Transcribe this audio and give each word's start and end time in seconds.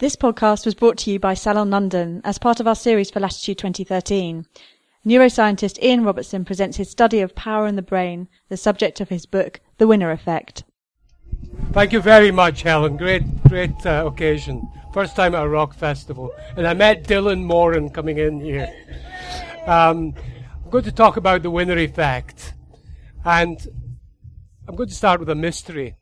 This 0.00 0.16
podcast 0.16 0.64
was 0.64 0.74
brought 0.74 0.96
to 1.00 1.10
you 1.10 1.18
by 1.18 1.34
Salon 1.34 1.68
London 1.68 2.22
as 2.24 2.38
part 2.38 2.58
of 2.58 2.66
our 2.66 2.74
series 2.74 3.10
for 3.10 3.20
Latitude 3.20 3.58
2013. 3.58 4.46
Neuroscientist 5.04 5.78
Ian 5.82 6.04
Robertson 6.04 6.42
presents 6.42 6.78
his 6.78 6.88
study 6.88 7.20
of 7.20 7.34
power 7.34 7.66
in 7.66 7.76
the 7.76 7.82
brain, 7.82 8.26
the 8.48 8.56
subject 8.56 9.02
of 9.02 9.10
his 9.10 9.26
book, 9.26 9.60
The 9.76 9.86
Winner 9.86 10.10
Effect. 10.10 10.64
Thank 11.72 11.92
you 11.92 12.00
very 12.00 12.30
much, 12.30 12.62
Helen. 12.62 12.96
Great, 12.96 13.44
great 13.44 13.74
uh, 13.84 14.04
occasion. 14.06 14.66
First 14.94 15.16
time 15.16 15.34
at 15.34 15.44
a 15.44 15.48
rock 15.50 15.74
festival. 15.74 16.32
And 16.56 16.66
I 16.66 16.72
met 16.72 17.04
Dylan 17.04 17.44
Moran 17.44 17.90
coming 17.90 18.16
in 18.16 18.40
here. 18.40 18.72
Um, 19.66 20.14
I'm 20.64 20.70
going 20.70 20.84
to 20.84 20.92
talk 20.92 21.18
about 21.18 21.42
the 21.42 21.50
winner 21.50 21.76
effect. 21.76 22.54
And 23.22 23.58
I'm 24.66 24.76
going 24.76 24.88
to 24.88 24.94
start 24.94 25.20
with 25.20 25.28
a 25.28 25.34
mystery. 25.34 25.96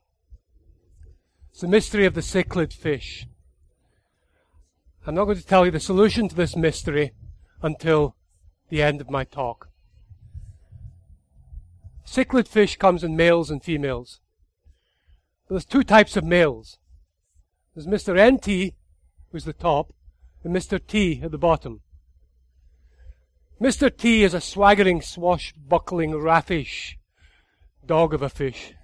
It's 1.50 1.62
the 1.62 1.66
mystery 1.66 2.06
of 2.06 2.14
the 2.14 2.20
cichlid 2.20 2.72
fish. 2.72 3.26
I'm 5.08 5.14
not 5.14 5.24
going 5.24 5.38
to 5.38 5.46
tell 5.46 5.64
you 5.64 5.70
the 5.70 5.80
solution 5.80 6.28
to 6.28 6.34
this 6.34 6.54
mystery 6.54 7.12
until 7.62 8.14
the 8.68 8.82
end 8.82 9.00
of 9.00 9.08
my 9.08 9.24
talk. 9.24 9.70
Cichlid 12.06 12.46
fish 12.46 12.76
comes 12.76 13.02
in 13.02 13.16
males 13.16 13.50
and 13.50 13.64
females. 13.64 14.20
But 15.48 15.54
there's 15.54 15.64
two 15.64 15.82
types 15.82 16.18
of 16.18 16.24
males. 16.24 16.76
There's 17.74 17.86
Mr. 17.86 18.20
NT, 18.20 18.74
who's 19.32 19.46
the 19.46 19.54
top, 19.54 19.94
and 20.44 20.54
Mr. 20.54 20.78
T 20.78 21.22
at 21.24 21.30
the 21.30 21.38
bottom. 21.38 21.80
Mr. 23.58 23.90
T 23.96 24.24
is 24.24 24.34
a 24.34 24.42
swaggering, 24.42 25.00
swashbuckling, 25.00 26.16
raffish 26.16 26.98
dog 27.86 28.12
of 28.12 28.20
a 28.20 28.28
fish. 28.28 28.74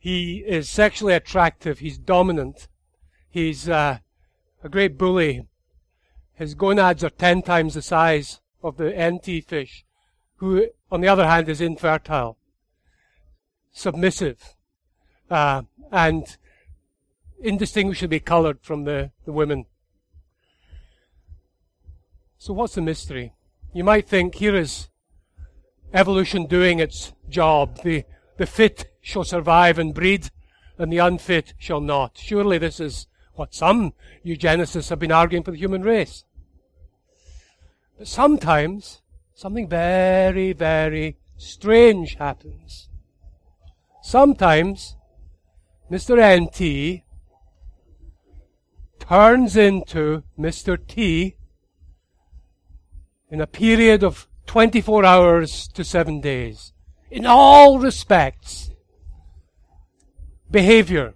He 0.00 0.38
is 0.38 0.68
sexually 0.68 1.14
attractive. 1.14 1.78
He's 1.78 1.98
dominant. 1.98 2.66
He's 3.30 3.68
uh, 3.68 3.98
a 4.62 4.68
great 4.68 4.96
bully. 4.96 5.46
His 6.34 6.54
gonads 6.54 7.04
are 7.04 7.10
ten 7.10 7.42
times 7.42 7.74
the 7.74 7.82
size 7.82 8.40
of 8.62 8.76
the 8.76 8.90
NT 8.90 9.44
fish, 9.44 9.84
who, 10.36 10.68
on 10.90 11.00
the 11.00 11.08
other 11.08 11.26
hand, 11.26 11.48
is 11.48 11.60
infertile, 11.60 12.36
submissive, 13.72 14.54
uh, 15.30 15.62
and 15.90 16.36
indistinguishably 17.40 18.20
coloured 18.20 18.60
from 18.62 18.84
the, 18.84 19.10
the 19.24 19.32
women. 19.32 19.66
So 22.38 22.52
what's 22.52 22.74
the 22.74 22.82
mystery? 22.82 23.34
You 23.74 23.84
might 23.84 24.08
think 24.08 24.36
here 24.36 24.56
is 24.56 24.88
evolution 25.92 26.46
doing 26.46 26.78
its 26.78 27.12
job. 27.28 27.82
The, 27.82 28.04
the 28.36 28.46
fit 28.46 28.92
shall 29.00 29.24
survive 29.24 29.78
and 29.78 29.94
breed, 29.94 30.30
and 30.78 30.92
the 30.92 30.98
unfit 30.98 31.54
shall 31.58 31.80
not. 31.80 32.16
Surely 32.16 32.58
this 32.58 32.80
is 32.80 33.06
what 33.34 33.54
some 33.54 33.92
eugenicists 34.24 34.90
have 34.90 34.98
been 34.98 35.12
arguing 35.12 35.42
for 35.42 35.50
the 35.50 35.58
human 35.58 35.82
race. 35.82 36.24
But 37.98 38.08
sometimes 38.08 39.00
something 39.34 39.68
very, 39.68 40.52
very 40.52 41.16
strange 41.36 42.16
happens. 42.16 42.88
Sometimes 44.02 44.96
Mr. 45.90 46.16
NT 46.18 47.02
turns 48.98 49.56
into 49.56 50.22
Mr. 50.38 50.78
T 50.86 51.36
in 53.30 53.40
a 53.40 53.46
period 53.46 54.02
of 54.04 54.28
24 54.46 55.04
hours 55.04 55.68
to 55.68 55.84
7 55.84 56.20
days. 56.20 56.72
In 57.10 57.26
all 57.26 57.78
respects. 57.78 58.70
Behavior, 60.50 61.14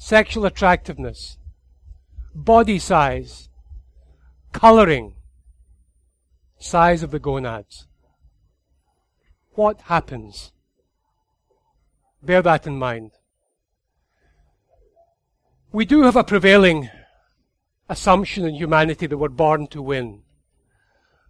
sexual 0.00 0.46
attractiveness, 0.46 1.36
body 2.34 2.78
size, 2.78 3.50
coloring, 4.50 5.12
size 6.58 7.02
of 7.02 7.10
the 7.10 7.18
gonads. 7.18 7.86
What 9.52 9.82
happens? 9.82 10.52
Bear 12.22 12.40
that 12.40 12.66
in 12.66 12.78
mind. 12.78 13.10
We 15.70 15.84
do 15.84 16.02
have 16.02 16.16
a 16.16 16.24
prevailing 16.24 16.88
assumption 17.86 18.46
in 18.46 18.54
humanity 18.54 19.06
that 19.06 19.18
we're 19.18 19.28
born 19.28 19.66
to 19.66 19.82
win. 19.82 20.22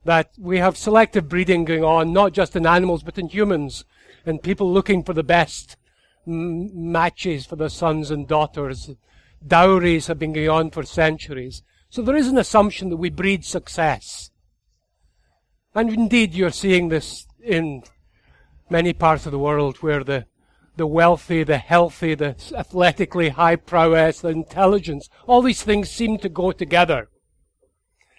That 0.05 0.31
we 0.39 0.59
have 0.59 0.77
selective 0.77 1.29
breeding 1.29 1.65
going 1.65 1.83
on, 1.83 2.13
not 2.13 2.33
just 2.33 2.55
in 2.55 2.67
animals, 2.67 3.03
but 3.03 3.19
in 3.19 3.29
humans, 3.29 3.85
and 4.25 4.41
people 4.41 4.73
looking 4.73 5.03
for 5.03 5.13
the 5.13 5.25
best 5.25 5.77
m- 6.27 6.93
matches 6.93 7.47
for 7.47 7.57
the 7.57 7.71
sons 7.71 8.11
and 8.11 8.27
daughters. 8.27 8.91
Dowries 9.47 10.07
have 10.07 10.19
been 10.19 10.33
going 10.33 10.49
on 10.49 10.71
for 10.71 10.83
centuries. 10.85 11.63
So 11.89 12.03
there 12.03 12.17
is 12.17 12.29
an 12.29 12.39
assumption 12.39 12.89
that 12.91 12.97
we 12.97 13.11
breed 13.11 13.45
success. 13.45 14.31
And 15.75 15.93
indeed, 15.93 16.35
you're 16.35 16.51
seeing 16.51 16.89
this 16.89 17.27
in 17.43 17.83
many 18.69 18.93
parts 18.93 19.27
of 19.27 19.33
the 19.33 19.39
world 19.39 19.79
where 19.79 20.05
the 20.05 20.27
the 20.77 20.87
wealthy, 20.87 21.43
the 21.43 21.59
healthy, 21.59 22.15
the 22.15 22.35
athletically 22.57 23.29
high 23.31 23.57
prowess, 23.57 24.21
the 24.21 24.29
intelligence, 24.29 25.11
all 25.27 25.43
these 25.43 25.63
things 25.63 25.91
seem 25.91 26.17
to 26.17 26.29
go 26.29 26.53
together 26.53 27.09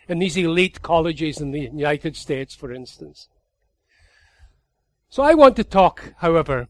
in 0.07 0.19
these 0.19 0.37
elite 0.37 0.81
colleges 0.81 1.39
in 1.39 1.51
the 1.51 1.61
United 1.61 2.15
States, 2.15 2.53
for 2.53 2.71
instance. 2.71 3.29
So 5.09 5.23
I 5.23 5.33
want 5.33 5.55
to 5.55 5.63
talk, 5.63 6.13
however, 6.17 6.67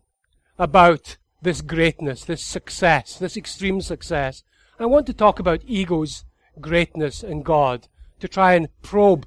about 0.58 1.18
this 1.42 1.62
greatness, 1.62 2.24
this 2.24 2.44
success, 2.44 3.18
this 3.18 3.36
extreme 3.36 3.82
success. 3.82 4.44
I 4.80 4.86
want 4.86 5.06
to 5.08 5.14
talk 5.14 5.40
about 5.40 5.64
ego's 5.66 6.26
greatness 6.60 7.24
in 7.24 7.42
God 7.44 7.88
to 8.20 8.28
try 8.28 8.54
and 8.54 8.68
probe 8.82 9.26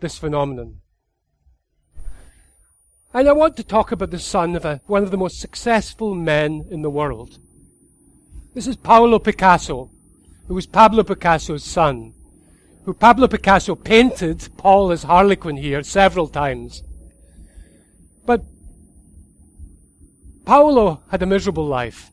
this 0.00 0.18
phenomenon. 0.18 0.80
And 3.14 3.28
I 3.28 3.32
want 3.32 3.56
to 3.58 3.64
talk 3.64 3.92
about 3.92 4.10
the 4.10 4.18
son 4.18 4.56
of 4.56 4.64
a, 4.64 4.80
one 4.86 5.02
of 5.02 5.10
the 5.10 5.18
most 5.18 5.38
successful 5.38 6.14
men 6.14 6.66
in 6.70 6.80
the 6.80 6.90
world. 6.90 7.38
This 8.54 8.66
is 8.66 8.76
Paulo 8.76 9.18
Picasso, 9.18 9.90
who 10.48 10.54
was 10.54 10.66
Pablo 10.66 11.02
Picasso's 11.04 11.64
son, 11.64 12.14
who 12.84 12.94
Pablo 12.94 13.28
Picasso 13.28 13.74
painted 13.74 14.48
Paul 14.56 14.90
as 14.90 15.02
Harlequin 15.02 15.56
here 15.56 15.82
several 15.82 16.26
times. 16.26 16.82
Paulo 20.44 21.02
had 21.10 21.22
a 21.22 21.26
miserable 21.26 21.66
life. 21.66 22.10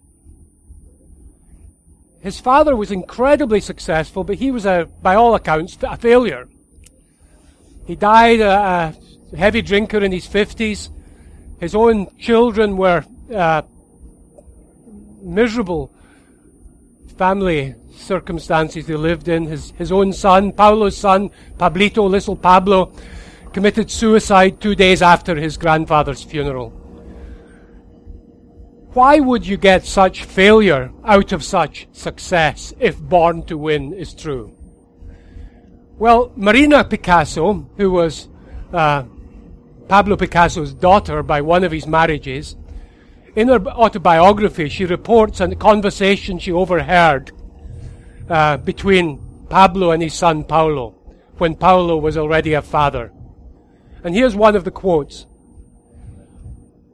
His 2.22 2.40
father 2.40 2.76
was 2.76 2.92
incredibly 2.92 3.62
successful, 3.62 4.24
but 4.24 4.36
he 4.36 4.52
was 4.52 4.66
a, 4.66 4.90
by 5.02 5.16
all 5.16 5.36
accounts, 5.36 5.78
a 5.82 5.96
failure. 5.98 6.48
He 7.86 7.96
died 7.96 8.42
a, 8.42 8.94
a 9.34 9.38
heavy 9.38 9.62
drinker 9.62 10.04
in 10.04 10.12
his 10.12 10.28
50s. 10.28 10.90
His 11.60 11.74
own 11.76 12.08
children 12.18 12.78
were 12.78 13.06
uh, 13.34 13.62
miserable 15.22 15.94
family 17.18 17.76
circumstances 17.96 18.86
they 18.86 18.96
lived 18.96 19.28
in. 19.28 19.46
His, 19.46 19.72
his 19.72 19.92
own 19.92 20.14
son, 20.14 20.52
Paulo's 20.52 20.98
son, 20.98 21.32
Pablito, 21.58 22.10
little 22.10 22.36
Pablo, 22.36 22.92
committed 23.54 23.90
suicide 23.90 24.62
two 24.62 24.76
days 24.76 25.02
after 25.02 25.36
his 25.36 25.58
grandfather's 25.58 26.24
funeral. 26.24 26.74
Why 28.94 29.20
would 29.20 29.46
you 29.46 29.56
get 29.58 29.86
such 29.86 30.24
failure 30.24 30.92
out 31.06 31.32
of 31.32 31.44
such 31.44 31.88
success 31.92 32.74
if 32.80 33.00
born 33.00 33.44
to 33.44 33.58
win 33.58 33.94
is 33.94 34.16
true? 34.16 34.56
Well, 36.00 36.32
Marina 36.36 36.84
Picasso, 36.84 37.70
who 37.78 37.92
was 37.92 38.30
uh, 38.74 39.04
Pablo 39.88 40.16
Picasso's 40.16 40.74
daughter 40.74 41.22
by 41.22 41.42
one 41.42 41.64
of 41.64 41.72
his 41.72 41.86
marriages, 41.86 42.56
in 43.36 43.48
her 43.50 43.64
autobiography, 43.68 44.70
she 44.70 44.86
reports 44.86 45.40
a 45.40 45.56
conversation 45.56 46.40
she 46.40 46.52
overheard 46.52 47.32
uh, 48.28 48.58
between 48.58 49.20
Pablo 49.50 49.92
and 49.92 50.02
his 50.02 50.16
son 50.16 50.44
Paulo 50.44 50.96
when 51.38 51.56
Paulo 51.56 51.98
was 51.98 52.18
already 52.18 52.54
a 52.54 52.62
father. 52.62 53.12
And 54.04 54.16
here's 54.16 54.36
one 54.36 54.56
of 54.56 54.64
the 54.64 54.72
quotes. 54.72 55.28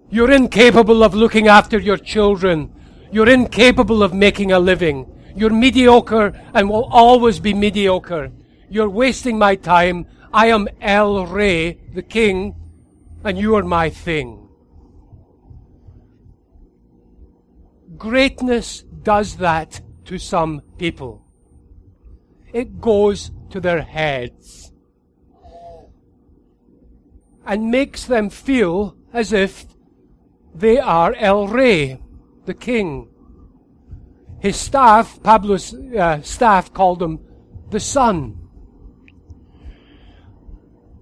You're 0.09 0.31
incapable 0.31 1.03
of 1.03 1.13
looking 1.13 1.47
after 1.47 1.79
your 1.79 1.97
children. 1.97 2.73
You're 3.11 3.29
incapable 3.29 4.03
of 4.03 4.13
making 4.13 4.51
a 4.51 4.59
living. 4.59 5.11
You're 5.35 5.49
mediocre 5.49 6.33
and 6.53 6.69
will 6.69 6.85
always 6.85 7.39
be 7.39 7.53
mediocre. 7.53 8.31
You're 8.69 8.89
wasting 8.89 9.37
my 9.37 9.55
time. 9.55 10.07
I 10.33 10.47
am 10.47 10.67
El 10.81 11.25
Rey, 11.25 11.79
the 11.93 12.03
king, 12.03 12.55
and 13.23 13.37
you 13.37 13.55
are 13.55 13.63
my 13.63 13.89
thing. 13.89 14.47
Greatness 17.97 18.83
does 19.03 19.37
that 19.37 19.81
to 20.05 20.17
some 20.17 20.61
people. 20.77 21.25
It 22.53 22.79
goes 22.79 23.31
to 23.49 23.59
their 23.59 23.81
heads 23.81 24.71
and 27.45 27.71
makes 27.71 28.05
them 28.05 28.29
feel 28.29 28.97
as 29.13 29.31
if 29.31 29.65
they 30.55 30.79
are 30.79 31.13
El 31.15 31.47
Rey, 31.47 31.99
the 32.45 32.53
king. 32.53 33.09
His 34.39 34.55
staff, 34.55 35.21
Pablo's 35.21 35.73
uh, 35.73 36.21
staff, 36.21 36.73
called 36.73 37.01
him 37.01 37.19
the 37.69 37.79
Sun. 37.79 38.39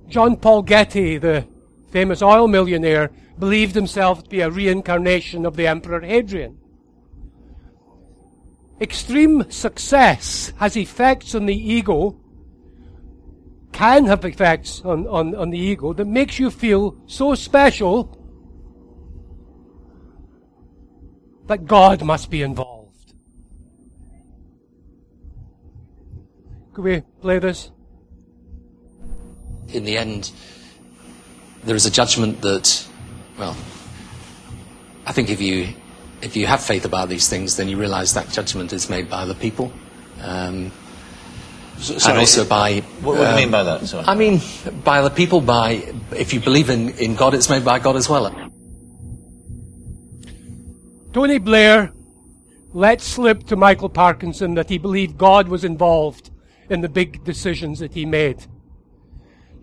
John 0.08 0.38
Paul 0.38 0.64
Getty, 0.64 1.18
the 1.18 1.48
famous 1.92 2.22
oil 2.22 2.48
millionaire, 2.48 3.12
believed 3.38 3.76
himself 3.76 4.24
to 4.24 4.30
be 4.30 4.42
a 4.42 4.50
reincarnation 4.50 5.46
of 5.46 5.56
the 5.56 5.68
Emperor 5.68 6.02
Hadrian. 6.02 6.58
Extreme 8.82 9.52
success 9.52 10.52
has 10.58 10.76
effects 10.76 11.36
on 11.36 11.46
the 11.46 11.56
ego, 11.56 12.20
can 13.72 14.06
have 14.06 14.26
effects 14.26 14.82
on, 14.82 15.08
on, 15.08 15.36
on 15.36 15.50
the 15.50 15.58
ego 15.58 15.94
that 15.94 16.06
makes 16.06 16.40
you 16.40 16.50
feel 16.50 16.96
so 17.06 17.34
special 17.36 18.23
that 21.48 21.66
God 21.66 22.04
must 22.04 22.30
be 22.30 22.42
involved. 22.42 23.14
Could 26.74 26.84
we 26.84 27.02
play 27.22 27.40
this? 27.40 27.72
In 29.68 29.84
the 29.84 29.98
end, 29.98 30.32
there 31.64 31.76
is 31.76 31.86
a 31.86 31.92
judgment 31.92 32.42
that, 32.42 32.88
well, 33.38 33.56
I 35.06 35.12
think 35.12 35.30
if 35.30 35.42
you 35.42 35.70
if 36.22 36.38
you 36.38 36.48
have 36.48 36.64
faith 36.64 36.86
about 36.86 37.10
these 37.10 37.28
things, 37.28 37.58
then 37.58 37.68
you 37.68 37.78
realise 37.78 38.14
that 38.14 38.30
judgment 38.30 38.72
is 38.72 38.90
made 38.90 39.10
by 39.10 39.26
the 39.26 39.36
people, 39.36 39.74
um, 40.22 40.72
So- 41.80 41.96
and 42.10 42.20
also 42.20 42.46
by. 42.46 42.80
What, 43.02 43.04
what 43.04 43.16
do 43.18 43.22
you 43.24 43.28
um, 43.28 43.36
mean 43.36 43.52
by 43.52 43.64
that? 43.64 43.86
Sorry. 43.86 44.06
I 44.08 44.16
mean, 44.16 44.42
by 44.84 45.02
the 45.02 45.10
people. 45.10 45.42
By 45.42 45.94
if 46.16 46.34
you 46.34 46.40
believe 46.40 46.70
in, 46.70 46.90
in 46.92 47.16
God, 47.16 47.34
it's 47.34 47.50
made 47.50 47.66
by 47.66 47.80
God 47.80 47.98
as 47.98 48.08
well. 48.08 48.32
Tony 51.14 51.38
Blair 51.38 51.94
let 52.74 53.00
slip 53.00 53.44
to 53.44 53.56
Michael 53.56 53.90
Parkinson 53.90 54.56
that 54.56 54.70
he 54.70 54.80
believed 54.80 55.16
God 55.16 55.48
was 55.48 55.64
involved 55.64 56.32
in 56.72 56.82
the 56.82 56.90
big 56.90 57.24
decisions 57.24 57.78
that 57.80 57.94
he 57.94 58.04
made. 58.04 58.48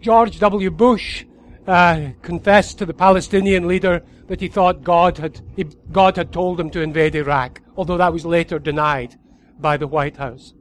George 0.01 0.39
W. 0.39 0.71
Bush 0.71 1.25
uh, 1.67 2.11
confessed 2.23 2.79
to 2.79 2.87
the 2.87 2.95
Palestinian 2.95 3.67
leader 3.67 4.05
that 4.29 4.41
he 4.41 4.47
thought 4.47 4.85
God 4.85 5.19
had, 5.19 5.41
he, 5.57 5.65
God 5.91 6.17
had 6.17 6.33
told 6.33 6.61
him 6.61 6.71
to 6.71 6.83
invade 6.83 7.17
Iraq, 7.17 7.61
although 7.77 7.97
that 7.97 8.13
was 8.13 8.25
later 8.25 8.61
denied 8.61 9.17
by 9.59 9.77
the 9.77 9.89
White 9.89 10.19
House. 10.19 10.55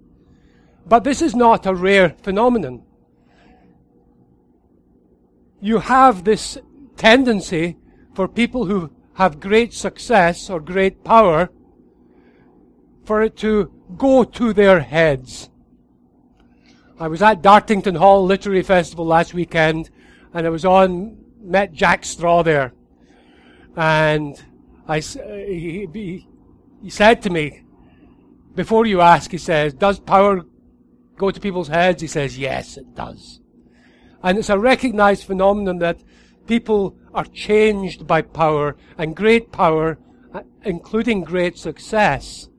But 0.88 1.04
this 1.04 1.22
is 1.22 1.36
not 1.36 1.68
a 1.68 1.76
rare 1.76 2.16
phenomenon. 2.24 2.84
You 5.62 5.78
have 5.78 6.24
this 6.24 6.58
tendency 6.98 7.78
for 8.16 8.28
people 8.28 8.66
who 8.66 8.92
have 9.20 9.42
great 9.42 9.74
success 9.74 10.50
or 10.50 10.62
great 10.62 11.04
power 11.04 11.50
for 13.04 13.22
it 13.22 13.36
to 13.36 13.70
go 13.98 14.24
to 14.24 14.54
their 14.54 14.80
heads. 14.80 15.50
I 16.98 17.10
was 17.10 17.22
at 17.22 17.42
Dartington 17.42 17.98
Hall 17.98 18.26
Literary 18.26 18.64
Festival 18.64 19.06
last 19.06 19.34
weekend 19.34 19.90
and 20.34 20.48
I 20.48 20.50
was 20.50 20.64
on, 20.64 21.18
met 21.42 21.74
Jack 21.74 22.06
Straw 22.06 22.44
there. 22.44 22.72
And 23.76 24.42
I, 24.88 25.00
he, 25.00 25.86
he, 25.92 26.28
he 26.82 26.90
said 26.90 27.22
to 27.24 27.30
me, 27.30 27.64
before 28.56 28.86
you 28.86 29.02
ask, 29.02 29.32
he 29.32 29.38
says, 29.38 29.74
does 29.74 30.00
power 30.00 30.46
go 31.18 31.30
to 31.30 31.40
people's 31.42 31.68
heads? 31.68 32.02
He 32.02 32.08
says, 32.08 32.38
yes, 32.38 32.78
it 32.78 32.96
does. 32.96 33.42
And 34.24 34.38
it's 34.38 34.50
a 34.50 34.58
recognized 34.58 35.26
phenomenon 35.26 35.80
that 35.80 36.00
people 36.50 36.98
are 37.14 37.26
changed 37.26 38.08
by 38.08 38.24
power, 38.24 38.76
and 38.98 39.16
great 39.16 39.52
power, 39.52 40.00
uh, 40.34 40.42
including 40.66 41.22
great 41.22 41.56
success, 41.58 42.50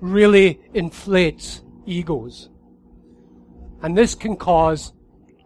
really 0.00 0.60
inflates 0.74 1.62
egos. 1.86 2.50
And 3.82 3.96
this 3.96 4.14
can 4.14 4.36
cause 4.36 4.92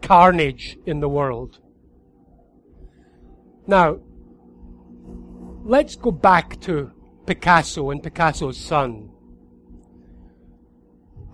carnage 0.03 0.77
in 0.85 0.99
the 0.99 1.09
world. 1.09 1.61
Now, 3.69 4.01
let's 5.65 5.95
go 5.95 6.11
back 6.11 6.61
to 6.63 6.91
Picasso 7.25 7.91
and 7.91 8.03
Picasso's 8.03 8.59
son. 8.59 9.11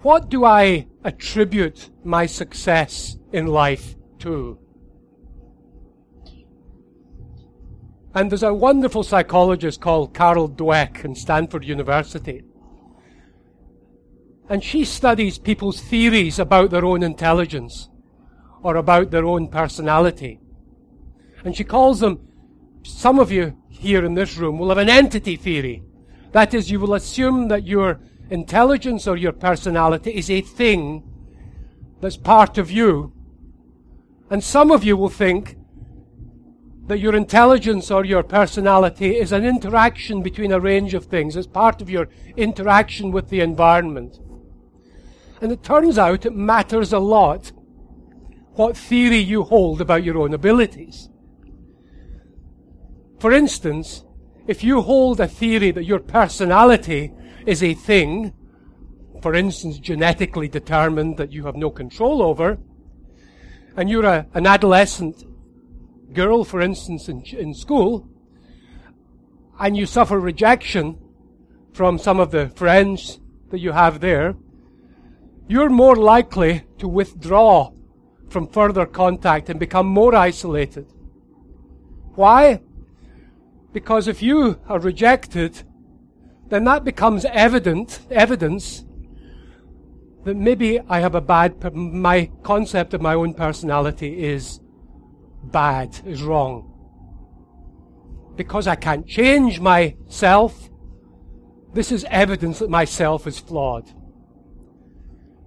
What 0.03 0.29
do 0.29 0.45
I 0.45 0.87
attribute 1.03 1.89
my 2.05 2.27
success 2.27 3.17
in 3.33 3.47
life 3.47 3.97
to? 4.19 4.59
And 8.15 8.31
there's 8.31 8.43
a 8.43 8.55
wonderful 8.55 9.03
psychologist 9.03 9.81
called 9.81 10.15
Carol 10.15 10.49
Dweck 10.49 11.05
in 11.05 11.15
Stanford 11.15 11.65
University. 11.65 12.43
And 14.49 14.65
she 14.65 14.85
studies 14.85 15.39
people's 15.39 15.81
theories 15.81 16.39
about 16.39 16.71
their 16.71 16.85
own 16.85 17.03
intelligence 17.03 17.91
or 18.63 18.77
about 18.77 19.11
their 19.11 19.27
own 19.27 19.49
personality. 19.49 20.41
And 21.45 21.55
she 21.55 21.65
calls 21.65 22.01
them, 22.01 22.27
some 22.83 23.19
of 23.19 23.31
you 23.31 23.57
here 23.69 24.05
in 24.05 24.15
this 24.15 24.37
room 24.37 24.59
will 24.59 24.71
have 24.71 24.79
an 24.79 24.89
entity 24.89 25.37
theory. 25.37 25.83
That 26.33 26.55
is, 26.55 26.71
you 26.71 26.81
will 26.81 26.95
assume 26.95 27.49
that 27.49 27.67
your 27.67 28.01
intelligence 28.31 29.07
or 29.07 29.17
your 29.17 29.33
personality 29.33 30.11
is 30.13 30.31
a 30.31 30.41
thing 30.41 31.03
that's 32.01 32.17
part 32.17 32.59
of 32.59 32.71
you. 32.71 33.13
And 34.31 34.43
some 34.43 34.71
of 34.71 34.83
you 34.83 34.97
will 34.97 35.09
think 35.09 35.57
that 36.89 36.99
your 36.99 37.15
intelligence 37.15 37.91
or 37.91 38.05
your 38.05 38.23
personality 38.23 39.17
is 39.17 39.31
an 39.31 39.45
interaction 39.45 40.23
between 40.23 40.53
a 40.53 40.59
range 40.59 40.95
of 40.95 41.05
things. 41.05 41.37
It's 41.37 41.47
part 41.47 41.83
of 41.83 41.91
your 41.91 42.09
interaction 42.37 43.13
with 43.13 43.29
the 43.29 43.41
environment. 43.41 44.19
And 45.41 45.53
it 45.53 45.63
turns 45.63 45.99
out 45.99 46.27
it 46.27 46.35
matters 46.35 46.93
a 46.93 46.99
lot 46.99 47.53
what 48.55 48.77
theory 48.77 49.19
you 49.19 49.45
hold 49.45 49.81
about 49.81 50.03
your 50.03 50.19
own 50.19 50.33
abilities. 50.33 51.11
For 53.21 53.33
instance, 53.33 54.05
if 54.47 54.65
you 54.65 54.81
hold 54.81 55.21
a 55.21 55.29
theory 55.29 55.71
that 55.73 55.85
your 55.85 56.01
personality 56.01 57.13
is 57.47 57.63
a 57.63 57.75
thing, 57.75 58.33
for 59.21 59.35
instance, 59.35 59.79
genetically 59.79 60.49
determined 60.49 61.19
that 61.19 61.33
you 61.33 61.45
have 61.45 61.55
no 61.55 61.69
control 61.69 62.23
over, 62.23 62.59
and 63.77 63.91
you're 63.91 64.07
a, 64.07 64.27
an 64.33 64.47
adolescent 64.47 65.28
girl, 66.13 66.45
for 66.45 66.61
instance, 66.61 67.09
in, 67.09 67.23
in 67.23 67.55
school, 67.55 68.09
and 69.59 69.77
you 69.77 69.87
suffer 69.87 70.19
rejection 70.19 70.99
from 71.73 71.99
some 71.99 72.21
of 72.21 72.31
the 72.31 72.49
friends 72.51 73.21
that 73.51 73.59
you 73.59 73.73
have 73.73 74.01
there, 74.01 74.35
you're 75.49 75.71
more 75.71 75.97
likely 75.97 76.65
to 76.79 76.89
withdraw 76.89 77.73
from 78.29 78.47
further 78.47 78.85
contact 78.85 79.49
and 79.49 79.59
become 79.59 79.87
more 79.87 80.15
isolated. 80.15 80.87
Why? 82.15 82.61
Because 83.73 84.09
if 84.09 84.23
you 84.23 84.61
are 84.69 84.79
rejected, 84.79 85.63
then 86.49 86.65
that 86.65 86.85
becomes 86.85 87.25
evident, 87.27 88.01
evidence 88.11 88.85
that 90.25 90.37
maybe 90.37 90.81
I 90.89 91.01
have 91.01 91.15
a 91.15 91.21
bad, 91.21 91.75
my 91.75 92.31
concept 92.43 92.93
of 92.93 93.01
my 93.01 93.15
own 93.15 93.35
personality 93.35 94.25
is 94.25 94.61
bad, 95.43 95.99
is 96.05 96.23
wrong. 96.23 96.75
Because 98.37 98.67
I 98.67 98.77
can't 98.77 99.07
change 99.07 99.61
myself, 99.61 100.69
this 101.73 101.93
is 101.93 102.05
evidence 102.11 102.61
that 102.61 102.71
myself 102.71 103.27
is 103.27 103.39
flawed. 103.39 103.89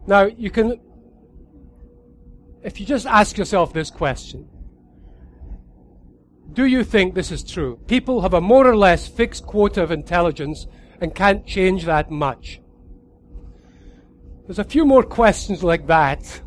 Now, 0.08 0.26
you 0.26 0.50
can, 0.50 0.80
if 2.64 2.80
you 2.80 2.86
just 2.86 3.06
ask 3.06 3.38
yourself 3.38 3.74
this 3.74 3.90
question, 3.90 4.48
do 6.54 6.66
you 6.66 6.84
think 6.84 7.16
this 7.16 7.32
is 7.32 7.44
true? 7.44 7.80
People 7.88 8.22
have 8.22 8.34
a 8.34 8.42
more 8.42 8.68
or 8.68 8.76
less 8.76 9.08
fixed 9.08 9.46
quota 9.46 9.82
of 9.82 9.92
intelligence 9.92 10.68
and 11.00 11.16
can't 11.16 11.46
change 11.46 11.86
that 11.86 12.12
much. 12.12 12.60
There's 14.46 14.60
a 14.60 14.64
few 14.66 14.84
more 14.84 15.04
questions 15.04 15.64
like 15.64 15.88
that, 15.88 16.42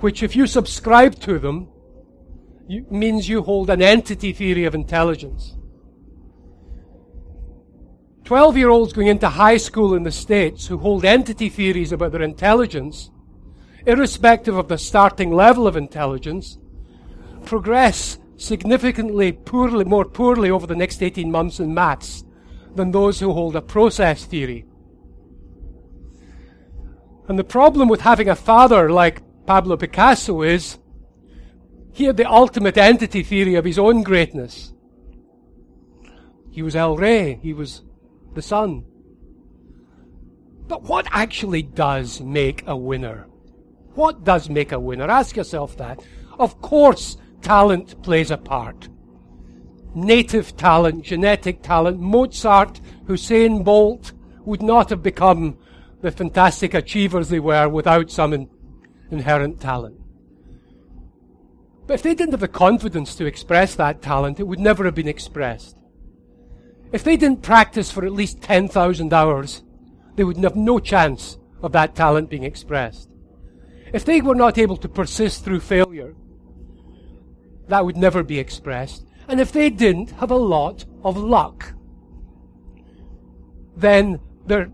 which 0.00 0.22
if 0.22 0.34
you 0.34 0.46
subscribe 0.46 1.14
to 1.20 1.38
them, 1.38 1.68
means 2.90 3.28
you 3.28 3.42
hold 3.42 3.70
an 3.70 3.82
entity 3.82 4.32
theory 4.32 4.64
of 4.64 4.74
intelligence. 4.74 5.56
12 8.24 8.56
year 8.56 8.70
olds 8.70 8.92
going 8.92 9.06
into 9.06 9.28
high 9.28 9.56
school 9.56 9.94
in 9.94 10.02
the 10.02 10.10
States 10.10 10.66
who 10.66 10.78
hold 10.78 11.04
entity 11.04 11.48
theories 11.48 11.92
about 11.92 12.10
their 12.10 12.22
intelligence, 12.22 13.10
irrespective 13.86 14.56
of 14.56 14.66
the 14.66 14.78
starting 14.78 15.32
level 15.32 15.66
of 15.68 15.76
intelligence, 15.76 16.58
progress 17.44 18.18
significantly 18.36 19.30
poorly, 19.30 19.84
more 19.84 20.04
poorly 20.04 20.50
over 20.50 20.66
the 20.66 20.74
next 20.74 21.02
18 21.02 21.30
months 21.30 21.60
in 21.60 21.72
maths 21.72 22.24
than 22.74 22.90
those 22.90 23.20
who 23.20 23.32
hold 23.32 23.54
a 23.54 23.62
process 23.62 24.24
theory. 24.24 24.66
And 27.28 27.38
the 27.38 27.44
problem 27.44 27.88
with 27.88 28.00
having 28.00 28.28
a 28.28 28.36
father 28.36 28.90
like 28.90 29.22
Pablo 29.46 29.76
Picasso 29.76 30.42
is 30.42 30.78
he 31.96 32.04
had 32.04 32.18
the 32.18 32.30
ultimate 32.30 32.76
entity 32.76 33.22
theory 33.22 33.54
of 33.54 33.64
his 33.64 33.78
own 33.78 34.02
greatness. 34.02 34.74
He 36.50 36.60
was 36.60 36.76
El 36.76 36.94
Rey. 36.94 37.40
He 37.42 37.54
was 37.54 37.84
the 38.34 38.42
sun. 38.42 38.84
But 40.68 40.82
what 40.82 41.06
actually 41.10 41.62
does 41.62 42.20
make 42.20 42.62
a 42.66 42.76
winner? 42.76 43.28
What 43.94 44.24
does 44.24 44.50
make 44.50 44.72
a 44.72 44.78
winner? 44.78 45.08
Ask 45.10 45.36
yourself 45.36 45.78
that. 45.78 46.04
Of 46.38 46.60
course, 46.60 47.16
talent 47.40 48.02
plays 48.02 48.30
a 48.30 48.36
part. 48.36 48.90
Native 49.94 50.54
talent, 50.54 51.02
genetic 51.02 51.62
talent, 51.62 51.98
Mozart, 51.98 52.78
Usain 53.06 53.64
Bolt 53.64 54.12
would 54.44 54.60
not 54.60 54.90
have 54.90 55.02
become 55.02 55.56
the 56.02 56.10
fantastic 56.10 56.74
achievers 56.74 57.30
they 57.30 57.40
were 57.40 57.70
without 57.70 58.10
some 58.10 58.34
in, 58.34 58.50
inherent 59.10 59.62
talent. 59.62 59.98
But 61.86 61.94
if 61.94 62.02
they 62.02 62.14
didn't 62.14 62.32
have 62.32 62.40
the 62.40 62.48
confidence 62.48 63.14
to 63.16 63.26
express 63.26 63.74
that 63.76 64.02
talent, 64.02 64.40
it 64.40 64.46
would 64.46 64.58
never 64.58 64.84
have 64.84 64.94
been 64.94 65.08
expressed. 65.08 65.76
If 66.92 67.04
they 67.04 67.16
didn't 67.16 67.42
practice 67.42 67.90
for 67.90 68.04
at 68.04 68.12
least 68.12 68.42
10,000 68.42 69.12
hours, 69.12 69.62
they 70.16 70.24
would 70.24 70.38
have 70.38 70.56
no 70.56 70.78
chance 70.78 71.38
of 71.62 71.72
that 71.72 71.94
talent 71.94 72.30
being 72.30 72.44
expressed. 72.44 73.08
If 73.92 74.04
they 74.04 74.20
were 74.20 74.34
not 74.34 74.58
able 74.58 74.76
to 74.78 74.88
persist 74.88 75.44
through 75.44 75.60
failure, 75.60 76.14
that 77.68 77.84
would 77.84 77.96
never 77.96 78.22
be 78.22 78.38
expressed. 78.38 79.06
And 79.28 79.40
if 79.40 79.52
they 79.52 79.70
didn't 79.70 80.10
have 80.12 80.30
a 80.30 80.36
lot 80.36 80.84
of 81.04 81.16
luck, 81.16 81.72
then 83.76 84.20
their 84.46 84.70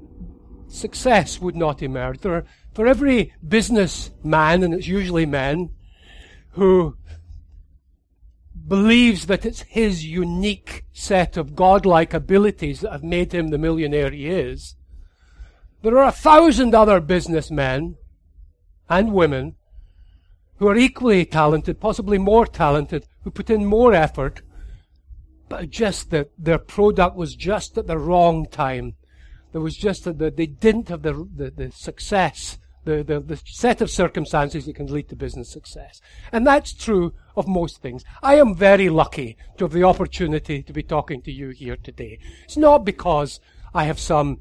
success 0.68 1.40
would 1.40 1.56
not 1.56 1.82
emerge. 1.82 2.20
For 2.20 2.86
every 2.86 3.34
businessman, 3.46 4.62
and 4.62 4.72
it's 4.72 4.86
usually 4.86 5.26
men, 5.26 5.70
who 6.52 6.96
believes 8.66 9.26
that 9.26 9.44
it's 9.44 9.62
his 9.62 10.04
unique 10.04 10.84
set 10.92 11.36
of 11.36 11.56
godlike 11.56 12.14
abilities 12.14 12.80
that 12.80 12.92
have 12.92 13.02
made 13.02 13.32
him 13.32 13.48
the 13.48 13.58
millionaire 13.58 14.10
he 14.10 14.28
is, 14.28 14.76
there 15.82 15.98
are 15.98 16.08
a 16.08 16.12
thousand 16.12 16.74
other 16.74 17.00
businessmen 17.00 17.96
and 18.88 19.12
women 19.12 19.56
who 20.58 20.68
are 20.68 20.76
equally 20.76 21.24
talented, 21.24 21.80
possibly 21.80 22.18
more 22.18 22.46
talented, 22.46 23.04
who 23.24 23.30
put 23.30 23.50
in 23.50 23.64
more 23.64 23.92
effort, 23.92 24.42
but 25.48 25.70
just 25.70 26.10
that 26.10 26.30
their 26.38 26.58
product 26.58 27.16
was 27.16 27.34
just 27.34 27.76
at 27.76 27.88
the 27.88 27.98
wrong 27.98 28.46
time. 28.46 28.94
There 29.50 29.60
was 29.60 29.76
just 29.76 30.04
that 30.04 30.18
they 30.36 30.46
didn't 30.46 30.88
have 30.88 31.02
the, 31.02 31.28
the, 31.34 31.50
the 31.50 31.72
success, 31.72 32.58
the, 32.84 33.02
the, 33.02 33.20
the 33.20 33.40
set 33.44 33.80
of 33.80 33.90
circumstances 33.90 34.66
that 34.66 34.76
can 34.76 34.86
lead 34.86 35.08
to 35.08 35.16
business 35.16 35.50
success. 35.50 36.00
And 36.32 36.46
that's 36.46 36.72
true 36.72 37.14
of 37.36 37.46
most 37.46 37.80
things. 37.80 38.04
I 38.22 38.36
am 38.36 38.54
very 38.54 38.88
lucky 38.88 39.36
to 39.58 39.64
have 39.64 39.72
the 39.72 39.84
opportunity 39.84 40.62
to 40.62 40.72
be 40.72 40.82
talking 40.82 41.22
to 41.22 41.32
you 41.32 41.50
here 41.50 41.76
today. 41.76 42.18
It's 42.44 42.56
not 42.56 42.84
because 42.84 43.40
I 43.74 43.84
have 43.84 43.98
some 43.98 44.40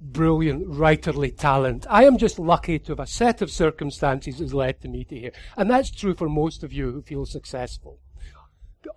brilliant 0.00 0.68
writerly 0.68 1.36
talent. 1.36 1.86
I 1.88 2.04
am 2.04 2.18
just 2.18 2.38
lucky 2.38 2.78
to 2.80 2.92
have 2.92 3.00
a 3.00 3.06
set 3.06 3.40
of 3.40 3.50
circumstances 3.50 4.38
that 4.38 4.44
has 4.44 4.54
led 4.54 4.80
to 4.82 4.88
me 4.88 5.04
to 5.04 5.18
here. 5.18 5.32
And 5.56 5.70
that's 5.70 5.90
true 5.90 6.14
for 6.14 6.28
most 6.28 6.62
of 6.62 6.72
you 6.72 6.90
who 6.90 7.02
feel 7.02 7.26
successful. 7.26 7.98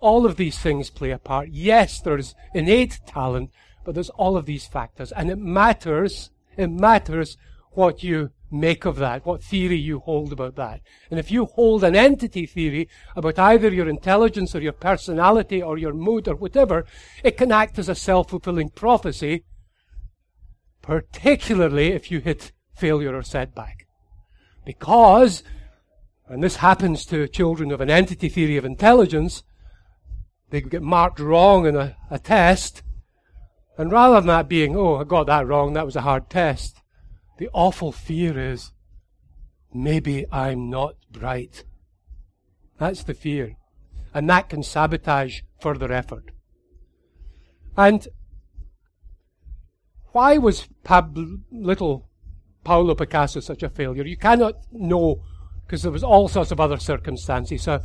All 0.00 0.26
of 0.26 0.36
these 0.36 0.58
things 0.58 0.90
play 0.90 1.12
a 1.12 1.18
part. 1.18 1.50
Yes, 1.50 2.00
there's 2.00 2.34
innate 2.52 3.00
talent, 3.06 3.50
but 3.84 3.94
there's 3.94 4.10
all 4.10 4.36
of 4.36 4.46
these 4.46 4.66
factors. 4.66 5.12
And 5.12 5.30
it 5.30 5.38
matters, 5.38 6.30
it 6.56 6.70
matters 6.70 7.36
what 7.70 8.02
you 8.02 8.32
make 8.50 8.84
of 8.84 8.96
that, 8.96 9.26
what 9.26 9.42
theory 9.42 9.76
you 9.76 9.98
hold 9.98 10.32
about 10.32 10.56
that. 10.56 10.80
And 11.10 11.18
if 11.18 11.30
you 11.30 11.46
hold 11.46 11.82
an 11.82 11.96
entity 11.96 12.46
theory 12.46 12.88
about 13.14 13.38
either 13.38 13.68
your 13.68 13.88
intelligence 13.88 14.54
or 14.54 14.60
your 14.60 14.72
personality 14.72 15.62
or 15.62 15.78
your 15.78 15.92
mood 15.92 16.28
or 16.28 16.36
whatever, 16.36 16.86
it 17.24 17.36
can 17.36 17.50
act 17.50 17.78
as 17.78 17.88
a 17.88 17.94
self-fulfilling 17.94 18.70
prophecy 18.70 19.44
particularly 20.86 21.88
if 21.88 22.10
you 22.10 22.20
hit 22.20 22.52
failure 22.74 23.14
or 23.14 23.22
setback. 23.22 23.86
Because, 24.64 25.42
and 26.28 26.42
this 26.42 26.56
happens 26.56 27.04
to 27.06 27.28
children 27.28 27.72
of 27.72 27.80
an 27.80 27.90
entity 27.90 28.28
theory 28.28 28.56
of 28.56 28.64
intelligence, 28.64 29.42
they 30.50 30.60
get 30.60 30.82
marked 30.82 31.18
wrong 31.18 31.66
in 31.66 31.76
a, 31.76 31.96
a 32.08 32.20
test, 32.20 32.82
and 33.76 33.90
rather 33.90 34.20
than 34.20 34.28
that 34.28 34.48
being, 34.48 34.76
oh, 34.76 34.96
I 34.96 35.04
got 35.04 35.26
that 35.26 35.46
wrong, 35.46 35.72
that 35.72 35.84
was 35.84 35.96
a 35.96 36.02
hard 36.02 36.30
test, 36.30 36.80
the 37.38 37.48
awful 37.52 37.92
fear 37.92 38.38
is, 38.38 38.72
maybe 39.72 40.24
I'm 40.32 40.70
not 40.70 40.96
bright. 41.10 41.64
That's 42.78 43.02
the 43.02 43.14
fear. 43.14 43.56
And 44.14 44.28
that 44.30 44.48
can 44.48 44.62
sabotage 44.62 45.40
further 45.60 45.92
effort. 45.92 46.30
And 47.76 48.08
why 50.12 50.38
was 50.38 50.68
Pab- 50.84 51.42
little 51.52 52.08
Pablo 52.64 52.94
Picasso 52.94 53.40
such 53.40 53.62
a 53.62 53.68
failure? 53.68 54.04
You 54.04 54.16
cannot 54.16 54.54
know 54.72 55.22
because 55.66 55.82
there 55.82 55.92
was 55.92 56.04
all 56.04 56.28
sorts 56.28 56.50
of 56.50 56.60
other 56.60 56.78
circumstances. 56.78 57.66
But 57.66 57.82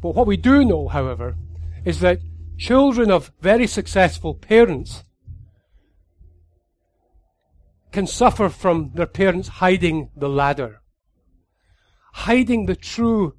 what 0.00 0.26
we 0.26 0.36
do 0.36 0.64
know, 0.64 0.88
however, 0.88 1.36
is 1.84 2.00
that 2.00 2.18
children 2.58 3.10
of 3.10 3.30
very 3.40 3.66
successful 3.66 4.34
parents 4.34 5.04
can 7.92 8.06
suffer 8.06 8.48
from 8.48 8.90
their 8.94 9.06
parents 9.06 9.48
hiding 9.48 10.10
the 10.16 10.28
ladder, 10.28 10.80
hiding 12.14 12.66
the 12.66 12.76
true 12.76 13.34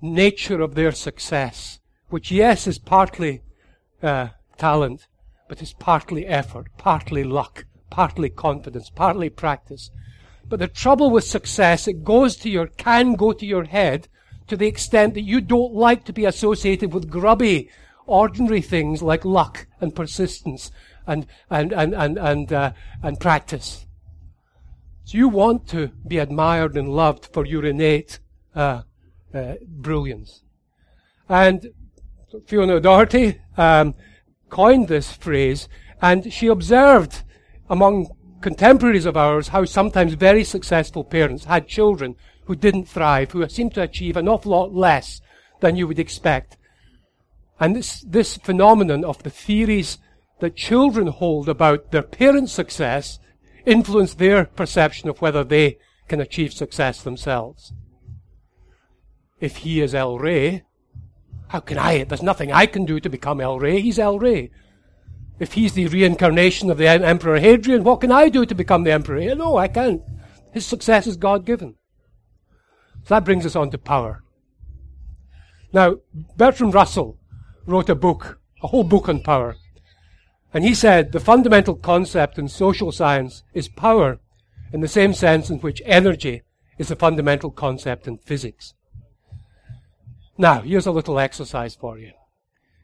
nature 0.00 0.60
of 0.60 0.74
their 0.74 0.92
success, 0.92 1.78
which, 2.08 2.32
yes, 2.32 2.66
is 2.66 2.78
partly 2.78 3.42
uh, 4.02 4.28
talent, 4.56 5.06
but 5.48 5.62
is 5.62 5.74
partly 5.74 6.26
effort, 6.26 6.68
partly 6.78 7.22
luck, 7.22 7.66
partly 7.90 8.30
confidence, 8.30 8.90
partly 8.90 9.28
practice. 9.28 9.90
But 10.48 10.58
the 10.58 10.68
trouble 10.68 11.10
with 11.10 11.24
success, 11.24 11.86
it 11.86 12.02
goes 12.02 12.36
to 12.36 12.50
your, 12.50 12.66
can 12.66 13.14
go 13.14 13.32
to 13.32 13.46
your 13.46 13.64
head 13.64 14.08
to 14.48 14.56
the 14.56 14.66
extent 14.66 15.14
that 15.14 15.22
you 15.22 15.40
don't 15.40 15.74
like 15.74 16.04
to 16.06 16.12
be 16.12 16.24
associated 16.24 16.92
with 16.92 17.10
grubby, 17.10 17.70
ordinary 18.06 18.60
things 18.60 19.02
like 19.02 19.24
luck 19.24 19.66
and 19.80 19.94
persistence 19.94 20.72
and, 21.06 21.26
and, 21.48 21.72
and, 21.72 21.94
and, 21.94 22.18
and, 22.18 22.52
uh, 22.52 22.72
and 23.02 23.20
practice. 23.20 23.86
So 25.04 25.18
you 25.18 25.28
want 25.28 25.68
to 25.68 25.88
be 26.06 26.18
admired 26.18 26.76
and 26.76 26.88
loved 26.88 27.26
for 27.32 27.44
your 27.44 27.64
innate 27.64 28.20
uh, 28.54 28.82
uh, 29.34 29.54
brilliance. 29.66 30.42
And 31.28 31.70
Fiona 32.46 32.80
Doherty 32.80 33.40
um, 33.56 33.94
coined 34.48 34.88
this 34.88 35.12
phrase, 35.12 35.68
and 36.00 36.32
she 36.32 36.46
observed 36.46 37.22
among 37.68 38.08
contemporaries 38.40 39.06
of 39.06 39.16
ours 39.16 39.48
how 39.48 39.64
sometimes 39.64 40.14
very 40.14 40.44
successful 40.44 41.04
parents 41.04 41.44
had 41.44 41.68
children 41.68 42.16
who 42.44 42.56
didn't 42.56 42.86
thrive, 42.86 43.30
who 43.30 43.46
seemed 43.48 43.74
to 43.74 43.82
achieve 43.82 44.16
an 44.16 44.28
awful 44.28 44.52
lot 44.52 44.74
less 44.74 45.20
than 45.60 45.76
you 45.76 45.86
would 45.86 45.98
expect. 45.98 46.56
And 47.60 47.76
this, 47.76 48.00
this 48.00 48.36
phenomenon 48.38 49.04
of 49.04 49.22
the 49.22 49.30
theories 49.30 49.98
that 50.40 50.56
children 50.56 51.06
hold 51.06 51.48
about 51.48 51.90
their 51.90 52.02
parents' 52.02 52.52
success 52.52 53.18
influence 53.66 54.14
their 54.14 54.46
perception 54.46 55.08
of 55.08 55.20
whether 55.20 55.44
they 55.44 55.78
can 56.08 56.20
achieve 56.20 56.52
success 56.52 57.02
themselves. 57.02 57.72
If 59.38 59.58
he 59.58 59.80
is 59.80 59.94
El 59.94 60.18
Rey, 60.18 60.64
how 61.48 61.60
can 61.60 61.78
I? 61.78 62.04
There's 62.04 62.22
nothing 62.22 62.52
I 62.52 62.66
can 62.66 62.84
do 62.84 63.00
to 63.00 63.08
become 63.08 63.40
El 63.40 63.58
Rey. 63.58 63.80
He's 63.80 63.98
El 63.98 64.18
Rey. 64.18 64.50
If 65.38 65.54
he's 65.54 65.72
the 65.72 65.88
reincarnation 65.88 66.70
of 66.70 66.78
the 66.78 66.86
Emperor 66.86 67.38
Hadrian, 67.38 67.82
what 67.82 68.00
can 68.00 68.12
I 68.12 68.28
do 68.28 68.44
to 68.44 68.54
become 68.54 68.84
the 68.84 68.92
Emperor? 68.92 69.34
No, 69.34 69.56
I 69.56 69.68
can't. 69.68 70.02
His 70.52 70.66
success 70.66 71.06
is 71.06 71.16
God 71.16 71.46
given. 71.46 71.76
So 73.04 73.14
that 73.14 73.24
brings 73.24 73.46
us 73.46 73.56
on 73.56 73.70
to 73.70 73.78
power. 73.78 74.22
Now, 75.72 75.96
Bertrand 76.36 76.74
Russell 76.74 77.18
wrote 77.64 77.88
a 77.88 77.94
book, 77.94 78.40
a 78.62 78.66
whole 78.66 78.84
book 78.84 79.08
on 79.08 79.22
power. 79.22 79.56
And 80.52 80.64
he 80.64 80.74
said 80.74 81.12
the 81.12 81.20
fundamental 81.20 81.76
concept 81.76 82.38
in 82.38 82.48
social 82.48 82.92
science 82.92 83.44
is 83.54 83.68
power 83.68 84.18
in 84.72 84.80
the 84.80 84.88
same 84.88 85.14
sense 85.14 85.50
in 85.50 85.58
which 85.58 85.82
energy 85.84 86.42
is 86.78 86.90
a 86.90 86.96
fundamental 86.96 87.50
concept 87.50 88.08
in 88.08 88.18
physics. 88.18 88.74
Now, 90.38 90.62
here's 90.62 90.86
a 90.86 90.92
little 90.92 91.18
exercise 91.18 91.74
for 91.74 91.98
you. 91.98 92.12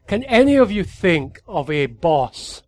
Can 0.06 0.22
any 0.24 0.56
of 0.56 0.70
you 0.70 0.84
think 0.84 1.40
of 1.48 1.70
a 1.70 1.86
boss 1.86 2.62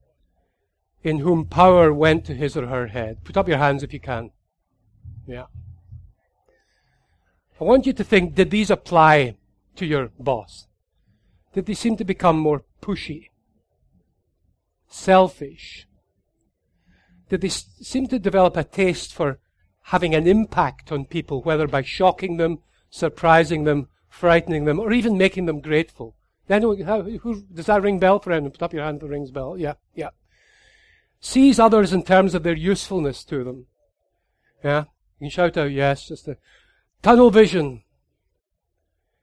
in 1.02 1.19
whom 1.21 1.45
power 1.45 1.93
went 1.93 2.25
to 2.25 2.35
his 2.35 2.57
or 2.57 2.67
her 2.67 2.88
head? 2.88 3.23
Put 3.25 3.37
up 3.37 3.47
your 3.47 3.59
hands 3.59 3.83
if 3.83 3.93
you 3.93 4.00
can. 4.00 4.31
Yeah. 5.26 5.47
I 7.61 7.64
want 7.64 7.87
you 7.87 7.93
to 7.93 8.05
think, 8.05 8.35
did 8.35 8.50
these 8.50 8.71
apply 8.71 9.37
to 9.76 9.87
your 9.87 10.11
boss? 10.19 10.67
Did 11.52 11.67
they 11.67 11.75
seem 11.75 11.97
to 11.97 12.05
become 12.05 12.38
more 12.38 12.64
pushy? 12.81 13.27
Selfish? 14.88 15.87
Did 17.28 17.42
they 17.42 17.49
seem 17.49 18.07
to 18.09 18.18
develop 18.18 18.57
a 18.57 18.64
taste 18.64 19.12
for 19.14 19.38
having 19.88 20.14
an 20.14 20.26
impact 20.26 20.92
on 20.92 21.04
people, 21.04 21.42
whether 21.42 21.66
by 21.66 21.83
shocking 21.83 22.37
them, 22.37 22.59
surprising 22.90 23.64
them, 23.64 23.88
frightening 24.09 24.66
them, 24.66 24.78
or 24.78 24.92
even 24.92 25.16
making 25.16 25.47
them 25.47 25.61
grateful. 25.61 26.14
Then, 26.47 26.62
who, 26.62 27.45
does 27.52 27.66
that 27.66 27.83
ring 27.83 27.99
bell 27.99 28.18
for 28.18 28.33
anyone? 28.33 28.52
Put 28.52 28.62
up 28.62 28.73
your 28.75 28.85
hand 28.85 28.99
if 28.99 29.04
it 29.04 29.09
rings 29.09 29.30
bell. 29.30 29.57
Yeah, 29.59 29.75
yeah. 29.95 30.11
sees 31.21 31.59
others 31.59 31.92
in 31.92 32.02
terms 32.02 32.35
of 32.35 32.42
their 32.42 32.57
usefulness 32.57 33.25
to 33.25 33.45
them. 33.45 33.66
Yeah? 34.62 34.85
You 35.21 35.26
can 35.26 35.30
shout 35.30 35.57
out 35.57 35.71
yes, 35.71 36.07
just 36.07 36.28
a 36.28 36.37
tunnel 37.02 37.30
vision. 37.30 37.83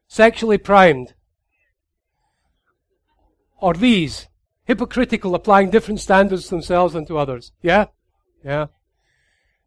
Sexually 0.08 0.58
primed. 0.58 1.14
Or 3.58 3.74
these, 3.74 4.28
hypocritical, 4.66 5.36
applying 5.36 5.70
different 5.70 6.00
standards 6.00 6.50
themselves 6.50 6.96
and 6.96 7.08
to 7.08 7.18
others. 7.18 7.52
Yeah? 7.62 7.86
Yeah. 8.44 8.68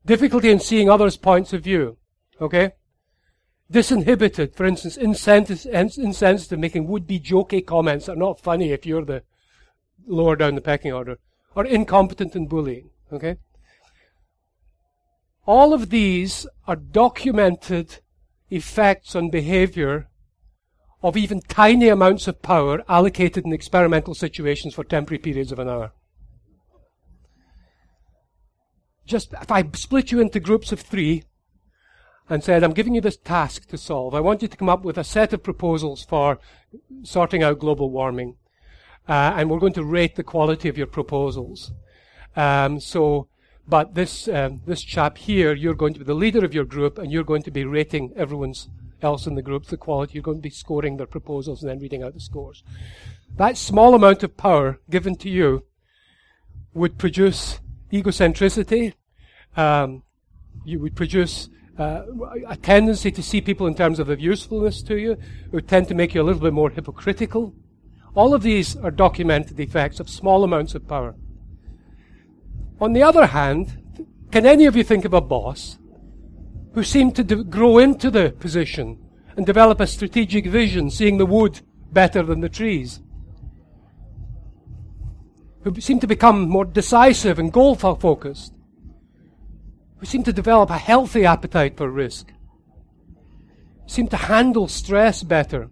Difficulty 0.04 0.50
in 0.50 0.60
seeing 0.60 0.88
others' 0.88 1.16
points 1.16 1.52
of 1.52 1.64
view. 1.64 1.96
Okay? 2.40 2.72
Disinhibited, 3.72 4.54
for 4.54 4.64
instance, 4.64 4.96
insensitive, 4.96 6.58
making 6.58 6.86
would-be 6.86 7.20
jokey 7.20 7.64
comments 7.64 8.06
that 8.06 8.12
are 8.12 8.16
not 8.16 8.40
funny 8.40 8.72
if 8.72 8.86
you're 8.86 9.04
the 9.04 9.22
lower 10.06 10.36
down 10.36 10.54
the 10.54 10.60
pecking 10.60 10.92
order. 10.92 11.18
Or 11.54 11.64
incompetent 11.64 12.34
in 12.36 12.46
bullying. 12.46 12.90
Okay? 13.12 13.36
All 15.46 15.72
of 15.74 15.90
these 15.90 16.46
are 16.66 16.76
documented 16.76 18.00
effects 18.50 19.14
on 19.14 19.30
behavior 19.30 20.08
of 21.02 21.16
even 21.16 21.40
tiny 21.40 21.88
amounts 21.88 22.26
of 22.26 22.42
power 22.42 22.82
allocated 22.88 23.44
in 23.44 23.52
experimental 23.52 24.14
situations 24.14 24.74
for 24.74 24.84
temporary 24.84 25.18
periods 25.18 25.52
of 25.52 25.58
an 25.58 25.68
hour. 25.68 25.92
Just 29.06 29.32
if 29.32 29.50
I 29.50 29.64
split 29.74 30.12
you 30.12 30.20
into 30.20 30.40
groups 30.40 30.72
of 30.72 30.80
three 30.80 31.24
and 32.28 32.44
said, 32.44 32.62
I'm 32.62 32.74
giving 32.74 32.94
you 32.94 33.00
this 33.00 33.16
task 33.16 33.68
to 33.68 33.78
solve, 33.78 34.14
I 34.14 34.20
want 34.20 34.42
you 34.42 34.48
to 34.48 34.56
come 34.56 34.68
up 34.68 34.84
with 34.84 34.98
a 34.98 35.04
set 35.04 35.32
of 35.32 35.42
proposals 35.42 36.04
for 36.04 36.38
sorting 37.02 37.42
out 37.42 37.58
global 37.58 37.90
warming. 37.90 38.36
Uh, 39.08 39.32
and 39.36 39.48
we're 39.48 39.58
going 39.58 39.72
to 39.72 39.84
rate 39.84 40.16
the 40.16 40.22
quality 40.22 40.68
of 40.68 40.76
your 40.76 40.86
proposals. 40.86 41.72
Um, 42.36 42.78
so, 42.78 43.28
but 43.66 43.94
this 43.94 44.28
um, 44.28 44.60
this 44.66 44.82
chap 44.82 45.16
here, 45.16 45.54
you're 45.54 45.74
going 45.74 45.94
to 45.94 46.00
be 46.00 46.04
the 46.04 46.14
leader 46.14 46.44
of 46.44 46.52
your 46.52 46.64
group, 46.64 46.98
and 46.98 47.10
you're 47.10 47.24
going 47.24 47.42
to 47.44 47.50
be 47.50 47.64
rating 47.64 48.12
everyone's 48.16 48.68
else 49.02 49.26
in 49.26 49.34
the 49.34 49.42
group 49.42 49.66
the 49.66 49.76
quality. 49.76 50.14
You're 50.14 50.22
going 50.22 50.38
to 50.38 50.42
be 50.42 50.50
scoring 50.50 50.96
their 50.96 51.06
proposals 51.06 51.62
and 51.62 51.70
then 51.70 51.78
reading 51.78 52.02
out 52.02 52.14
the 52.14 52.20
scores. 52.20 52.62
That 53.36 53.56
small 53.56 53.94
amount 53.94 54.22
of 54.22 54.36
power 54.36 54.80
given 54.90 55.16
to 55.16 55.28
you 55.28 55.64
would 56.74 56.98
produce 56.98 57.60
egocentricity. 57.92 58.94
Um, 59.56 60.02
you 60.64 60.80
would 60.80 60.96
produce 60.96 61.48
uh, 61.78 62.02
a 62.48 62.56
tendency 62.56 63.10
to 63.12 63.22
see 63.22 63.40
people 63.40 63.66
in 63.66 63.74
terms 63.74 63.98
of 63.98 64.08
their 64.08 64.18
usefulness 64.18 64.82
to 64.82 64.96
you. 64.96 65.12
It 65.12 65.52
would 65.52 65.68
tend 65.68 65.88
to 65.88 65.94
make 65.94 66.14
you 66.14 66.22
a 66.22 66.24
little 66.24 66.42
bit 66.42 66.52
more 66.52 66.70
hypocritical. 66.70 67.54
All 68.14 68.34
of 68.34 68.42
these 68.42 68.76
are 68.76 68.90
documented 68.90 69.60
effects 69.60 70.00
of 70.00 70.08
small 70.08 70.42
amounts 70.42 70.74
of 70.74 70.88
power. 70.88 71.14
On 72.80 72.92
the 72.92 73.02
other 73.02 73.26
hand, 73.26 74.06
can 74.30 74.44
any 74.44 74.66
of 74.66 74.76
you 74.76 74.84
think 74.84 75.04
of 75.04 75.14
a 75.14 75.20
boss 75.20 75.78
who 76.74 76.84
seem 76.84 77.12
to 77.12 77.24
de- 77.24 77.44
grow 77.44 77.78
into 77.78 78.10
the 78.10 78.30
position 78.38 78.98
and 79.36 79.46
develop 79.46 79.80
a 79.80 79.86
strategic 79.86 80.46
vision, 80.46 80.90
seeing 80.90 81.18
the 81.18 81.26
wood 81.26 81.60
better 81.92 82.22
than 82.22 82.40
the 82.40 82.48
trees? 82.48 83.00
Who 85.62 85.80
seem 85.80 86.00
to 86.00 86.06
become 86.06 86.48
more 86.48 86.64
decisive 86.64 87.38
and 87.38 87.52
goal 87.52 87.74
focused? 87.74 88.54
Who 89.98 90.06
seem 90.06 90.22
to 90.24 90.32
develop 90.32 90.70
a 90.70 90.78
healthy 90.78 91.24
appetite 91.24 91.76
for 91.76 91.90
risk? 91.90 92.32
seem 93.86 94.06
to 94.06 94.16
handle 94.16 94.68
stress 94.68 95.22
better? 95.22 95.70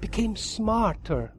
became 0.00 0.36
smarter, 0.36 1.32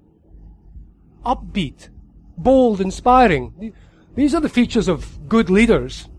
upbeat, 1.25 1.89
bold, 2.37 2.81
inspiring. 2.81 3.73
These 4.15 4.35
are 4.35 4.41
the 4.41 4.49
features 4.49 4.87
of 4.87 5.29
good 5.29 5.49
leaders. 5.49 6.09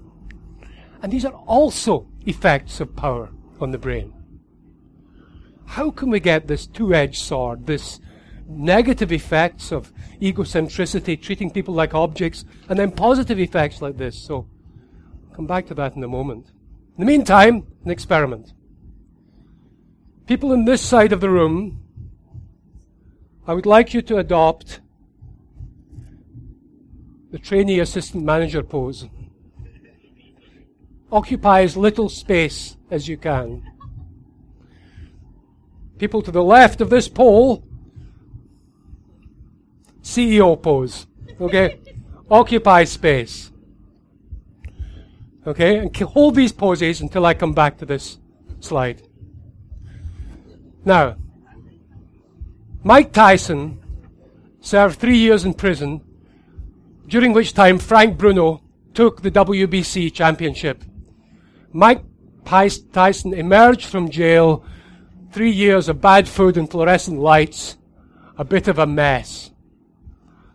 And 1.02 1.12
these 1.12 1.25
are 1.25 1.33
also 1.33 2.07
effects 2.26 2.80
of 2.80 2.95
power 2.95 3.30
on 3.61 3.71
the 3.71 3.78
brain. 3.78 4.12
How 5.67 5.91
can 5.91 6.10
we 6.10 6.21
get 6.21 6.47
this 6.47 6.67
two 6.67 6.95
edged 6.95 7.23
sword, 7.23 7.67
this 7.67 8.00
negative 8.47 9.13
effects 9.13 9.71
of 9.71 9.93
egocentricity, 10.21 11.21
treating 11.21 11.50
people 11.50 11.75
like 11.75 11.95
objects, 11.95 12.45
and 12.69 12.78
then 12.78 12.91
positive 12.91 13.39
effects 13.39 13.80
like 13.80 13.97
this? 13.97 14.21
So, 14.21 14.49
I'll 15.28 15.36
come 15.36 15.47
back 15.47 15.67
to 15.69 15.75
that 15.75 15.97
in 15.97 16.02
a 16.02 16.08
moment. 16.08 16.49
In 16.99 17.06
the 17.06 17.06
meantime, 17.06 17.67
an 17.84 17.91
experiment. 17.91 18.52
People 20.26 20.52
in 20.52 20.65
this 20.65 20.82
side 20.82 21.13
of 21.13 21.21
the 21.21 21.30
room 21.30 21.80
I 23.50 23.52
would 23.52 23.67
like 23.67 23.95
you 23.95 24.02
to 24.02 24.19
adopt 24.19 24.80
the 27.32 27.39
trainee 27.39 27.80
assistant 27.80 28.23
manager 28.25 28.63
pose. 28.63 29.08
Occupy 31.12 31.62
as 31.62 31.76
little 31.76 32.08
space 32.08 32.76
as 32.90 33.08
you 33.08 33.16
can. 33.16 33.64
People 35.99 36.23
to 36.23 36.30
the 36.30 36.42
left 36.42 36.80
of 36.80 36.88
this 36.88 37.08
pole, 37.08 37.64
CEO 40.02 40.60
pose. 40.60 41.06
Okay? 41.40 41.78
Occupy 42.30 42.84
space. 42.84 43.50
Okay? 45.46 45.78
And 45.78 45.96
hold 45.96 46.36
these 46.36 46.52
poses 46.52 47.00
until 47.00 47.26
I 47.26 47.34
come 47.34 47.52
back 47.52 47.78
to 47.78 47.86
this 47.86 48.18
slide. 48.60 49.02
Now, 50.84 51.16
Mike 52.82 53.12
Tyson 53.12 53.82
served 54.60 54.99
three 54.99 55.18
years 55.18 55.44
in 55.44 55.54
prison, 55.54 56.00
during 57.06 57.32
which 57.32 57.52
time 57.52 57.78
Frank 57.78 58.16
Bruno 58.16 58.62
took 58.94 59.23
the 59.23 59.30
WBC 59.30 60.12
championship. 60.12 60.84
Mike 61.73 62.02
Tyson 62.45 63.35
emerged 63.35 63.87
from 63.87 64.11
jail, 64.11 64.65
three 65.33 65.50
years 65.50 65.89
of 65.89 66.00
bad 66.00 66.28
food 66.28 66.56
and 66.56 66.71
fluorescent 66.71 67.19
lights, 67.19 67.76
a 68.37 68.45
bit 68.45 68.69
of 68.69 68.78
a 68.78 68.87
mess. 68.87 69.50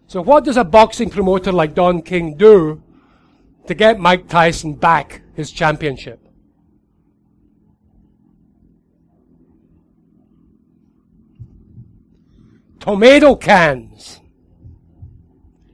So 0.08 0.22
what 0.22 0.44
does 0.44 0.58
a 0.58 0.64
boxing 0.64 1.10
promoter 1.10 1.52
like 1.52 1.74
Don 1.74 2.02
King 2.02 2.36
do 2.36 2.84
to 3.68 3.74
get 3.74 4.00
Mike 4.00 4.28
Tyson 4.28 4.74
back 4.74 5.22
his 5.36 5.52
championship? 5.52 6.26
tomato 12.86 13.36
cans. 13.36 14.22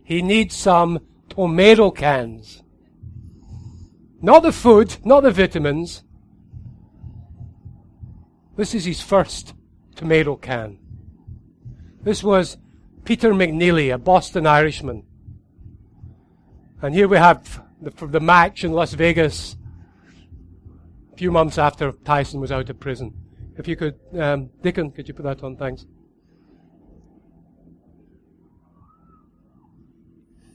He 0.06 0.21
needs 0.21 0.56
some 0.56 0.99
tomato 1.27 1.91
cans. 1.91 2.61
Not 4.21 4.43
the 4.43 4.51
food, 4.51 4.97
not 5.03 5.21
the 5.21 5.31
vitamins. 5.31 6.03
This 8.55 8.75
is 8.75 8.86
his 8.86 9.01
first 9.01 9.53
tomato 9.95 10.36
can. 10.36 10.77
This 12.03 12.23
was 12.23 12.57
Peter 13.03 13.34
McNeeley, 13.34 13.93
a 13.93 13.97
Boston 13.97 14.45
Irishman. 14.45 15.03
And 16.81 16.93
here 16.93 17.07
we 17.07 17.17
have 17.17 17.63
the, 17.81 18.07
the 18.07 18.19
match 18.19 18.63
in 18.63 18.73
Las 18.73 18.93
Vegas 18.93 19.55
a 21.13 21.17
few 21.17 21.31
months 21.31 21.57
after 21.57 21.91
Tyson 21.91 22.39
was 22.39 22.51
out 22.51 22.69
of 22.69 22.79
prison. 22.79 23.13
If 23.57 23.67
you 23.67 23.75
could, 23.75 23.99
um, 24.17 24.49
Dickon, 24.62 24.91
could 24.91 25.07
you 25.07 25.13
put 25.13 25.23
that 25.23 25.43
on? 25.43 25.55
Thanks. 25.57 25.86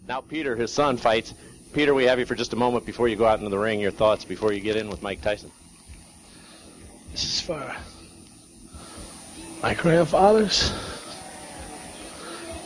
Now 0.07 0.21
Peter, 0.21 0.55
his 0.55 0.73
son, 0.73 0.97
fights. 0.97 1.35
Peter, 1.73 1.95
we 1.95 2.05
have 2.05 2.19
you 2.19 2.25
for 2.25 2.35
just 2.35 2.53
a 2.53 2.57
moment 2.57 2.87
before 2.87 3.09
you 3.09 3.17
go 3.17 3.27
out 3.27 3.39
into 3.39 3.51
the 3.51 3.59
ring. 3.59 3.81
Your 3.81 3.91
thoughts 3.91 4.25
before 4.25 4.53
you 4.53 4.61
get 4.61 4.77
in 4.77 4.89
with 4.89 5.03
Mike 5.03 5.21
Tyson. 5.21 5.51
This 7.13 7.25
is 7.25 7.41
for 7.41 7.75
my 9.63 9.75
grandfathers, 9.75 10.73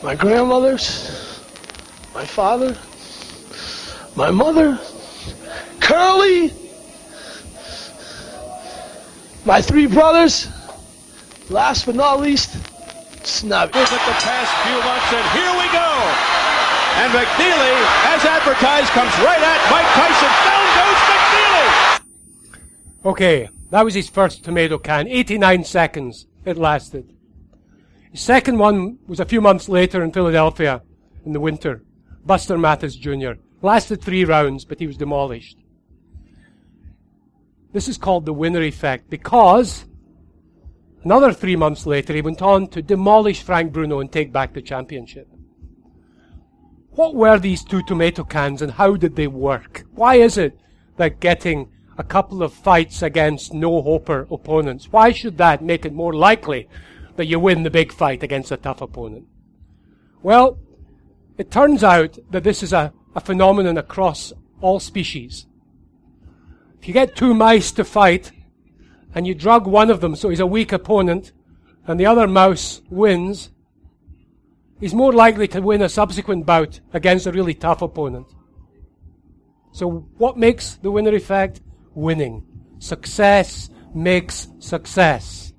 my 0.03 0.15
grandmothers, 0.15 1.41
my 2.15 2.25
father, 2.25 2.77
my 4.17 4.31
mother, 4.31 4.79
Curly, 5.81 6.53
my 9.45 9.63
three 9.63 9.87
brothers, 9.87 10.49
last 11.49 11.87
but 11.87 11.95
not 11.95 12.21
least, 12.21 12.57
Snubby. 13.27 13.79
Look 13.79 13.93
at 13.93 14.07
the 14.07 14.25
past 14.25 14.53
few 14.67 14.79
months, 14.83 15.13
and 15.13 15.27
here 15.39 15.53
we 15.59 15.73
go. 15.73 16.40
And 17.01 17.09
McNeeley, 17.15 17.77
as 18.13 18.23
advertised, 18.27 18.91
comes 18.91 19.11
right 19.25 19.41
at 19.41 19.71
Mike 19.71 19.89
Tyson. 19.97 20.29
Down 20.45 20.67
goes 20.77 21.01
McNeeley. 21.09 21.71
Okay, 23.11 23.49
that 23.71 23.87
was 23.87 23.95
his 23.95 24.11
first 24.11 24.45
tomato 24.45 24.77
can. 24.77 25.09
89 25.09 25.65
seconds 25.65 26.27
it 26.45 26.59
lasted. 26.59 27.17
His 28.13 28.21
second 28.21 28.59
one 28.59 28.99
was 29.07 29.19
a 29.19 29.25
few 29.25 29.41
months 29.41 29.67
later 29.67 30.05
in 30.05 30.13
Philadelphia 30.13 30.83
in 31.25 31.33
the 31.33 31.41
winter. 31.41 31.83
Buster 32.27 32.59
Mathis 32.59 32.97
Jr. 32.97 33.33
Lasted 33.63 34.03
three 34.03 34.27
rounds, 34.27 34.67
but 34.67 34.79
he 34.79 34.87
was 34.87 34.99
demolished. 34.99 35.57
This 37.73 37.89
is 37.89 37.97
called 37.97 38.27
the 38.27 38.35
winner 38.35 38.61
effect 38.61 39.09
because 39.09 39.87
another 41.03 41.33
three 41.33 41.57
months 41.57 41.87
later 41.87 42.13
he 42.13 42.21
went 42.21 42.43
on 42.43 42.67
to 42.69 42.83
demolish 42.83 43.43
Frank 43.43 43.73
Bruno 43.73 44.01
and 44.01 44.13
take 44.13 44.35
back 44.35 44.53
the 44.53 44.61
championship. 44.61 45.27
What 46.93 47.15
were 47.15 47.39
these 47.39 47.65
two 47.65 47.83
tomato 47.83 48.25
cans 48.25 48.63
and 48.63 48.73
how 48.73 48.97
did 48.97 49.17
they 49.17 49.27
work? 49.27 49.85
Why 49.95 50.17
is 50.17 50.37
it 50.37 50.59
that 50.97 51.21
getting 51.21 51.69
a 52.01 52.03
couple 52.03 52.43
of 52.43 52.53
fights 52.53 53.03
against 53.03 53.53
no-hoper 53.53 54.27
opponents, 54.31 54.91
why 54.91 55.13
should 55.13 55.37
that 55.37 55.63
make 55.63 55.85
it 55.85 55.93
more 55.93 56.15
likely 56.15 56.67
that 57.17 57.27
you 57.27 57.39
win 57.39 57.63
the 57.63 57.71
big 57.71 57.93
fight 57.93 58.23
against 58.23 58.51
a 58.51 58.57
tough 58.57 58.81
opponent? 58.81 59.27
Well, 60.23 60.59
it 61.37 61.51
turns 61.51 61.85
out 61.85 62.19
that 62.31 62.43
this 62.43 62.63
is 62.63 62.73
a, 62.73 62.95
a 63.15 63.21
phenomenon 63.21 63.77
across 63.77 64.33
all 64.63 64.81
species. 64.81 65.47
If 66.81 66.89
you 66.89 66.95
get 66.95 67.17
two 67.17 67.35
mice 67.35 67.71
to 67.73 67.85
fight 67.85 68.33
and 69.15 69.27
you 69.27 69.35
drug 69.35 69.67
one 69.67 69.91
of 69.91 70.01
them 70.01 70.17
so 70.17 70.31
he's 70.31 70.41
a 70.41 70.47
weak 70.47 70.73
opponent 70.73 71.33
and 71.87 72.01
the 72.01 72.07
other 72.07 72.27
mouse 72.27 72.81
wins, 72.89 73.51
he's 74.81 74.95
more 74.95 75.13
likely 75.13 75.47
to 75.49 75.61
win 75.61 75.83
a 75.83 75.89
subsequent 75.89 76.47
bout 76.47 76.81
against 76.93 77.27
a 77.27 77.33
really 77.33 77.55
tough 77.55 77.83
opponent. 77.83 78.27
So 79.73 80.09
what 80.17 80.37
makes 80.37 80.75
the 80.77 80.91
winner 80.91 81.15
effect? 81.15 81.61
Winning. 81.95 82.45
Success 82.79 83.71
makes 83.95 84.49
success. 84.59 85.53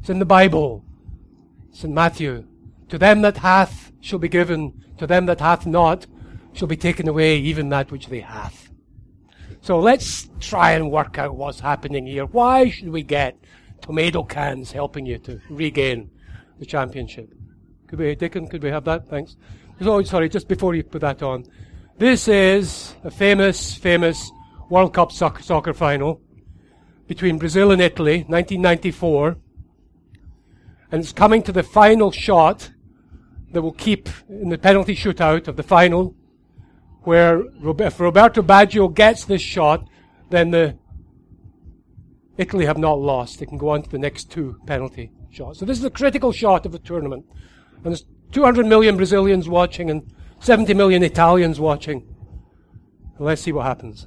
It's 0.00 0.10
in 0.10 0.18
the 0.18 0.24
Bible. 0.24 0.84
It's 1.70 1.84
in 1.84 1.94
Matthew. 1.94 2.46
To 2.88 2.98
them 2.98 3.22
that 3.22 3.38
hath 3.38 3.92
shall 4.00 4.18
be 4.18 4.28
given, 4.28 4.84
to 4.98 5.06
them 5.06 5.26
that 5.26 5.40
hath 5.40 5.66
not 5.66 6.06
shall 6.52 6.68
be 6.68 6.76
taken 6.76 7.08
away 7.08 7.38
even 7.38 7.68
that 7.68 7.90
which 7.90 8.06
they 8.06 8.20
hath. 8.20 8.70
So 9.60 9.78
let's 9.78 10.28
try 10.40 10.72
and 10.72 10.90
work 10.90 11.18
out 11.18 11.36
what's 11.36 11.60
happening 11.60 12.06
here. 12.06 12.24
Why 12.24 12.70
should 12.70 12.88
we 12.88 13.02
get 13.02 13.36
tomato 13.80 14.22
cans 14.22 14.72
helping 14.72 15.06
you 15.06 15.18
to 15.18 15.40
regain 15.50 16.10
the 16.58 16.66
championship? 16.66 17.32
Could 17.86 17.98
we, 17.98 18.14
Dickon, 18.14 18.48
could 18.48 18.62
we 18.62 18.70
have 18.70 18.84
that? 18.84 19.08
Thanks. 19.08 19.36
Oh, 19.80 20.02
sorry, 20.02 20.28
just 20.28 20.48
before 20.48 20.74
you 20.74 20.82
put 20.82 21.02
that 21.02 21.22
on. 21.22 21.44
This 21.98 22.28
is 22.28 22.94
a 23.04 23.10
famous, 23.10 23.74
famous 23.74 24.30
World 24.68 24.92
Cup 24.92 25.12
soccer, 25.12 25.42
soccer 25.42 25.72
final 25.72 26.20
between 27.06 27.38
Brazil 27.38 27.70
and 27.70 27.80
Italy, 27.80 28.24
1994. 28.28 29.36
And 30.90 31.02
it's 31.02 31.12
coming 31.12 31.42
to 31.44 31.52
the 31.52 31.62
final 31.62 32.10
shot 32.10 32.70
that 33.52 33.62
will 33.62 33.72
keep 33.72 34.08
in 34.28 34.48
the 34.48 34.58
penalty 34.58 34.94
shootout 34.94 35.46
of 35.46 35.56
the 35.56 35.62
final, 35.62 36.14
where 37.02 37.42
if 37.62 38.00
Roberto 38.00 38.42
Baggio 38.42 38.92
gets 38.92 39.24
this 39.24 39.42
shot, 39.42 39.88
then 40.30 40.50
the 40.50 40.76
Italy 42.36 42.66
have 42.66 42.78
not 42.78 42.98
lost. 42.98 43.38
They 43.38 43.46
can 43.46 43.58
go 43.58 43.68
on 43.68 43.82
to 43.82 43.90
the 43.90 43.98
next 43.98 44.30
two 44.30 44.60
penalty 44.66 45.12
shots. 45.30 45.60
So 45.60 45.64
this 45.64 45.78
is 45.78 45.84
a 45.84 45.90
critical 45.90 46.32
shot 46.32 46.66
of 46.66 46.72
the 46.72 46.78
tournament. 46.78 47.24
And 47.76 47.92
there's 47.92 48.04
200 48.32 48.66
million 48.66 48.96
Brazilians 48.96 49.48
watching 49.48 49.90
and 49.90 50.12
70 50.40 50.74
million 50.74 51.02
Italians 51.02 51.60
watching. 51.60 52.06
Let's 53.18 53.42
see 53.42 53.52
what 53.52 53.64
happens. 53.66 54.06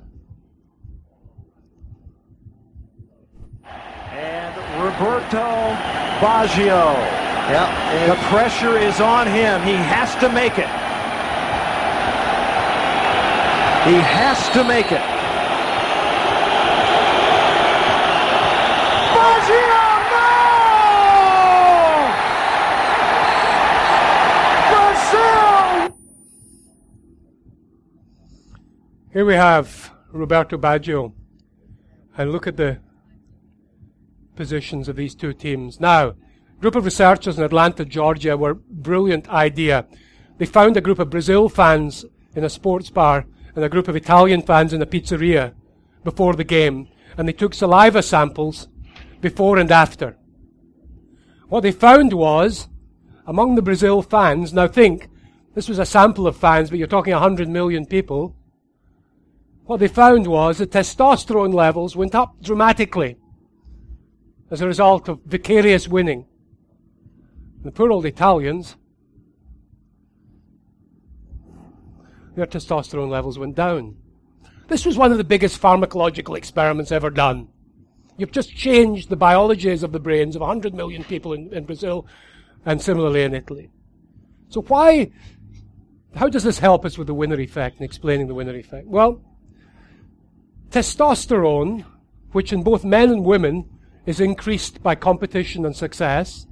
And 3.63 4.83
Roberto 4.83 5.99
Baggio. 6.19 6.93
Yeah. 7.49 8.07
The 8.07 8.15
pressure 8.27 8.77
is 8.77 8.99
on 8.99 9.25
him. 9.25 9.63
He 9.63 9.73
has 9.73 10.13
to 10.15 10.29
make 10.29 10.59
it. 10.59 10.69
He 13.87 13.95
has 13.95 14.49
to 14.49 14.63
make 14.63 14.91
it. 14.91 15.01
Baggio, 19.15 19.87
no! 20.11 20.29
Brazil! 24.69 25.95
Here 29.11 29.25
we 29.25 29.33
have 29.33 29.91
Roberto 30.11 30.55
Baggio. 30.55 31.13
And 32.15 32.31
look 32.31 32.45
at 32.45 32.57
the 32.57 32.77
positions 34.35 34.87
of 34.87 34.97
these 34.97 35.15
two 35.15 35.33
teams. 35.33 35.79
Now, 35.79 36.09
a 36.09 36.15
group 36.61 36.75
of 36.75 36.85
researchers 36.85 37.35
in 37.35 37.43
Atlanta, 37.43 37.85
Georgia 37.85 38.37
were 38.37 38.53
brilliant 38.53 39.27
idea. 39.27 39.87
They 40.37 40.45
found 40.45 40.77
a 40.77 40.81
group 40.81 40.99
of 40.99 41.09
Brazil 41.09 41.49
fans 41.49 42.05
in 42.35 42.43
a 42.43 42.51
sports 42.51 42.91
bar 42.91 43.25
and 43.55 43.65
a 43.65 43.69
group 43.69 43.87
of 43.87 43.95
Italian 43.95 44.43
fans 44.43 44.73
in 44.73 44.81
a 44.83 44.85
pizzeria 44.85 45.55
before 46.03 46.35
the 46.35 46.43
game, 46.43 46.87
and 47.17 47.27
they 47.27 47.33
took 47.33 47.55
saliva 47.55 48.03
samples 48.03 48.67
before 49.21 49.57
and 49.57 49.71
after. 49.71 50.17
What 51.47 51.61
they 51.61 51.71
found 51.71 52.13
was, 52.13 52.67
among 53.25 53.55
the 53.55 53.63
Brazil 53.63 54.03
fans, 54.03 54.53
now 54.53 54.67
think, 54.67 55.09
this 55.55 55.67
was 55.67 55.79
a 55.79 55.85
sample 55.85 56.27
of 56.27 56.37
fans, 56.37 56.69
but 56.69 56.77
you're 56.77 56.87
talking 56.87 57.13
100 57.13 57.49
million 57.49 57.87
people. 57.87 58.35
What 59.69 59.79
they 59.79 59.87
found 59.87 60.25
was 60.25 60.57
the 60.57 60.65
testosterone 60.65 61.53
levels 61.53 61.95
went 61.95 62.15
up 62.15 62.41
dramatically 62.41 63.17
as 64.49 64.61
a 64.61 64.65
result 64.65 65.07
of 65.07 65.21
vicarious 65.25 65.87
winning. 65.87 66.25
The 67.63 67.71
poor 67.71 67.91
old 67.91 68.07
Italians, 68.07 68.77
their 72.35 72.47
testosterone 72.47 73.11
levels 73.11 73.37
went 73.37 73.53
down. 73.53 73.97
This 74.69 74.87
was 74.87 74.97
one 74.97 75.11
of 75.11 75.19
the 75.19 75.23
biggest 75.23 75.61
pharmacological 75.61 76.35
experiments 76.35 76.91
ever 76.91 77.11
done. 77.11 77.49
You've 78.17 78.31
just 78.31 78.49
changed 78.55 79.09
the 79.09 79.15
biologies 79.15 79.83
of 79.83 79.91
the 79.91 79.99
brains 79.99 80.35
of 80.35 80.41
100 80.41 80.73
million 80.73 81.03
people 81.03 81.33
in, 81.33 81.53
in 81.53 81.65
Brazil 81.65 82.07
and 82.65 82.81
similarly 82.81 83.21
in 83.21 83.35
Italy. 83.35 83.69
So 84.47 84.63
why, 84.63 85.11
how 86.15 86.27
does 86.27 86.43
this 86.43 86.57
help 86.57 86.85
us 86.85 86.97
with 86.97 87.05
the 87.05 87.13
winner 87.13 87.39
effect 87.39 87.77
and 87.77 87.85
explaining 87.85 88.25
the 88.25 88.33
winner 88.33 88.55
effect? 88.55 88.87
Well, 88.87 89.21
testosterone, 90.69 91.85
which 92.31 92.53
in 92.53 92.63
both 92.63 92.83
men 92.83 93.09
and 93.09 93.25
women 93.25 93.69
is 94.05 94.19
increased 94.19 94.81
by 94.81 94.95
competition 94.95 95.65
and 95.65 95.75
success. 95.75 96.45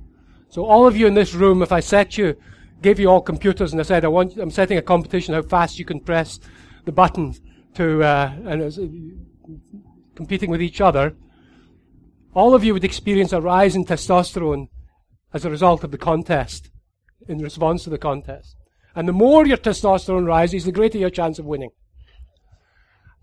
So 0.49 0.65
all 0.65 0.87
of 0.87 0.95
you 0.95 1.07
in 1.07 1.13
this 1.13 1.33
room, 1.33 1.61
if 1.61 1.71
I 1.71 1.79
set 1.79 2.17
you, 2.17 2.35
gave 2.81 2.99
you 2.99 3.09
all 3.09 3.21
computers 3.21 3.71
and 3.71 3.79
I 3.79 3.83
said, 3.83 4.05
I 4.05 4.09
want, 4.09 4.37
I'm 4.37 4.51
setting 4.51 4.77
a 4.77 4.81
competition 4.81 5.33
how 5.33 5.41
fast 5.41 5.79
you 5.79 5.85
can 5.85 5.99
press 5.99 6.39
the 6.85 6.91
button 6.91 7.35
to, 7.75 8.03
uh, 8.03 8.33
and 8.45 8.61
uh, 8.61 8.71
competing 10.15 10.49
with 10.49 10.61
each 10.61 10.81
other, 10.81 11.15
all 12.33 12.53
of 12.53 12.63
you 12.63 12.73
would 12.73 12.83
experience 12.83 13.33
a 13.33 13.41
rise 13.41 13.75
in 13.75 13.85
testosterone 13.85 14.67
as 15.33 15.43
a 15.43 15.49
result 15.49 15.83
of 15.83 15.91
the 15.91 15.97
contest, 15.97 16.69
in 17.27 17.39
response 17.39 17.83
to 17.83 17.89
the 17.89 17.97
contest. 17.97 18.55
And 18.95 19.07
the 19.07 19.13
more 19.13 19.45
your 19.45 19.57
testosterone 19.57 20.27
rises, 20.27 20.65
the 20.65 20.71
greater 20.71 20.97
your 20.97 21.09
chance 21.09 21.39
of 21.39 21.45
winning. 21.45 21.71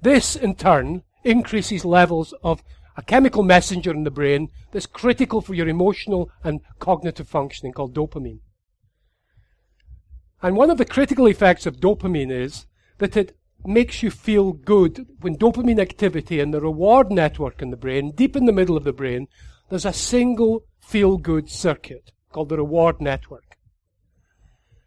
This, 0.04 0.36
in 0.36 0.54
turn, 0.54 1.02
increases 1.24 1.82
levels 1.82 2.34
of 2.42 2.62
a 2.94 3.02
chemical 3.02 3.42
messenger 3.42 3.90
in 3.90 4.04
the 4.04 4.10
brain 4.10 4.50
that's 4.70 4.84
critical 4.84 5.40
for 5.40 5.54
your 5.54 5.66
emotional 5.66 6.30
and 6.44 6.60
cognitive 6.78 7.26
functioning 7.26 7.72
called 7.72 7.94
dopamine. 7.94 8.40
And 10.42 10.56
one 10.56 10.68
of 10.68 10.76
the 10.76 10.84
critical 10.84 11.26
effects 11.26 11.64
of 11.64 11.80
dopamine 11.80 12.30
is 12.30 12.66
that 12.98 13.16
it 13.16 13.34
makes 13.64 14.02
you 14.02 14.10
feel 14.10 14.52
good 14.52 15.06
when 15.22 15.38
dopamine 15.38 15.80
activity 15.80 16.38
in 16.38 16.50
the 16.50 16.60
reward 16.60 17.10
network 17.10 17.62
in 17.62 17.70
the 17.70 17.78
brain, 17.78 18.12
deep 18.14 18.36
in 18.36 18.44
the 18.44 18.52
middle 18.52 18.76
of 18.76 18.84
the 18.84 18.92
brain, 18.92 19.26
there's 19.70 19.86
a 19.86 19.92
single 19.94 20.66
feel 20.80 21.16
good 21.16 21.48
circuit 21.48 22.12
called 22.30 22.50
the 22.50 22.58
reward 22.58 23.00
network. 23.00 23.56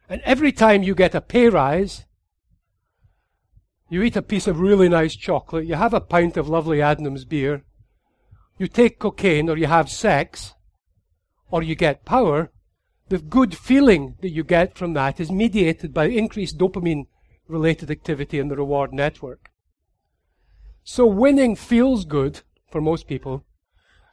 And 0.08 0.21
every 0.25 0.51
time 0.51 0.84
you 0.84 0.93
get 0.93 1.15
a 1.15 1.21
pay 1.21 1.49
rise, 1.49 2.06
you 3.89 4.02
eat 4.02 4.15
a 4.15 4.21
piece 4.21 4.47
of 4.47 4.60
really 4.60 4.89
nice 4.89 5.15
chocolate, 5.15 5.65
you 5.65 5.76
have 5.76 5.93
a 5.93 6.02
pint 6.02 6.38
of 6.38 6.50
lovely 6.50 6.80
Adnams 6.80 7.28
beer, 7.28 7.63
you 8.58 8.67
take 8.67 9.00
cocaine 9.00 9.50
or 9.50 9.58
you 9.58 9.67
have 9.67 9.89
sex 9.89 10.56
or 11.52 11.63
you 11.63 11.76
get 11.76 12.06
power, 12.06 12.52
the 13.10 13.17
good 13.17 13.56
feeling 13.56 14.15
that 14.21 14.32
you 14.32 14.43
get 14.43 14.78
from 14.78 14.93
that 14.93 15.19
is 15.19 15.32
mediated 15.32 15.93
by 15.93 16.06
increased 16.06 16.58
dopamine 16.58 17.06
related 17.47 17.89
activity 17.89 18.39
in 18.39 18.50
the 18.50 18.58
reward 18.58 18.93
network. 18.93 19.50
So 20.84 21.06
winning 21.06 21.56
feels 21.56 22.06
good 22.06 22.41
for 22.71 22.82
most 22.82 23.08
people. 23.08 23.45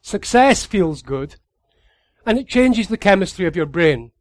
Success 0.03 0.65
feels 0.65 1.03
good. 1.03 1.37
And 2.27 2.39
it 2.39 2.49
changes 2.49 2.89
the 2.89 2.97
chemistry 2.97 3.47
of 3.47 3.57
your 3.57 3.67
brain. 3.67 4.13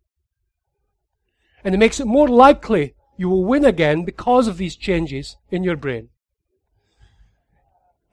And 1.63 1.73
it 1.73 1.77
makes 1.77 1.99
it 1.99 2.07
more 2.07 2.27
likely 2.27 2.95
you 3.17 3.29
will 3.29 3.43
win 3.43 3.65
again 3.65 4.03
because 4.03 4.47
of 4.47 4.57
these 4.57 4.75
changes 4.75 5.37
in 5.51 5.63
your 5.63 5.75
brain. 5.75 6.09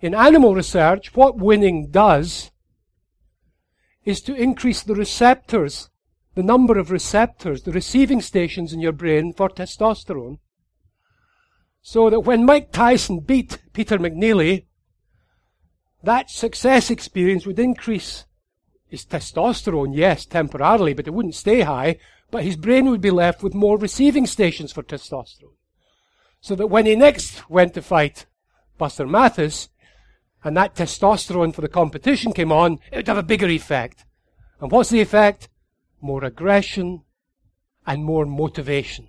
In 0.01 0.15
animal 0.15 0.55
research, 0.55 1.15
what 1.15 1.39
winning 1.39 1.91
does 1.91 2.51
is 4.05 4.21
to 4.23 4.35
increase 4.35 4.83
the 4.83 4.95
receptors, 4.95 5.91
the 6.35 6.43
number 6.43 6.79
of 6.79 6.91
receptors, 6.91 7.63
the 7.63 7.73
receiving 7.73 8.21
stations 8.21 8.73
in 8.73 8.81
your 8.81 8.93
brain 8.93 9.33
for 9.33 9.49
testosterone. 9.49 10.39
So 11.83 12.11
that 12.11 12.21
when 12.21 12.45
Mike 12.45 12.73
Tyson 12.73 13.21
beat 13.21 13.59
Peter 13.73 13.99
McNeeley, 13.99 14.67
that 16.03 16.31
success 16.31 16.91
experience 16.91 17.47
would 17.47 17.59
increase 17.59 18.25
his 18.87 19.05
testosterone, 19.05 19.95
yes, 19.95 20.27
temporarily, 20.27 20.95
but 20.95 21.07
it 21.07 21.15
wouldn't 21.15 21.35
stay 21.35 21.61
high. 21.61 21.99
But 22.31 22.45
his 22.45 22.57
brain 22.57 22.91
would 22.91 23.01
be 23.01 23.11
left 23.11 23.43
with 23.43 23.55
more 23.55 23.79
receiving 23.79 24.27
stations 24.27 24.73
for 24.73 24.83
testosterone. 24.83 25.57
So 26.41 26.55
that 26.55 26.69
when 26.69 26.87
he 26.87 26.97
next 26.97 27.49
went 27.51 27.75
to 27.75 27.83
fight 27.83 28.27
Buster 28.79 29.07
Mathis, 29.07 29.69
and 30.43 30.57
that 30.57 30.75
testosterone 30.75 31.55
for 31.55 31.61
the 31.61 31.69
competition 31.69 32.33
came 32.33 32.51
on, 32.51 32.79
it 32.91 32.97
would 32.97 33.09
have 33.09 33.19
a 33.19 33.23
bigger 33.23 33.49
effect. 33.49 34.07
And 34.61 34.71
what's 34.71 34.91
the 34.91 35.01
effect? 35.01 35.49
More 36.01 36.25
aggression 36.25 37.03
and 37.87 38.05
more 38.05 38.25
motivation. 38.25 39.09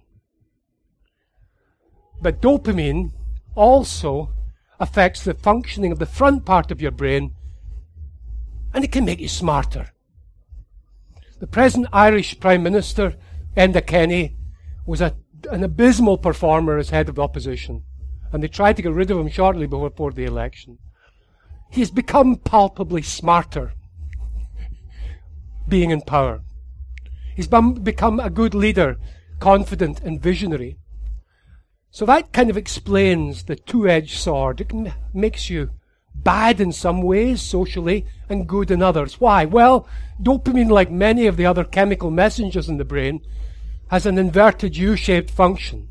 But 2.21 2.41
dopamine 2.41 3.11
also 3.55 4.33
affects 4.79 5.23
the 5.23 5.33
functioning 5.33 5.91
of 5.91 5.99
the 5.99 6.05
front 6.05 6.45
part 6.45 6.71
of 6.71 6.81
your 6.81 6.91
brain, 6.91 7.33
and 8.73 8.83
it 8.83 8.91
can 8.91 9.05
make 9.05 9.19
you 9.19 9.27
smarter. 9.27 9.91
The 11.41 11.47
present 11.47 11.87
Irish 11.91 12.39
Prime 12.39 12.61
Minister, 12.61 13.15
Enda 13.57 13.83
Kenny, 13.83 14.35
was 14.85 15.01
a, 15.01 15.15
an 15.49 15.63
abysmal 15.63 16.19
performer 16.19 16.77
as 16.77 16.91
head 16.91 17.09
of 17.09 17.15
the 17.15 17.23
opposition, 17.23 17.81
and 18.31 18.43
they 18.43 18.47
tried 18.47 18.75
to 18.75 18.83
get 18.83 18.93
rid 18.93 19.09
of 19.09 19.17
him 19.17 19.27
shortly 19.27 19.65
before 19.65 20.11
the 20.11 20.23
election. 20.23 20.77
He 21.71 21.81
has 21.81 21.89
become 21.89 22.35
palpably 22.35 23.01
smarter 23.01 23.73
being 25.67 25.89
in 25.89 26.01
power. 26.01 26.41
He's 27.35 27.47
become 27.47 28.19
a 28.19 28.29
good 28.29 28.53
leader, 28.53 28.97
confident 29.39 29.99
and 30.01 30.21
visionary. 30.21 30.77
So 31.89 32.05
that 32.05 32.33
kind 32.33 32.51
of 32.51 32.57
explains 32.57 33.45
the 33.45 33.55
two-edged 33.55 34.15
sword. 34.15 34.61
It 34.61 34.71
makes 35.11 35.49
you 35.49 35.71
bad 36.23 36.59
in 36.61 36.71
some 36.71 37.01
ways 37.01 37.41
socially 37.41 38.05
and 38.29 38.47
good 38.47 38.71
in 38.71 38.81
others. 38.81 39.19
Why? 39.19 39.45
Well, 39.45 39.87
dopamine, 40.21 40.69
like 40.69 40.91
many 40.91 41.27
of 41.27 41.37
the 41.37 41.45
other 41.45 41.63
chemical 41.63 42.11
messengers 42.11 42.69
in 42.69 42.77
the 42.77 42.85
brain, 42.85 43.21
has 43.89 44.05
an 44.05 44.17
inverted 44.17 44.77
U-shaped 44.77 45.29
function. 45.29 45.89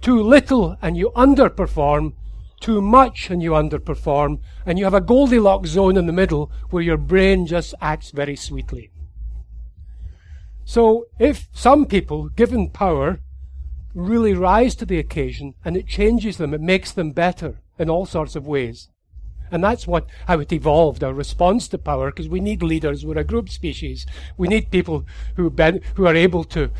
Too 0.00 0.22
little 0.22 0.76
and 0.80 0.96
you 0.96 1.10
underperform, 1.16 2.14
too 2.60 2.80
much 2.80 3.30
and 3.30 3.42
you 3.42 3.52
underperform, 3.52 4.40
and 4.64 4.78
you 4.78 4.84
have 4.84 4.94
a 4.94 5.00
Goldilocks 5.00 5.70
zone 5.70 5.96
in 5.96 6.06
the 6.06 6.12
middle 6.12 6.50
where 6.70 6.82
your 6.82 6.96
brain 6.96 7.46
just 7.46 7.74
acts 7.80 8.10
very 8.10 8.36
sweetly. 8.36 8.90
So 10.64 11.06
if 11.18 11.48
some 11.52 11.86
people, 11.86 12.28
given 12.28 12.70
power, 12.70 13.20
really 13.94 14.34
rise 14.34 14.74
to 14.76 14.86
the 14.86 14.98
occasion 14.98 15.54
and 15.64 15.76
it 15.76 15.86
changes 15.86 16.36
them. 16.36 16.54
It 16.54 16.60
makes 16.60 16.92
them 16.92 17.12
better 17.12 17.60
in 17.78 17.90
all 17.90 18.06
sorts 18.06 18.36
of 18.36 18.46
ways. 18.46 18.88
And 19.50 19.62
that's 19.64 19.86
what, 19.86 20.06
how 20.26 20.38
it 20.40 20.52
evolved, 20.52 21.02
our 21.02 21.14
response 21.14 21.68
to 21.68 21.78
power, 21.78 22.10
because 22.10 22.28
we 22.28 22.40
need 22.40 22.62
leaders. 22.62 23.04
We're 23.04 23.18
a 23.18 23.24
group 23.24 23.48
species. 23.48 24.06
We 24.36 24.48
need 24.48 24.70
people 24.70 25.06
who, 25.36 25.50
ben, 25.50 25.80
who 25.94 26.06
are 26.06 26.14
able 26.14 26.44
to 26.44 26.70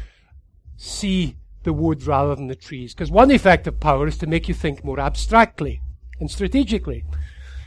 see 0.76 1.37
the 1.64 1.72
wood 1.72 2.04
rather 2.04 2.35
than 2.35 2.46
the 2.46 2.54
trees. 2.54 2.94
Because 2.94 3.11
one 3.11 3.31
effect 3.31 3.66
of 3.66 3.81
power 3.81 4.07
is 4.07 4.18
to 4.18 4.26
make 4.26 4.48
you 4.48 4.54
think 4.54 4.85
more 4.85 5.00
abstractly 5.00 5.81
and 6.20 6.31
strategically. 6.31 7.04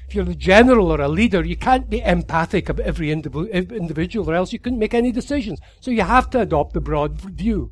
If 0.08 0.16
you're 0.16 0.30
a 0.30 0.36
general 0.36 0.92
or 0.92 1.00
a 1.00 1.08
leader, 1.08 1.44
you 1.44 1.56
can't 1.56 1.90
be 1.90 2.02
empathic 2.02 2.68
of 2.68 2.80
every 2.82 3.12
individual, 3.12 4.30
or 4.30 4.34
else 4.34 4.52
you 4.52 4.60
couldn't 4.60 4.80
make 4.80 4.94
any 4.94 5.12
decisions. 5.12 5.60
So 5.80 5.90
you 5.90 6.02
have 6.02 6.30
to 6.32 6.42
adopt 6.42 6.74
the 6.74 6.82
broad 6.82 7.22
view. 7.22 7.72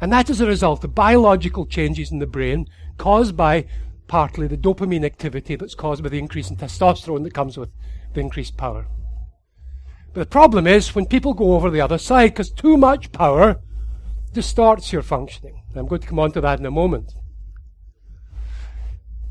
And 0.00 0.12
that 0.12 0.30
is 0.30 0.40
a 0.40 0.46
result 0.46 0.84
of 0.84 0.94
biological 0.94 1.66
changes 1.66 2.12
in 2.12 2.20
the 2.20 2.26
brain 2.26 2.68
caused 2.96 3.36
by 3.36 3.66
partly 4.10 4.48
the 4.48 4.56
dopamine 4.56 5.04
activity 5.04 5.54
that's 5.54 5.76
caused 5.76 6.02
by 6.02 6.08
the 6.08 6.18
increase 6.18 6.50
in 6.50 6.56
testosterone 6.56 7.22
that 7.22 7.32
comes 7.32 7.56
with 7.56 7.70
the 8.12 8.20
increased 8.20 8.56
power. 8.56 8.88
But 10.12 10.20
the 10.20 10.26
problem 10.26 10.66
is 10.66 10.96
when 10.96 11.06
people 11.06 11.32
go 11.32 11.54
over 11.54 11.70
the 11.70 11.80
other 11.80 11.96
side, 11.96 12.30
because 12.30 12.50
too 12.50 12.76
much 12.76 13.12
power 13.12 13.60
distorts 14.32 14.92
your 14.92 15.02
functioning. 15.02 15.62
I'm 15.76 15.86
going 15.86 16.00
to 16.00 16.08
come 16.08 16.18
on 16.18 16.32
to 16.32 16.40
that 16.40 16.58
in 16.58 16.66
a 16.66 16.72
moment. 16.72 17.14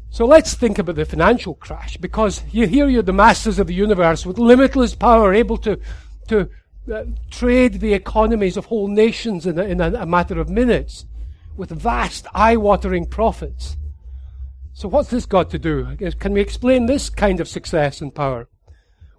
So 0.09 0.25
let's 0.25 0.53
think 0.53 0.79
about 0.79 0.95
the 0.95 1.03
financial 1.03 1.55
crash, 1.55 1.97
because 1.97 2.41
you, 2.49 2.65
here 2.65 2.87
you're 2.87 3.03
the 3.03 3.11
masters 3.11 3.59
of 3.59 3.67
the 3.67 3.73
universe 3.73 4.25
with 4.25 4.39
limitless 4.39 4.95
power, 4.95 5.33
able 5.33 5.57
to, 5.57 5.77
to 6.29 6.49
uh, 6.91 7.03
trade 7.29 7.81
the 7.81 7.93
economies 7.93 8.55
of 8.55 8.67
whole 8.67 8.87
nations 8.87 9.45
in, 9.45 9.59
a, 9.59 9.63
in 9.63 9.81
a, 9.81 9.91
a 9.91 10.05
matter 10.05 10.39
of 10.39 10.47
minutes 10.49 11.05
with 11.57 11.69
vast, 11.69 12.27
eye 12.33 12.55
watering 12.55 13.05
profits. 13.05 13.75
So, 14.79 14.87
what's 14.87 15.09
this 15.09 15.25
got 15.25 15.49
to 15.49 15.59
do? 15.59 15.97
Can 16.19 16.31
we 16.31 16.39
explain 16.39 16.85
this 16.85 17.09
kind 17.09 17.41
of 17.41 17.49
success 17.49 17.99
and 17.99 18.15
power? 18.15 18.47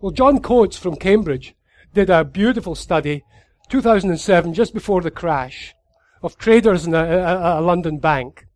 Well, 0.00 0.10
John 0.10 0.40
Coates 0.40 0.78
from 0.78 0.96
Cambridge 0.96 1.54
did 1.92 2.08
a 2.08 2.24
beautiful 2.24 2.74
study, 2.74 3.24
2007, 3.68 4.54
just 4.54 4.72
before 4.72 5.02
the 5.02 5.10
crash, 5.10 5.74
of 6.22 6.38
traders 6.38 6.86
in 6.86 6.94
a, 6.94 7.04
a, 7.04 7.60
a 7.60 7.60
London 7.60 7.98
bank. 7.98 8.46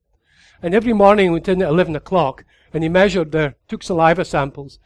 And 0.63 0.75
every 0.75 0.95
morning 0.95 1.27
he 1.27 1.31
went 1.31 1.47
in 1.47 1.61
at 1.61 1.69
11 1.69 1.95
o'clock 1.95 2.47
and 2.73 2.83
he 2.83 2.89
measured 2.89 3.33
their, 3.33 3.57
took 3.69 3.83
saliva 3.83 4.25
samples, 4.25 4.79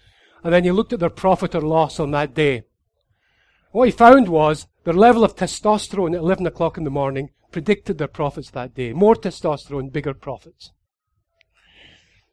and 0.43 0.53
then 0.53 0.65
he 0.65 0.73
looked 0.73 0.93
at 0.93 0.99
their 0.99 1.11
profit 1.11 1.55
or 1.55 1.61
loss 1.61 2.01
on 2.01 2.11
that 2.11 2.35
day. 2.35 2.65
What 3.71 3.85
he 3.85 3.93
found 3.93 4.29
was 4.29 4.67
their 4.83 4.93
level 4.93 5.23
of 5.23 5.37
testosterone 5.37 6.15
at 6.15 6.23
11 6.23 6.49
o'clock 6.49 6.79
in 6.79 6.83
the 6.83 6.91
morning 6.91 7.31
predicted 7.53 7.99
their 7.99 8.09
profits 8.09 8.51
that 8.51 8.75
day. 8.75 8.93
More 8.93 9.15
testosterone, 9.15 9.93
bigger 9.93 10.15
profits. 10.15 10.73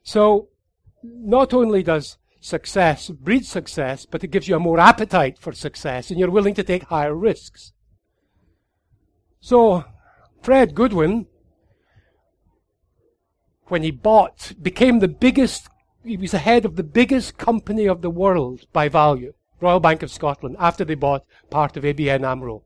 So, 0.06 0.50
not 1.02 1.52
only 1.52 1.82
does 1.82 2.16
success 2.40 3.10
breed 3.10 3.44
success, 3.44 4.06
but 4.06 4.22
it 4.22 4.28
gives 4.28 4.46
you 4.46 4.54
a 4.54 4.60
more 4.60 4.78
appetite 4.78 5.36
for 5.36 5.52
success 5.52 6.10
and 6.10 6.20
you're 6.20 6.30
willing 6.30 6.54
to 6.54 6.62
take 6.62 6.84
higher 6.84 7.12
risks. 7.12 7.72
So, 9.40 9.84
Fred 10.42 10.76
Goodwin, 10.76 11.26
when 13.66 13.82
he 13.82 13.90
bought, 13.90 14.52
became 14.62 15.00
the 15.00 15.08
biggest, 15.08 15.68
he 16.04 16.16
was 16.16 16.30
the 16.30 16.38
head 16.38 16.64
of 16.64 16.76
the 16.76 16.84
biggest 16.84 17.36
company 17.36 17.86
of 17.86 18.00
the 18.00 18.10
world 18.10 18.66
by 18.72 18.88
value. 18.88 19.34
Royal 19.60 19.80
Bank 19.80 20.04
of 20.04 20.12
Scotland, 20.12 20.54
after 20.60 20.84
they 20.84 20.94
bought 20.94 21.24
part 21.50 21.76
of 21.76 21.82
ABN 21.82 22.24
AMRO. 22.24 22.62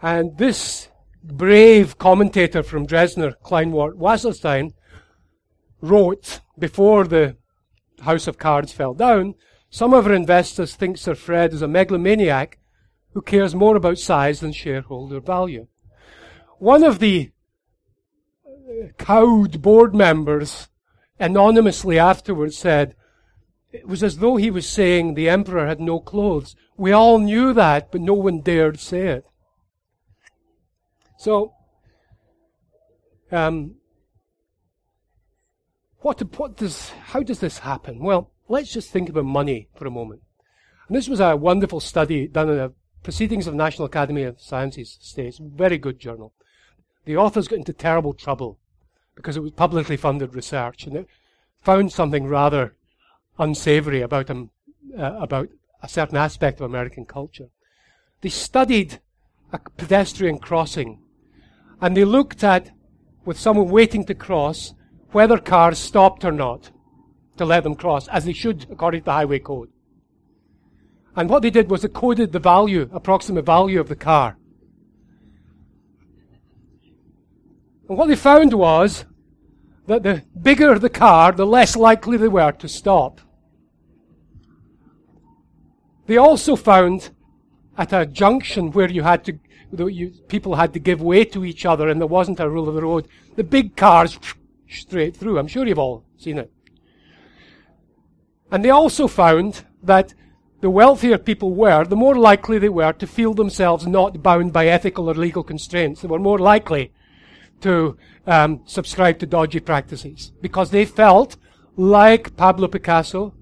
And 0.00 0.36
this 0.38 0.88
brave 1.22 1.98
commentator 1.98 2.64
from 2.64 2.84
Dresdner, 2.84 3.34
Kleinwort 3.44 3.94
Wasserstein, 3.94 4.72
wrote 5.82 6.40
before 6.58 7.04
the 7.04 7.36
House 8.00 8.26
of 8.26 8.38
Cards 8.38 8.72
fell 8.72 8.94
down, 8.94 9.34
some 9.68 9.92
of 9.92 10.06
our 10.06 10.14
investors 10.14 10.74
think 10.74 10.96
Sir 10.96 11.14
Fred 11.14 11.52
is 11.52 11.60
a 11.60 11.68
megalomaniac 11.68 12.58
who 13.12 13.20
cares 13.20 13.54
more 13.54 13.76
about 13.76 13.98
size 13.98 14.40
than 14.40 14.52
shareholder 14.52 15.20
value. 15.20 15.66
One 16.58 16.82
of 16.82 16.98
the 16.98 17.32
cowed 18.98 19.60
board 19.60 19.94
members 19.94 20.68
anonymously 21.18 21.98
afterwards 21.98 22.56
said, 22.56 22.94
it 23.72 23.88
was 23.88 24.02
as 24.02 24.18
though 24.18 24.36
he 24.36 24.50
was 24.50 24.68
saying 24.68 25.14
the 25.14 25.28
emperor 25.28 25.66
had 25.66 25.80
no 25.80 25.98
clothes. 25.98 26.54
We 26.76 26.92
all 26.92 27.18
knew 27.18 27.52
that, 27.54 27.90
but 27.90 28.00
no 28.00 28.14
one 28.14 28.40
dared 28.40 28.78
say 28.78 29.08
it. 29.08 29.24
So, 31.18 31.54
um, 33.30 33.76
what, 36.02 36.20
what 36.38 36.56
does, 36.56 36.90
how 36.90 37.22
does 37.22 37.40
this 37.40 37.58
happen? 37.58 38.00
Well, 38.00 38.30
let's 38.48 38.72
just 38.72 38.90
think 38.90 39.08
about 39.08 39.24
money 39.24 39.68
for 39.74 39.86
a 39.86 39.90
moment. 39.90 40.22
And 40.88 40.96
this 40.96 41.08
was 41.08 41.20
a 41.20 41.36
wonderful 41.36 41.80
study 41.80 42.26
done 42.26 42.50
in 42.50 42.56
the 42.56 42.72
Proceedings 43.02 43.46
of 43.46 43.54
the 43.54 43.58
National 43.58 43.86
Academy 43.86 44.22
of 44.22 44.40
Sciences 44.40 44.98
States, 45.00 45.38
very 45.42 45.78
good 45.78 45.98
journal. 45.98 46.32
The 47.04 47.16
authors 47.16 47.48
got 47.48 47.58
into 47.58 47.72
terrible 47.72 48.14
trouble 48.14 48.58
because 49.16 49.36
it 49.36 49.42
was 49.42 49.50
publicly 49.52 49.96
funded 49.96 50.34
research, 50.34 50.86
and 50.86 50.96
it 50.96 51.08
found 51.62 51.92
something 51.92 52.26
rather 52.26 52.74
unsavory 53.38 54.02
about 54.02 54.28
him, 54.28 54.50
uh, 54.96 55.16
about 55.18 55.48
a 55.82 55.88
certain 55.88 56.16
aspect 56.16 56.60
of 56.60 56.66
American 56.66 57.04
culture. 57.04 57.48
They 58.20 58.28
studied 58.28 59.00
a 59.52 59.58
pedestrian 59.58 60.38
crossing 60.38 61.00
and 61.80 61.96
they 61.96 62.04
looked 62.04 62.44
at, 62.44 62.70
with 63.24 63.38
someone 63.38 63.68
waiting 63.68 64.04
to 64.04 64.14
cross, 64.14 64.74
whether 65.12 65.38
cars 65.38 65.78
stopped 65.78 66.24
or 66.24 66.32
not 66.32 66.70
to 67.36 67.44
let 67.44 67.62
them 67.62 67.74
cross, 67.74 68.08
as 68.08 68.24
they 68.24 68.32
should 68.32 68.66
according 68.70 69.00
to 69.00 69.04
the 69.06 69.12
highway 69.12 69.38
code. 69.38 69.70
And 71.14 71.28
what 71.28 71.42
they 71.42 71.50
did 71.50 71.70
was 71.70 71.82
they 71.82 71.88
coded 71.88 72.32
the 72.32 72.38
value, 72.38 72.88
approximate 72.92 73.44
value 73.44 73.80
of 73.80 73.88
the 73.88 73.96
car. 73.96 74.36
And 77.88 77.98
what 77.98 78.08
they 78.08 78.16
found 78.16 78.54
was 78.54 79.04
that 79.86 80.02
the 80.02 80.22
bigger 80.40 80.78
the 80.78 80.88
car, 80.88 81.32
the 81.32 81.44
less 81.44 81.76
likely 81.76 82.16
they 82.16 82.28
were 82.28 82.52
to 82.52 82.68
stop. 82.68 83.20
They 86.06 86.16
also 86.16 86.56
found 86.56 87.10
at 87.76 87.92
a 87.92 88.06
junction 88.06 88.70
where 88.70 88.90
you 88.90 89.02
had 89.02 89.24
to, 89.24 89.38
you, 89.90 90.10
people 90.28 90.54
had 90.54 90.72
to 90.72 90.78
give 90.78 91.02
way 91.02 91.24
to 91.26 91.44
each 91.44 91.66
other 91.66 91.88
and 91.88 92.00
there 92.00 92.06
wasn't 92.06 92.40
a 92.40 92.48
rule 92.48 92.68
of 92.68 92.74
the 92.74 92.82
road, 92.82 93.08
the 93.36 93.44
big 93.44 93.76
cars 93.76 94.18
straight 94.80 95.16
through. 95.16 95.38
I'm 95.38 95.48
sure 95.48 95.66
you've 95.66 95.78
all 95.78 96.04
seen 96.16 96.38
it. 96.38 96.50
And 98.50 98.64
they 98.64 98.70
also 98.70 99.06
found 99.08 99.64
that 99.82 100.14
the 100.60 100.70
wealthier 100.70 101.18
people 101.18 101.54
were, 101.54 101.84
the 101.84 101.96
more 101.96 102.14
likely 102.14 102.58
they 102.58 102.68
were 102.68 102.92
to 102.92 103.06
feel 103.06 103.34
themselves 103.34 103.86
not 103.86 104.22
bound 104.22 104.52
by 104.52 104.66
ethical 104.66 105.10
or 105.10 105.14
legal 105.14 105.42
constraints. 105.42 106.02
They 106.02 106.08
were 106.08 106.18
more 106.18 106.38
likely 106.38 106.92
to 107.62 107.96
um, 108.26 108.60
subscribe 108.64 109.18
to 109.20 109.26
dodgy 109.26 109.60
practices 109.60 110.32
because 110.40 110.70
they 110.70 110.84
felt, 110.84 111.36
like 111.76 112.36
Pablo 112.36 112.68
Picasso, 112.68 113.34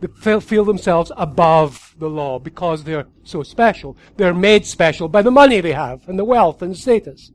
they 0.00 0.40
feel, 0.40 0.64
themselves 0.64 1.12
above 1.16 1.94
the 1.98 2.08
law 2.08 2.40
because 2.40 2.82
they're 2.82 3.06
so 3.22 3.44
special. 3.44 3.96
They're 4.16 4.34
made 4.34 4.66
special 4.66 5.08
by 5.08 5.22
the 5.22 5.30
money 5.30 5.60
they 5.60 5.72
have 5.72 6.08
and 6.08 6.18
the 6.18 6.24
wealth 6.24 6.60
and 6.62 6.72
the 6.72 6.78
status. 6.78 7.30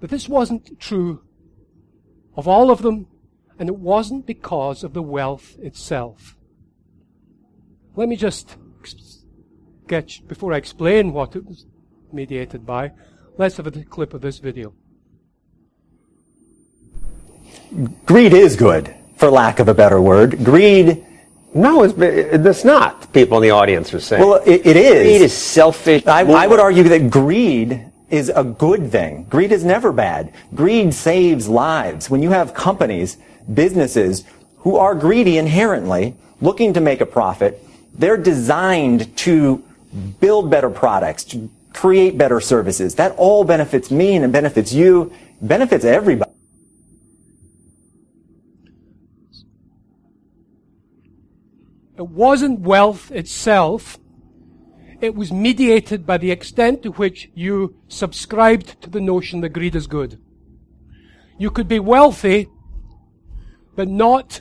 But 0.00 0.10
this 0.10 0.28
wasn't 0.28 0.78
true 0.78 1.22
of 2.36 2.46
all 2.46 2.70
of 2.70 2.82
them, 2.82 3.06
and 3.58 3.68
it 3.68 3.76
wasn't 3.76 4.26
because 4.26 4.84
of 4.84 4.92
the 4.92 5.02
wealth 5.02 5.56
itself. 5.58 6.36
Let 7.94 8.08
me 8.08 8.16
just 8.16 8.56
get, 9.88 10.20
before 10.28 10.52
I 10.52 10.58
explain 10.58 11.12
what 11.12 11.34
it 11.34 11.46
was 11.46 11.64
mediated 12.12 12.66
by, 12.66 12.92
let's 13.38 13.56
have 13.56 13.66
a 13.66 13.70
clip 13.70 14.12
of 14.12 14.20
this 14.20 14.38
video. 14.38 14.74
Greed 18.04 18.34
is 18.34 18.54
good, 18.54 18.94
for 19.16 19.30
lack 19.30 19.58
of 19.58 19.68
a 19.68 19.74
better 19.74 20.00
word. 20.00 20.44
Greed. 20.44 21.04
No, 21.54 21.84
it's, 21.84 21.94
it's 21.96 22.64
not. 22.64 23.12
People 23.14 23.38
in 23.38 23.42
the 23.42 23.50
audience 23.50 23.94
are 23.94 24.00
saying. 24.00 24.22
Well, 24.22 24.42
it, 24.44 24.66
it 24.66 24.76
is. 24.76 25.02
Greed 25.04 25.22
is 25.22 25.32
selfish. 25.32 26.06
I, 26.06 26.20
I 26.20 26.46
would 26.46 26.60
argue 26.60 26.82
that 26.84 27.10
greed 27.10 27.90
is 28.08 28.28
a 28.28 28.44
good 28.44 28.90
thing. 28.90 29.24
Greed 29.24 29.52
is 29.52 29.64
never 29.64 29.92
bad. 29.92 30.32
Greed 30.54 30.94
saves 30.94 31.48
lives. 31.48 32.08
When 32.08 32.22
you 32.22 32.30
have 32.30 32.54
companies, 32.54 33.16
businesses 33.52 34.24
who 34.58 34.76
are 34.76 34.94
greedy 34.94 35.38
inherently, 35.38 36.14
looking 36.40 36.72
to 36.74 36.80
make 36.80 37.00
a 37.00 37.06
profit, 37.06 37.62
they're 37.94 38.16
designed 38.16 39.16
to 39.18 39.64
build 40.20 40.50
better 40.50 40.70
products, 40.70 41.24
to 41.24 41.50
create 41.72 42.16
better 42.16 42.40
services. 42.40 42.94
That 42.94 43.12
all 43.16 43.44
benefits 43.44 43.90
me 43.90 44.14
and 44.14 44.24
it 44.24 44.32
benefits 44.32 44.72
you, 44.72 45.12
benefits 45.40 45.84
everybody. 45.84 46.30
It 51.96 52.08
wasn't 52.08 52.60
wealth 52.60 53.10
itself. 53.10 53.98
It 55.00 55.14
was 55.14 55.30
mediated 55.30 56.06
by 56.06 56.18
the 56.18 56.30
extent 56.30 56.82
to 56.82 56.92
which 56.92 57.30
you 57.34 57.76
subscribed 57.88 58.80
to 58.82 58.90
the 58.90 59.00
notion 59.00 59.40
that 59.42 59.50
greed 59.50 59.76
is 59.76 59.86
good. 59.86 60.18
You 61.38 61.50
could 61.50 61.68
be 61.68 61.78
wealthy, 61.78 62.48
but 63.74 63.88
not 63.88 64.40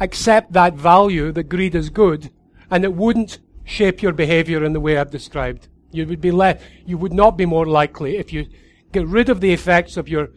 accept 0.00 0.52
that 0.52 0.74
value 0.74 1.30
that 1.32 1.44
greed 1.44 1.74
is 1.74 1.90
good, 1.90 2.30
and 2.70 2.84
it 2.84 2.94
wouldn't 2.94 3.38
shape 3.64 4.02
your 4.02 4.12
behavior 4.12 4.64
in 4.64 4.72
the 4.72 4.80
way 4.80 4.98
I've 4.98 5.10
described. 5.10 5.68
You 5.92 6.06
would 6.06 6.20
be 6.20 6.32
less, 6.32 6.60
you 6.84 6.98
would 6.98 7.12
not 7.12 7.36
be 7.36 7.46
more 7.46 7.66
likely 7.66 8.16
if 8.16 8.32
you 8.32 8.46
get 8.92 9.06
rid 9.06 9.28
of 9.28 9.40
the 9.40 9.52
effects 9.52 9.96
of 9.96 10.08
your 10.08 10.30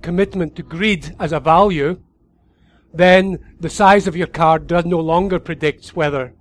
commitment 0.00 0.54
to 0.56 0.62
greed 0.62 1.14
as 1.18 1.32
a 1.32 1.40
value, 1.40 2.00
then 2.94 3.38
the 3.58 3.68
size 3.68 4.06
of 4.06 4.16
your 4.16 4.26
card 4.28 4.66
does 4.68 4.84
no 4.84 5.00
longer 5.00 5.40
predict 5.40 5.88
whether 5.96 6.32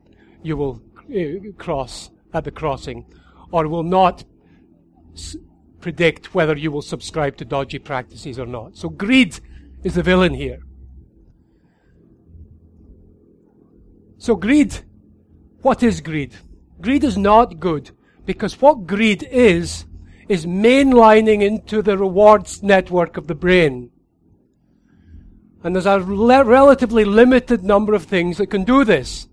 you 0.44 0.56
will 0.56 0.82
uh, 1.10 1.52
cross 1.58 2.12
at 2.36 2.44
the 2.44 2.52
crossing 2.52 3.06
or 3.52 3.68
will 3.68 3.84
not 3.84 4.24
s- 5.16 5.38
predict 5.80 6.36
whether 6.36 6.56
you 6.56 6.72
will 6.72 6.82
subscribe 6.82 7.38
to 7.38 7.46
dodgy 7.46 7.80
practices 7.80 8.38
or 8.38 8.46
not. 8.46 8.76
So 8.76 8.90
greed 8.90 9.40
is 9.84 9.96
the 9.96 10.04
villain 10.04 10.34
here. 10.34 10.60
So 14.18 14.36
greed 14.36 14.80
what 15.66 15.82
is 15.82 16.00
greed? 16.00 16.36
Greed 16.80 17.04
is 17.04 17.18
not 17.18 17.60
good 17.60 17.90
because 18.24 18.62
what 18.62 18.86
greed 18.86 19.24
is, 19.24 19.86
is 20.30 20.46
mainlining 20.46 21.42
into 21.42 21.82
the 21.82 21.98
rewards 21.98 22.62
network 22.62 23.18
of 23.18 23.26
the 23.26 23.34
brain. 23.34 23.90
And 25.64 25.76
there's 25.76 25.88
a 25.88 26.00
relatively 26.00 27.04
limited 27.04 27.64
number 27.64 27.96
of 27.96 28.04
things 28.04 28.38
that 28.38 28.52
can 28.52 28.64
do 28.64 28.84
this. 28.84 29.28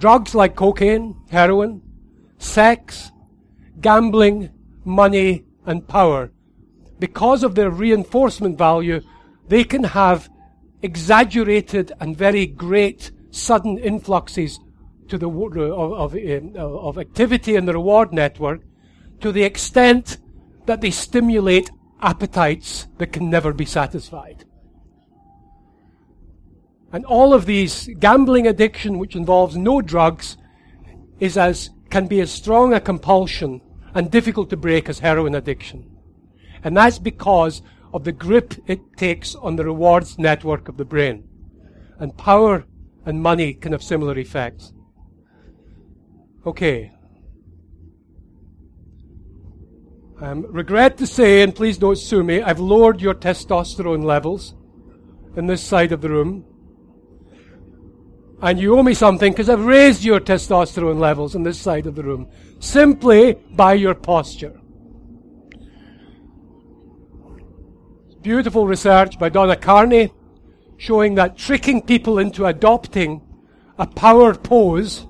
Drugs 0.00 0.34
like 0.34 0.56
cocaine, 0.56 1.14
heroin, 1.30 1.82
sex, 2.38 3.12
gambling, 3.82 4.48
money, 4.82 5.44
and 5.66 5.86
power. 5.86 6.32
Because 6.98 7.42
of 7.42 7.54
their 7.54 7.68
reinforcement 7.68 8.56
value, 8.56 9.02
they 9.48 9.62
can 9.62 9.84
have 9.84 10.30
exaggerated 10.80 11.92
and 12.00 12.16
very 12.16 12.46
great 12.46 13.10
sudden 13.30 13.76
influxes 13.76 14.58
to 15.08 15.18
the 15.18 15.28
of, 15.28 15.92
of, 15.92 16.14
um, 16.14 16.56
of 16.56 16.96
activity 16.96 17.54
in 17.54 17.66
the 17.66 17.74
reward 17.74 18.10
network 18.10 18.62
to 19.20 19.30
the 19.30 19.42
extent 19.42 20.16
that 20.64 20.80
they 20.80 20.90
stimulate 20.90 21.70
appetites 22.00 22.86
that 22.96 23.12
can 23.12 23.28
never 23.28 23.52
be 23.52 23.66
satisfied. 23.66 24.46
And 26.92 27.04
all 27.06 27.32
of 27.32 27.46
these 27.46 27.88
gambling 27.98 28.46
addiction, 28.46 28.98
which 28.98 29.14
involves 29.14 29.56
no 29.56 29.80
drugs, 29.80 30.36
is 31.20 31.36
as 31.36 31.70
can 31.90 32.06
be 32.06 32.20
as 32.20 32.30
strong 32.30 32.72
a 32.72 32.80
compulsion 32.80 33.60
and 33.94 34.10
difficult 34.10 34.50
to 34.50 34.56
break 34.56 34.88
as 34.88 35.00
heroin 35.00 35.34
addiction. 35.34 35.96
And 36.62 36.76
that's 36.76 36.98
because 36.98 37.62
of 37.92 38.04
the 38.04 38.12
grip 38.12 38.54
it 38.66 38.96
takes 38.96 39.34
on 39.34 39.56
the 39.56 39.64
rewards 39.64 40.18
network 40.18 40.68
of 40.68 40.76
the 40.76 40.84
brain. 40.84 41.28
And 41.98 42.16
power 42.16 42.64
and 43.04 43.22
money 43.22 43.54
can 43.54 43.72
have 43.72 43.82
similar 43.82 44.18
effects. 44.18 44.72
Okay. 46.46 46.92
Um, 50.20 50.46
regret 50.50 50.98
to 50.98 51.06
say, 51.06 51.42
and 51.42 51.54
please 51.54 51.78
don't 51.78 51.96
sue 51.96 52.22
me, 52.22 52.42
I've 52.42 52.60
lowered 52.60 53.00
your 53.00 53.14
testosterone 53.14 54.04
levels 54.04 54.54
in 55.36 55.46
this 55.46 55.62
side 55.62 55.92
of 55.92 56.02
the 56.02 56.10
room. 56.10 56.44
And 58.42 58.58
you 58.58 58.78
owe 58.78 58.82
me 58.82 58.94
something 58.94 59.32
because 59.32 59.50
I've 59.50 59.64
raised 59.64 60.02
your 60.02 60.18
testosterone 60.18 60.98
levels 60.98 61.34
in 61.34 61.42
this 61.42 61.60
side 61.60 61.86
of 61.86 61.94
the 61.94 62.02
room 62.02 62.28
simply 62.58 63.34
by 63.50 63.74
your 63.74 63.94
posture. 63.94 64.58
Beautiful 68.22 68.66
research 68.66 69.18
by 69.18 69.28
Dana 69.28 69.56
Carney 69.56 70.12
showing 70.78 71.14
that 71.14 71.36
tricking 71.36 71.82
people 71.82 72.18
into 72.18 72.46
adopting 72.46 73.20
a 73.78 73.86
power 73.86 74.34
pose, 74.34 75.06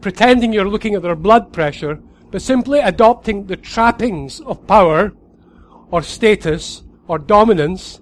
pretending 0.00 0.52
you're 0.52 0.68
looking 0.68 0.94
at 0.94 1.02
their 1.02 1.16
blood 1.16 1.52
pressure, 1.52 2.00
but 2.30 2.40
simply 2.40 2.80
adopting 2.80 3.46
the 3.46 3.56
trappings 3.56 4.40
of 4.40 4.66
power 4.66 5.12
or 5.90 6.02
status 6.02 6.82
or 7.06 7.18
dominance, 7.18 8.00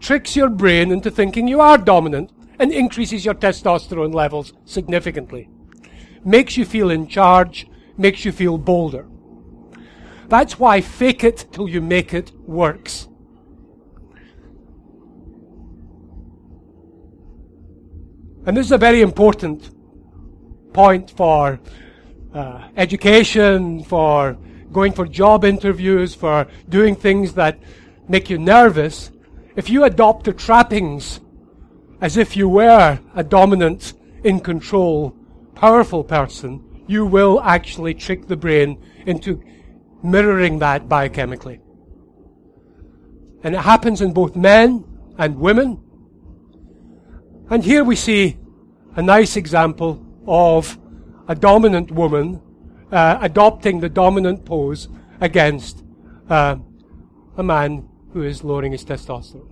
tricks 0.00 0.34
your 0.34 0.48
brain 0.48 0.90
into 0.90 1.10
thinking 1.10 1.46
you 1.46 1.60
are 1.60 1.76
dominant 1.76 2.30
and 2.60 2.72
increases 2.72 3.24
your 3.24 3.34
testosterone 3.34 4.14
levels 4.14 4.52
significantly. 4.66 5.48
Makes 6.24 6.58
you 6.58 6.66
feel 6.66 6.90
in 6.90 7.08
charge, 7.08 7.66
makes 7.96 8.24
you 8.26 8.32
feel 8.32 8.58
bolder. 8.58 9.08
That's 10.28 10.58
why 10.58 10.82
fake 10.82 11.24
it 11.24 11.46
till 11.52 11.68
you 11.68 11.80
make 11.80 12.12
it 12.12 12.32
works. 12.46 13.08
And 18.46 18.56
this 18.56 18.66
is 18.66 18.72
a 18.72 18.78
very 18.78 19.00
important 19.00 19.70
point 20.74 21.10
for 21.16 21.58
uh, 22.34 22.68
education, 22.76 23.84
for 23.84 24.36
going 24.70 24.92
for 24.92 25.06
job 25.06 25.44
interviews, 25.44 26.14
for 26.14 26.46
doing 26.68 26.94
things 26.94 27.34
that 27.34 27.58
make 28.06 28.28
you 28.28 28.38
nervous. 28.38 29.10
If 29.56 29.70
you 29.70 29.84
adopt 29.84 30.24
the 30.24 30.32
trappings 30.34 31.20
as 32.00 32.16
if 32.16 32.36
you 32.36 32.48
were 32.48 32.98
a 33.14 33.24
dominant, 33.24 33.94
in 34.24 34.40
control, 34.40 35.16
powerful 35.54 36.04
person, 36.04 36.84
you 36.86 37.06
will 37.06 37.40
actually 37.40 37.94
trick 37.94 38.26
the 38.26 38.36
brain 38.36 38.82
into 39.06 39.42
mirroring 40.02 40.58
that 40.58 40.88
biochemically. 40.88 41.60
And 43.42 43.54
it 43.54 43.60
happens 43.60 44.00
in 44.00 44.12
both 44.12 44.36
men 44.36 44.84
and 45.18 45.38
women. 45.38 45.80
And 47.50 47.64
here 47.64 47.84
we 47.84 47.96
see 47.96 48.38
a 48.96 49.02
nice 49.02 49.36
example 49.36 50.04
of 50.26 50.78
a 51.28 51.34
dominant 51.34 51.90
woman 51.90 52.42
uh, 52.92 53.18
adopting 53.20 53.80
the 53.80 53.88
dominant 53.88 54.44
pose 54.44 54.88
against 55.20 55.84
uh, 56.28 56.56
a 57.36 57.42
man 57.42 57.88
who 58.12 58.22
is 58.22 58.42
lowering 58.42 58.72
his 58.72 58.84
testosterone. 58.84 59.49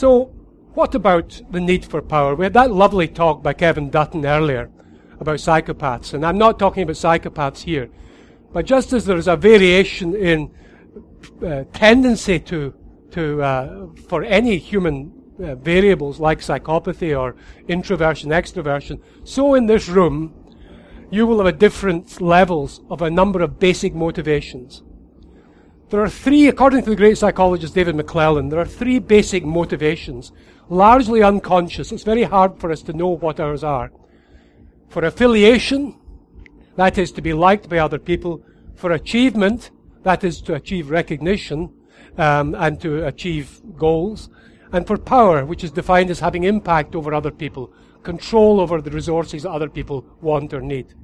So, 0.00 0.32
what 0.72 0.94
about 0.94 1.42
the 1.50 1.60
need 1.60 1.84
for 1.84 2.00
power? 2.00 2.34
We 2.34 2.46
had 2.46 2.54
that 2.54 2.70
lovely 2.70 3.06
talk 3.06 3.42
by 3.42 3.52
Kevin 3.52 3.90
Dutton 3.90 4.24
earlier 4.24 4.70
about 5.20 5.40
psychopaths, 5.40 6.14
and 6.14 6.24
I'm 6.24 6.38
not 6.38 6.58
talking 6.58 6.84
about 6.84 6.96
psychopaths 6.96 7.64
here, 7.64 7.90
but 8.50 8.64
just 8.64 8.94
as 8.94 9.04
there 9.04 9.18
is 9.18 9.28
a 9.28 9.36
variation 9.36 10.16
in 10.16 10.50
uh, 11.46 11.64
tendency 11.74 12.40
to, 12.40 12.72
to 13.10 13.42
uh, 13.42 13.86
for 14.08 14.24
any 14.24 14.56
human 14.56 15.12
uh, 15.38 15.56
variables 15.56 16.18
like 16.18 16.38
psychopathy 16.38 17.14
or 17.14 17.36
introversion, 17.68 18.30
extroversion, 18.30 19.02
so 19.22 19.52
in 19.52 19.66
this 19.66 19.86
room, 19.86 20.32
you 21.10 21.26
will 21.26 21.44
have 21.44 21.58
different 21.58 22.22
levels 22.22 22.80
of 22.88 23.02
a 23.02 23.10
number 23.10 23.42
of 23.42 23.58
basic 23.58 23.94
motivations. 23.94 24.82
There 25.90 26.00
are 26.00 26.08
three, 26.08 26.46
according 26.46 26.84
to 26.84 26.90
the 26.90 26.94
great 26.94 27.18
psychologist 27.18 27.74
David 27.74 27.96
McClelland, 27.96 28.50
there 28.50 28.60
are 28.60 28.64
three 28.64 29.00
basic 29.00 29.44
motivations, 29.44 30.30
largely 30.68 31.20
unconscious. 31.20 31.90
It's 31.90 32.04
very 32.04 32.22
hard 32.22 32.60
for 32.60 32.70
us 32.70 32.80
to 32.82 32.92
know 32.92 33.08
what 33.08 33.40
ours 33.40 33.64
are. 33.64 33.90
For 34.88 35.04
affiliation, 35.04 35.98
that 36.76 36.96
is 36.96 37.10
to 37.12 37.20
be 37.20 37.32
liked 37.32 37.68
by 37.68 37.78
other 37.78 37.98
people. 37.98 38.40
For 38.76 38.92
achievement, 38.92 39.72
that 40.04 40.22
is 40.22 40.40
to 40.42 40.54
achieve 40.54 40.90
recognition 40.90 41.74
um, 42.16 42.54
and 42.54 42.80
to 42.82 43.04
achieve 43.08 43.60
goals. 43.76 44.30
And 44.70 44.86
for 44.86 44.96
power, 44.96 45.44
which 45.44 45.64
is 45.64 45.72
defined 45.72 46.10
as 46.10 46.20
having 46.20 46.44
impact 46.44 46.94
over 46.94 47.12
other 47.12 47.32
people, 47.32 47.72
control 48.04 48.60
over 48.60 48.80
the 48.80 48.92
resources 48.92 49.42
that 49.42 49.50
other 49.50 49.68
people 49.68 50.06
want 50.20 50.54
or 50.54 50.60
need. 50.60 50.94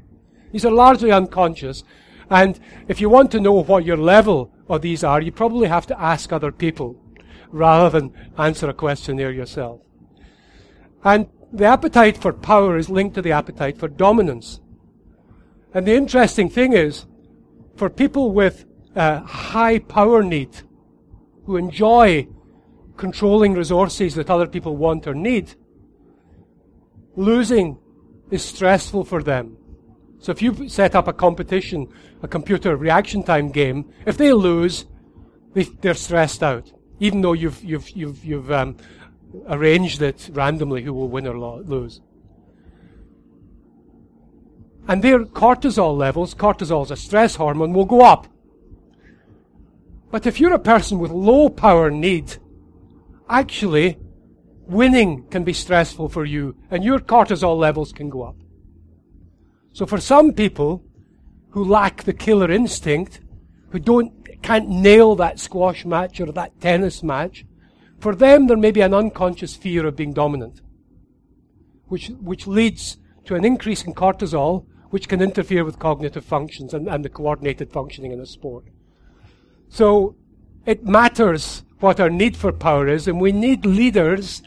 These 0.53 0.65
are 0.65 0.71
largely 0.71 1.11
unconscious. 1.11 1.83
And 2.31 2.61
if 2.87 3.01
you 3.01 3.09
want 3.09 3.33
to 3.33 3.41
know 3.41 3.65
what 3.65 3.85
your 3.85 3.97
level 3.97 4.53
of 4.69 4.83
these 4.83 5.05
are, 5.05 5.21
you 5.21 5.33
probably 5.33 5.69
have 5.69 5.87
to 5.87 6.01
ask 6.01 6.33
other 6.33 6.53
people 6.53 7.01
rather 7.51 8.01
than 8.01 8.13
answer 8.39 8.69
a 8.69 8.75
questionnaire 8.75 9.31
yourself. 9.31 9.81
And 11.05 11.29
the 11.53 11.65
appetite 11.65 12.19
for 12.19 12.33
power 12.33 12.77
is 12.77 12.91
linked 12.91 13.15
to 13.15 13.23
the 13.23 13.33
appetite 13.33 13.79
for 13.79 13.89
dominance. 13.89 14.61
And 15.73 15.87
the 15.87 15.95
interesting 15.95 16.51
thing 16.51 16.73
is, 16.73 17.07
for 17.77 17.89
people 17.89 18.33
with 18.33 18.65
a 18.95 19.21
high 19.21 19.79
power 19.79 20.23
need, 20.23 20.51
who 21.45 21.57
enjoy 21.57 22.27
controlling 22.97 23.55
resources 23.55 24.15
that 24.17 24.31
other 24.31 24.47
people 24.49 24.77
want 24.77 25.07
or 25.07 25.15
need, 25.15 25.55
losing 27.15 27.79
is 28.31 28.45
stressful 28.45 29.05
for 29.05 29.23
them. 29.23 29.57
So 30.19 30.33
if 30.33 30.43
you 30.43 30.69
set 30.69 30.95
up 30.95 31.09
a 31.09 31.13
competition, 31.13 31.89
a 32.23 32.29
computer 32.29 32.77
reaction 32.77 33.23
time 33.23 33.51
game, 33.51 33.93
if 34.07 34.17
they 34.17 34.33
lose, 34.33 34.87
they, 35.55 35.67
are 35.89 35.95
stressed 35.95 36.43
out, 36.43 36.73
even 37.01 37.21
though 37.21 37.33
you've 37.33 37.63
you've 37.63 37.91
you've 37.91 38.25
you've 38.25 38.51
um, 38.51 38.77
arranged 39.49 40.03
it 40.03 40.31
randomly 40.33 40.83
who 40.83 40.93
will 40.93 41.09
win 41.09 41.27
or 41.27 41.39
lo- 41.39 41.63
lose. 41.65 42.01
And 44.89 45.03
their 45.03 45.25
cortisol 45.25 45.97
levels, 45.97 46.35
cortisol 46.35 46.85
is 46.85 46.91
a 46.91 46.97
stress 46.97 47.35
hormone, 47.35 47.73
will 47.73 47.87
go 47.87 48.03
up. 48.03 48.29
But 50.11 50.27
if 50.27 50.39
you're 50.39 50.55
a 50.55 50.61
person 50.61 50.99
with 50.99 51.11
low 51.11 51.49
power 51.49 51.91
need, 51.91 52.37
actually, 53.29 53.99
winning 54.67 55.27
can 55.29 55.43
be 55.43 55.53
stressful 55.53 56.09
for 56.09 56.25
you, 56.25 56.57
and 56.71 56.85
your 56.85 57.01
cortisol 57.01 57.59
levels 57.59 57.93
can 57.93 58.09
go 58.09 58.23
up. 58.23 58.37
So 59.77 59.85
for 59.85 60.01
some 60.01 60.33
people 60.33 60.83
who 61.51 61.63
lack 61.63 62.05
the 62.05 62.15
killer 62.15 62.51
instinct, 62.51 63.21
who 63.69 63.79
don't, 63.79 64.11
can't 64.41 64.71
nail 64.71 65.15
that 65.17 65.39
squash 65.39 65.85
match 65.85 66.19
or 66.19 66.33
that 66.33 66.59
tennis 66.63 67.03
match, 67.03 67.45
for 67.99 68.15
them 68.15 68.47
there 68.47 68.57
may 68.57 68.71
be 68.71 68.81
an 68.81 68.95
unconscious 68.95 69.55
fear 69.55 69.87
of 69.87 69.95
being 69.95 70.15
dominant, 70.15 70.63
which, 71.89 72.09
which 72.23 72.47
leads 72.47 72.97
to 73.27 73.35
an 73.35 73.45
increase 73.45 73.85
in 73.85 73.93
cortisol, 73.93 74.65
which 74.89 75.11
can 75.11 75.21
interfere 75.21 75.63
with 75.63 75.79
cognitive 75.79 76.25
functions 76.25 76.73
and, 76.73 76.89
and 76.89 77.05
the 77.05 77.11
coordinated 77.11 77.71
functioning 77.71 78.13
in 78.13 78.21
a 78.21 78.25
sport. 78.25 78.65
So 79.69 80.17
it 80.65 80.87
matters 80.87 81.65
what 81.81 82.01
our 82.01 82.09
need 82.09 82.35
for 82.35 82.51
power 82.51 82.89
is, 82.89 83.07
and 83.07 83.21
we 83.21 83.31
need 83.31 83.67
leaders 83.67 84.41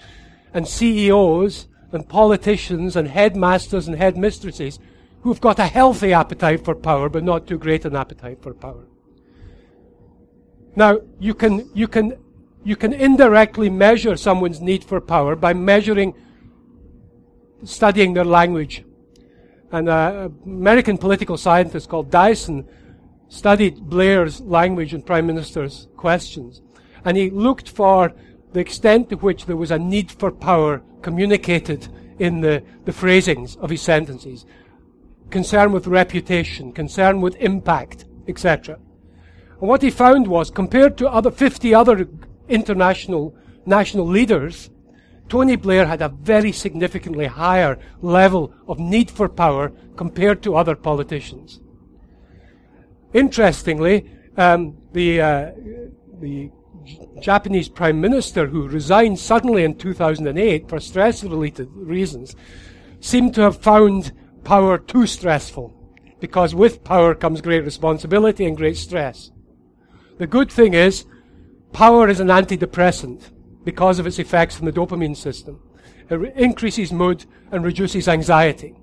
and 0.55 0.67
CEOs 0.67 1.67
and 1.91 2.09
politicians 2.09 2.95
and 2.95 3.07
headmasters 3.07 3.87
and 3.87 3.95
headmistresses 3.95 4.79
who've 5.21 5.41
got 5.41 5.59
a 5.59 5.67
healthy 5.67 6.13
appetite 6.13 6.63
for 6.63 6.75
power, 6.75 7.09
but 7.09 7.23
not 7.23 7.47
too 7.47 7.57
great 7.57 7.85
an 7.85 7.95
appetite 7.95 8.41
for 8.41 8.53
power. 8.53 8.85
Now, 10.75 10.99
you 11.19 11.33
can, 11.33 11.69
you 11.73 11.87
can, 11.87 12.17
you 12.63 12.75
can 12.75 12.93
indirectly 12.93 13.69
measure 13.69 14.15
someone's 14.15 14.61
need 14.61 14.83
for 14.83 15.01
power 15.01 15.35
by 15.35 15.53
measuring, 15.53 16.13
studying 17.63 18.13
their 18.13 18.25
language. 18.25 18.85
And 19.71 19.89
an 19.89 19.93
uh, 19.93 20.29
American 20.45 20.97
political 20.97 21.37
scientist 21.37 21.89
called 21.89 22.09
Dyson 22.09 22.67
studied 23.27 23.81
Blair's 23.81 24.41
language 24.41 24.93
and 24.93 25.05
Prime 25.05 25.27
Minister's 25.27 25.87
questions. 25.97 26.61
And 27.05 27.17
he 27.17 27.29
looked 27.29 27.69
for 27.69 28.13
the 28.53 28.59
extent 28.59 29.09
to 29.09 29.15
which 29.17 29.45
there 29.45 29.55
was 29.55 29.71
a 29.71 29.77
need 29.77 30.11
for 30.11 30.31
power 30.31 30.81
communicated 31.01 31.87
in 32.17 32.41
the, 32.41 32.63
the 32.85 32.91
phrasings 32.91 33.55
of 33.57 33.69
his 33.69 33.81
sentences 33.81 34.45
concern 35.29 35.71
with 35.71 35.87
reputation, 35.87 36.71
concern 36.71 37.21
with 37.21 37.35
impact, 37.37 38.05
etc. 38.27 38.79
And 39.59 39.69
what 39.69 39.81
he 39.81 39.89
found 39.89 40.27
was, 40.27 40.49
compared 40.49 40.97
to 40.97 41.09
other 41.09 41.31
50 41.31 41.73
other 41.73 42.07
international 42.47 43.35
national 43.65 44.05
leaders, 44.05 44.69
Tony 45.27 45.55
Blair 45.55 45.85
had 45.85 46.01
a 46.01 46.09
very 46.09 46.51
significantly 46.51 47.27
higher 47.27 47.77
level 48.01 48.53
of 48.67 48.79
need 48.79 49.11
for 49.11 49.29
power 49.29 49.71
compared 49.95 50.41
to 50.43 50.55
other 50.55 50.75
politicians. 50.75 51.59
Interestingly, 53.13 54.11
um, 54.37 54.77
the, 54.93 55.21
uh, 55.21 55.51
the 56.19 56.49
Japanese 57.19 57.69
Prime 57.69 58.01
Minister, 58.01 58.47
who 58.47 58.67
resigned 58.67 59.19
suddenly 59.19 59.63
in 59.63 59.77
2008 59.77 60.67
for 60.67 60.79
stress 60.79 61.23
related 61.23 61.69
reasons, 61.73 62.35
seemed 62.99 63.35
to 63.35 63.41
have 63.41 63.61
found 63.61 64.11
power 64.43 64.77
too 64.77 65.05
stressful 65.07 65.73
because 66.19 66.53
with 66.53 66.83
power 66.83 67.15
comes 67.15 67.41
great 67.41 67.63
responsibility 67.63 68.45
and 68.45 68.57
great 68.57 68.77
stress. 68.77 69.31
The 70.17 70.27
good 70.27 70.51
thing 70.51 70.73
is, 70.73 71.05
power 71.71 72.09
is 72.09 72.19
an 72.19 72.27
antidepressant 72.27 73.31
because 73.63 73.99
of 73.99 74.07
its 74.07 74.19
effects 74.19 74.59
on 74.59 74.65
the 74.65 74.71
dopamine 74.71 75.15
system. 75.15 75.61
It 76.09 76.15
re- 76.15 76.33
increases 76.35 76.91
mood 76.91 77.25
and 77.51 77.63
reduces 77.63 78.07
anxiety. 78.07 78.75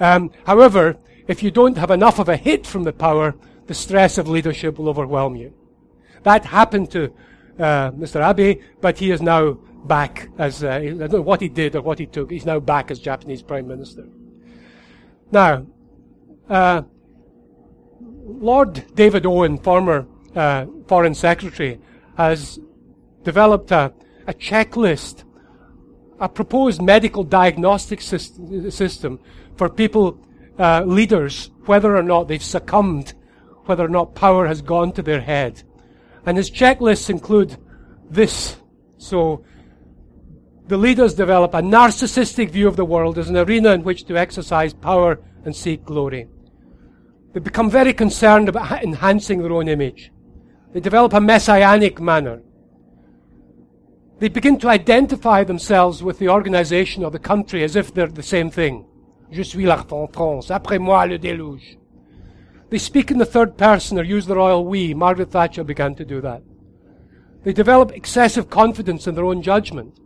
Um, 0.00 0.30
however, 0.44 0.98
if 1.26 1.42
you 1.42 1.50
don't 1.50 1.78
have 1.78 1.90
enough 1.90 2.18
of 2.18 2.28
a 2.28 2.36
hit 2.36 2.66
from 2.66 2.84
the 2.84 2.92
power, 2.92 3.34
the 3.66 3.74
stress 3.74 4.18
of 4.18 4.28
leadership 4.28 4.78
will 4.78 4.88
overwhelm 4.88 5.36
you. 5.36 5.54
That 6.22 6.44
happened 6.44 6.90
to 6.92 7.12
uh, 7.58 7.90
Mr. 7.92 8.22
Abe, 8.22 8.60
but 8.80 8.98
he 8.98 9.10
is 9.10 9.22
now 9.22 9.52
back 9.84 10.28
as 10.38 10.64
uh, 10.64 10.70
I 10.70 10.88
don't 10.88 11.12
know 11.12 11.20
what 11.20 11.40
he 11.40 11.48
did 11.48 11.76
or 11.76 11.82
what 11.82 11.98
he 11.98 12.06
took. 12.06 12.30
He's 12.30 12.46
now 12.46 12.60
back 12.60 12.90
as 12.90 12.98
Japanese 12.98 13.42
Prime 13.42 13.68
Minister. 13.68 14.06
Now, 15.30 15.66
uh, 16.48 16.82
Lord 18.00 18.94
David 18.94 19.26
Owen, 19.26 19.58
former 19.58 20.06
uh, 20.34 20.66
Foreign 20.86 21.14
Secretary, 21.14 21.80
has 22.16 22.58
developed 23.24 23.70
a, 23.70 23.92
a 24.26 24.32
checklist, 24.32 25.24
a 26.18 26.28
proposed 26.28 26.80
medical 26.80 27.24
diagnostic 27.24 28.00
system, 28.00 29.20
for 29.56 29.68
people, 29.68 30.18
uh, 30.58 30.82
leaders, 30.84 31.50
whether 31.66 31.96
or 31.96 32.02
not 32.02 32.28
they've 32.28 32.42
succumbed, 32.42 33.12
whether 33.66 33.84
or 33.84 33.88
not 33.88 34.14
power 34.14 34.46
has 34.46 34.62
gone 34.62 34.92
to 34.92 35.02
their 35.02 35.20
head. 35.20 35.62
And 36.24 36.36
his 36.36 36.50
checklists 36.50 37.10
include 37.10 37.56
this. 38.10 38.56
So, 38.96 39.44
the 40.68 40.76
leaders 40.76 41.14
develop 41.14 41.54
a 41.54 41.62
narcissistic 41.62 42.50
view 42.50 42.68
of 42.68 42.76
the 42.76 42.84
world 42.84 43.16
as 43.16 43.30
an 43.30 43.38
arena 43.38 43.70
in 43.72 43.82
which 43.82 44.04
to 44.04 44.18
exercise 44.18 44.74
power 44.74 45.18
and 45.46 45.56
seek 45.56 45.82
glory. 45.82 46.28
They 47.32 47.40
become 47.40 47.70
very 47.70 47.94
concerned 47.94 48.50
about 48.50 48.82
enhancing 48.82 49.42
their 49.42 49.52
own 49.52 49.68
image. 49.68 50.12
They 50.74 50.80
develop 50.80 51.14
a 51.14 51.20
messianic 51.22 52.00
manner. 52.00 52.42
They 54.18 54.28
begin 54.28 54.58
to 54.58 54.68
identify 54.68 55.42
themselves 55.42 56.02
with 56.02 56.18
the 56.18 56.28
organization 56.28 57.02
or 57.02 57.10
the 57.10 57.18
country 57.18 57.64
as 57.64 57.74
if 57.74 57.94
they're 57.94 58.06
the 58.06 58.22
same 58.22 58.50
thing. 58.50 58.84
Je 59.30 59.44
suis 59.44 59.64
la 59.64 59.82
France. 59.82 60.48
Après 60.50 60.78
moi 60.78 61.06
le 61.06 61.18
déluge. 61.18 61.78
They 62.68 62.78
speak 62.78 63.10
in 63.10 63.16
the 63.16 63.24
third 63.24 63.56
person 63.56 63.98
or 63.98 64.02
use 64.02 64.26
the 64.26 64.36
royal 64.36 64.66
we. 64.66 64.92
Margaret 64.92 65.30
Thatcher 65.30 65.64
began 65.64 65.94
to 65.94 66.04
do 66.04 66.20
that. 66.20 66.42
They 67.44 67.54
develop 67.54 67.92
excessive 67.92 68.50
confidence 68.50 69.06
in 69.06 69.14
their 69.14 69.24
own 69.24 69.40
judgment 69.40 69.98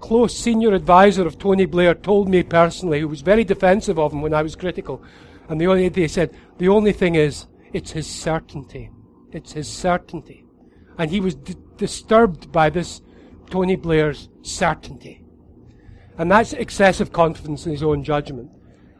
close 0.00 0.36
senior 0.36 0.72
advisor 0.72 1.26
of 1.26 1.38
Tony 1.38 1.64
Blair 1.64 1.94
told 1.94 2.28
me 2.28 2.42
personally, 2.42 3.00
who 3.00 3.08
was 3.08 3.22
very 3.22 3.44
defensive 3.44 3.98
of 3.98 4.12
him 4.12 4.22
when 4.22 4.34
I 4.34 4.42
was 4.42 4.56
critical, 4.56 5.02
and 5.48 5.60
the 5.60 5.66
only 5.66 5.88
they 5.88 6.08
said 6.08 6.34
the 6.58 6.68
only 6.68 6.92
thing 6.92 7.14
is 7.14 7.46
it's 7.72 7.92
his 7.92 8.06
certainty. 8.06 8.90
It's 9.32 9.52
his 9.52 9.68
certainty, 9.68 10.44
and 10.98 11.10
he 11.10 11.20
was 11.20 11.34
d- 11.34 11.54
disturbed 11.76 12.52
by 12.52 12.68
this 12.68 13.00
Tony 13.48 13.76
Blair's 13.76 14.28
certainty, 14.42 15.24
and 16.18 16.30
that's 16.30 16.52
excessive 16.52 17.12
confidence 17.12 17.64
in 17.64 17.72
his 17.72 17.82
own 17.82 18.04
judgment, 18.04 18.50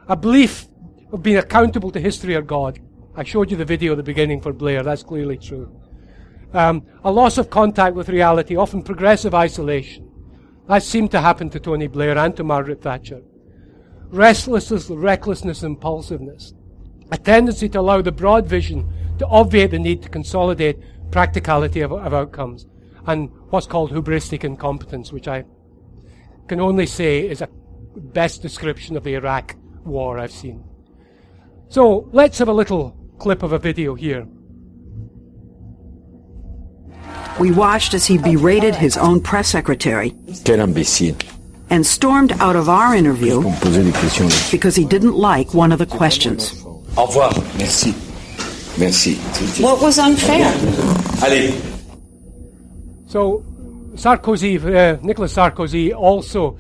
a 0.08 0.16
belief 0.16 0.68
of 1.12 1.22
being 1.22 1.36
accountable 1.36 1.90
to 1.90 2.00
history 2.00 2.34
or 2.34 2.42
God. 2.42 2.78
I 3.16 3.24
showed 3.24 3.50
you 3.50 3.56
the 3.56 3.64
video 3.64 3.92
at 3.92 3.96
the 3.96 4.02
beginning 4.02 4.40
for 4.40 4.52
Blair. 4.52 4.82
That's 4.82 5.02
clearly 5.02 5.36
true. 5.36 5.80
Um, 6.52 6.86
a 7.04 7.10
loss 7.10 7.38
of 7.38 7.50
contact 7.50 7.94
with 7.94 8.08
reality, 8.08 8.56
often 8.56 8.82
progressive 8.82 9.34
isolation. 9.34 10.09
That 10.70 10.84
seemed 10.84 11.10
to 11.10 11.20
happen 11.20 11.50
to 11.50 11.58
Tony 11.58 11.88
Blair 11.88 12.16
and 12.16 12.36
to 12.36 12.44
Margaret 12.44 12.80
Thatcher. 12.80 13.22
Restlessness, 14.10 14.88
recklessness, 14.88 15.64
impulsiveness. 15.64 16.54
A 17.10 17.18
tendency 17.18 17.68
to 17.70 17.80
allow 17.80 18.02
the 18.02 18.12
broad 18.12 18.46
vision 18.46 18.88
to 19.18 19.26
obviate 19.26 19.72
the 19.72 19.80
need 19.80 20.00
to 20.04 20.08
consolidate 20.08 20.78
practicality 21.10 21.80
of, 21.80 21.90
of 21.90 22.14
outcomes. 22.14 22.66
And 23.04 23.32
what's 23.48 23.66
called 23.66 23.90
hubristic 23.90 24.44
incompetence, 24.44 25.12
which 25.12 25.26
I 25.26 25.44
can 26.46 26.60
only 26.60 26.86
say 26.86 27.28
is 27.28 27.42
a 27.42 27.48
best 27.96 28.40
description 28.40 28.96
of 28.96 29.02
the 29.02 29.14
Iraq 29.14 29.56
war 29.84 30.20
I've 30.20 30.30
seen. 30.30 30.62
So 31.66 32.08
let's 32.12 32.38
have 32.38 32.46
a 32.46 32.52
little 32.52 32.96
clip 33.18 33.42
of 33.42 33.52
a 33.52 33.58
video 33.58 33.96
here. 33.96 34.28
We 37.38 37.52
watched 37.52 37.94
as 37.94 38.06
he 38.06 38.18
berated 38.18 38.74
his 38.74 38.96
own 38.96 39.20
press 39.20 39.48
secretary 39.48 40.14
and 41.70 41.86
stormed 41.86 42.32
out 42.32 42.56
of 42.56 42.68
our 42.68 42.94
interview 42.94 43.42
because 44.50 44.76
he 44.76 44.84
didn't 44.84 45.14
like 45.14 45.54
one 45.54 45.72
of 45.72 45.78
the 45.78 45.86
questions. 45.86 46.62
Au 46.96 47.06
revoir. 47.06 47.32
Merci. 47.56 47.94
Merci. 48.78 49.14
What 49.62 49.80
was 49.80 49.98
unfair? 49.98 50.52
Allez. 51.22 51.54
So 53.06 53.44
Sarkozy, 53.94 54.58
uh, 54.58 54.98
Nicolas 55.02 55.34
Sarkozy 55.34 55.94
also 55.94 56.58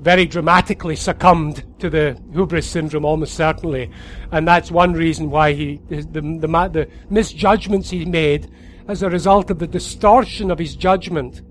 very 0.00 0.26
dramatically 0.26 0.96
succumbed 0.96 1.64
to 1.80 1.90
the 1.90 2.20
hubris 2.32 2.66
syndrome, 2.68 3.04
almost 3.04 3.34
certainly, 3.34 3.90
and 4.30 4.46
that's 4.46 4.70
one 4.70 4.92
reason 4.92 5.30
why 5.30 5.52
he 5.52 5.80
the, 5.88 6.02
the, 6.02 6.20
the 6.20 6.88
misjudgments 7.10 7.90
he 7.90 8.04
made 8.04 8.48
as 8.88 9.02
a 9.02 9.10
result 9.10 9.50
of 9.50 9.58
the 9.58 9.66
distortion 9.66 10.50
of 10.50 10.58
his 10.58 10.74
judgment 10.74 11.42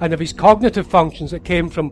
and 0.00 0.12
of 0.12 0.20
his 0.20 0.32
cognitive 0.32 0.86
functions 0.86 1.30
that 1.30 1.42
came 1.42 1.70
from 1.70 1.90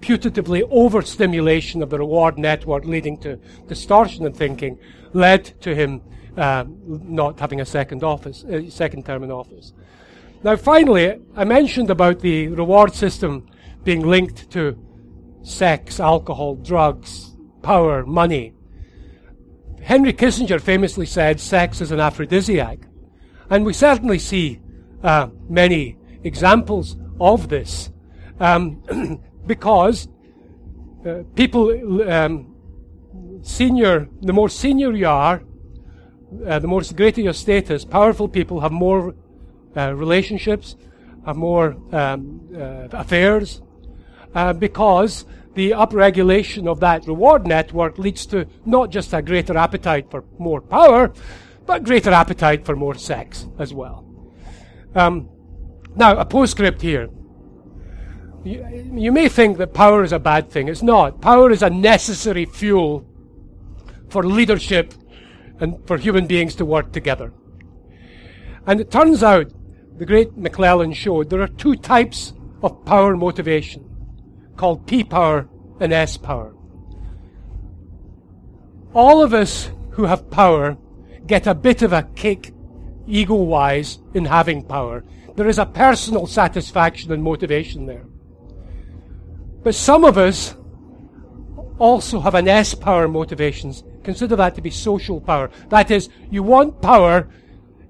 putatively 0.00 0.66
overstimulation 0.70 1.82
of 1.82 1.90
the 1.90 1.98
reward 1.98 2.38
network 2.38 2.84
leading 2.84 3.16
to 3.18 3.36
distortion 3.68 4.26
in 4.26 4.32
thinking 4.32 4.78
led 5.12 5.44
to 5.60 5.74
him 5.74 6.02
uh, 6.36 6.64
not 6.86 7.38
having 7.38 7.60
a 7.60 7.64
second 7.64 8.02
office, 8.02 8.44
uh, 8.44 8.68
second 8.68 9.06
term 9.06 9.22
in 9.22 9.30
office. 9.30 9.72
Now, 10.42 10.56
finally, 10.56 11.20
I 11.36 11.44
mentioned 11.44 11.90
about 11.90 12.20
the 12.20 12.48
reward 12.48 12.94
system 12.94 13.48
being 13.84 14.06
linked 14.06 14.50
to 14.50 14.78
sex, 15.42 16.00
alcohol, 16.00 16.56
drugs, 16.56 17.34
power, 17.62 18.04
money. 18.04 18.52
Henry 19.82 20.12
Kissinger 20.12 20.60
famously 20.60 21.06
said 21.06 21.38
sex 21.38 21.80
is 21.80 21.92
an 21.92 22.00
aphrodisiac. 22.00 22.78
And 23.50 23.64
we 23.64 23.72
certainly 23.72 24.18
see 24.18 24.60
uh, 25.02 25.28
many 25.48 25.96
examples 26.22 26.96
of 27.20 27.48
this 27.48 27.90
um, 28.40 29.20
because 29.46 30.08
uh, 31.06 31.22
people, 31.34 32.10
um, 32.10 32.54
senior, 33.42 34.08
the 34.22 34.32
more 34.32 34.48
senior 34.48 34.92
you 34.92 35.06
are, 35.06 35.42
uh, 36.46 36.58
the 36.58 36.66
more 36.66 36.82
greater 36.96 37.20
your 37.20 37.32
status, 37.32 37.84
powerful 37.84 38.28
people 38.28 38.60
have 38.60 38.72
more 38.72 39.14
uh, 39.76 39.92
relationships, 39.94 40.76
have 41.26 41.36
more 41.36 41.76
um, 41.92 42.40
uh, 42.56 42.88
affairs, 42.92 43.60
uh, 44.34 44.52
because 44.52 45.26
the 45.54 45.70
upregulation 45.70 46.66
of 46.66 46.80
that 46.80 47.06
reward 47.06 47.46
network 47.46 47.98
leads 47.98 48.26
to 48.26 48.46
not 48.64 48.90
just 48.90 49.12
a 49.12 49.22
greater 49.22 49.56
appetite 49.56 50.10
for 50.10 50.24
more 50.38 50.60
power, 50.60 51.12
but 51.66 51.84
greater 51.84 52.10
appetite 52.10 52.64
for 52.64 52.76
more 52.76 52.94
sex 52.94 53.46
as 53.58 53.72
well. 53.72 54.04
Um, 54.94 55.28
now, 55.96 56.16
a 56.18 56.24
postscript 56.24 56.82
here. 56.82 57.08
You, 58.44 58.90
you 58.94 59.12
may 59.12 59.28
think 59.28 59.58
that 59.58 59.72
power 59.72 60.02
is 60.04 60.12
a 60.12 60.18
bad 60.18 60.50
thing. 60.50 60.68
It's 60.68 60.82
not. 60.82 61.20
Power 61.20 61.50
is 61.50 61.62
a 61.62 61.70
necessary 61.70 62.44
fuel 62.44 63.06
for 64.08 64.22
leadership 64.22 64.92
and 65.60 65.86
for 65.86 65.96
human 65.96 66.26
beings 66.26 66.54
to 66.56 66.64
work 66.64 66.92
together. 66.92 67.32
And 68.66 68.80
it 68.80 68.90
turns 68.90 69.22
out, 69.22 69.52
the 69.98 70.06
great 70.06 70.36
McClelland 70.36 70.96
showed, 70.96 71.30
there 71.30 71.40
are 71.40 71.48
two 71.48 71.76
types 71.76 72.32
of 72.62 72.84
power 72.84 73.16
motivation 73.16 73.84
called 74.56 74.86
P 74.86 75.04
power 75.04 75.48
and 75.80 75.92
S 75.92 76.16
power. 76.16 76.54
All 78.92 79.22
of 79.22 79.32
us 79.34 79.70
who 79.90 80.04
have 80.04 80.30
power 80.30 80.76
get 81.26 81.46
a 81.46 81.54
bit 81.54 81.82
of 81.82 81.92
a 81.92 82.02
kick 82.14 82.52
ego 83.06 83.34
wise 83.34 83.98
in 84.14 84.24
having 84.24 84.62
power. 84.62 85.04
There 85.36 85.48
is 85.48 85.58
a 85.58 85.66
personal 85.66 86.26
satisfaction 86.26 87.12
and 87.12 87.22
motivation 87.22 87.86
there. 87.86 88.06
But 89.62 89.74
some 89.74 90.04
of 90.04 90.18
us 90.18 90.54
also 91.78 92.20
have 92.20 92.34
an 92.34 92.48
S 92.48 92.74
power 92.74 93.08
motivations. 93.08 93.82
Consider 94.04 94.36
that 94.36 94.54
to 94.54 94.62
be 94.62 94.70
social 94.70 95.20
power. 95.20 95.50
That 95.70 95.90
is, 95.90 96.08
you 96.30 96.42
want 96.42 96.80
power 96.80 97.28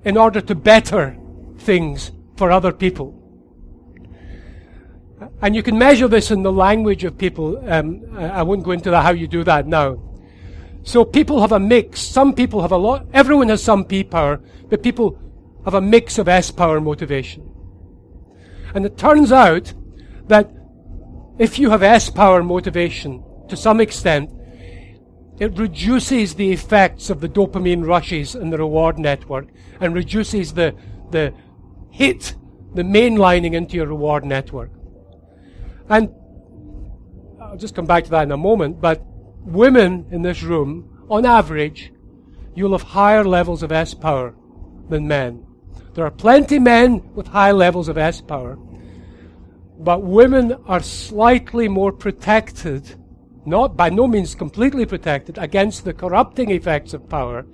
in 0.05 0.17
order 0.17 0.41
to 0.41 0.55
better 0.55 1.19
things 1.59 2.13
for 2.37 2.51
other 2.51 2.73
people. 2.73 3.21
And 5.43 5.55
you 5.55 5.63
can 5.63 5.79
measure 5.79 6.09
this 6.09 6.31
in 6.31 6.43
the 6.43 6.53
language 6.53 7.05
of 7.05 7.19
people. 7.19 7.63
Um, 7.71 8.05
I 8.17 8.43
won't 8.43 8.63
go 8.63 8.71
into 8.71 8.99
how 8.99 9.13
you 9.13 9.27
do 9.27 9.45
that 9.45 9.67
now. 9.67 9.99
So 10.85 11.05
people 11.05 11.41
have 11.41 11.53
a 11.53 11.59
mix. 11.59 12.01
Some 12.03 12.35
people 12.35 12.61
have 12.61 12.73
a 12.73 12.77
lot, 12.77 13.07
everyone 13.13 13.49
has 13.49 13.63
some 13.63 13.85
P 13.85 14.05
power, 14.05 14.41
but 14.69 14.83
people 14.83 15.19
have 15.65 15.75
a 15.75 15.81
mix 15.81 16.19
of 16.19 16.29
S 16.29 16.51
power 16.51 16.81
motivation. 16.81 17.51
And 18.75 18.85
it 18.85 18.99
turns 18.99 19.33
out 19.33 19.73
that 20.29 20.51
if 21.39 21.59
you 21.59 21.71
have 21.71 21.83
S 21.83 22.11
power 22.11 22.43
motivation 22.43 23.25
to 23.49 23.57
some 23.57 23.81
extent, 23.81 24.31
it 25.39 25.59
reduces 25.59 26.35
the 26.35 26.53
effects 26.53 27.09
of 27.09 27.21
the 27.21 27.29
dopamine 27.29 27.87
rushes 27.87 28.35
in 28.35 28.51
the 28.51 28.59
reward 28.59 28.99
network 28.99 29.49
and 29.81 29.95
reduces 29.95 30.53
the, 30.53 30.77
the 31.11 31.33
hit, 31.91 32.37
the 32.75 32.83
mainlining 32.83 33.55
into 33.55 33.77
your 33.77 33.87
reward 33.87 34.25
network. 34.25 34.71
And 35.89 36.11
I'll 37.41 37.57
just 37.57 37.75
come 37.75 37.87
back 37.87 38.05
to 38.05 38.11
that 38.11 38.25
in 38.25 38.33
a 38.33 38.37
moment, 38.37 38.81
but 38.81 39.03
women 39.45 40.07
in 40.11 40.23
this 40.23 40.43
room, 40.43 41.07
on 41.09 41.27
average, 41.27 41.93
you'll 42.55 42.73
have 42.73 42.83
higher 42.83 43.25
levels 43.25 43.63
of 43.63 43.73
S 43.73 43.95
power 43.95 44.35
than 44.89 45.09
men. 45.09 45.47
There 45.95 46.05
are 46.05 46.11
plenty 46.11 46.59
men 46.59 47.15
with 47.15 47.29
high 47.29 47.53
levels 47.53 47.89
of 47.89 47.99
S 47.99 48.21
power, 48.21 48.59
but 49.79 50.03
women 50.03 50.57
are 50.67 50.81
slightly 50.81 51.69
more 51.69 51.93
protected, 51.93 52.95
not 53.45 53.77
by 53.77 53.91
no 53.91 54.07
means 54.07 54.35
completely 54.35 54.87
protected, 54.87 55.39
against 55.39 55.85
the 55.85 55.93
corrupting 55.95 56.51
effects 56.51 56.95
of 56.95 57.09
power, 57.09 57.47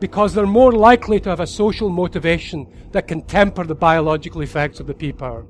because 0.00 0.34
they're 0.34 0.46
more 0.46 0.72
likely 0.72 1.20
to 1.20 1.30
have 1.30 1.40
a 1.40 1.46
social 1.46 1.88
motivation 1.88 2.66
that 2.90 3.06
can 3.06 3.22
temper 3.22 3.64
the 3.64 3.74
biological 3.74 4.40
effects 4.40 4.80
of 4.80 4.86
the 4.86 4.94
P 4.94 5.12
power. 5.12 5.46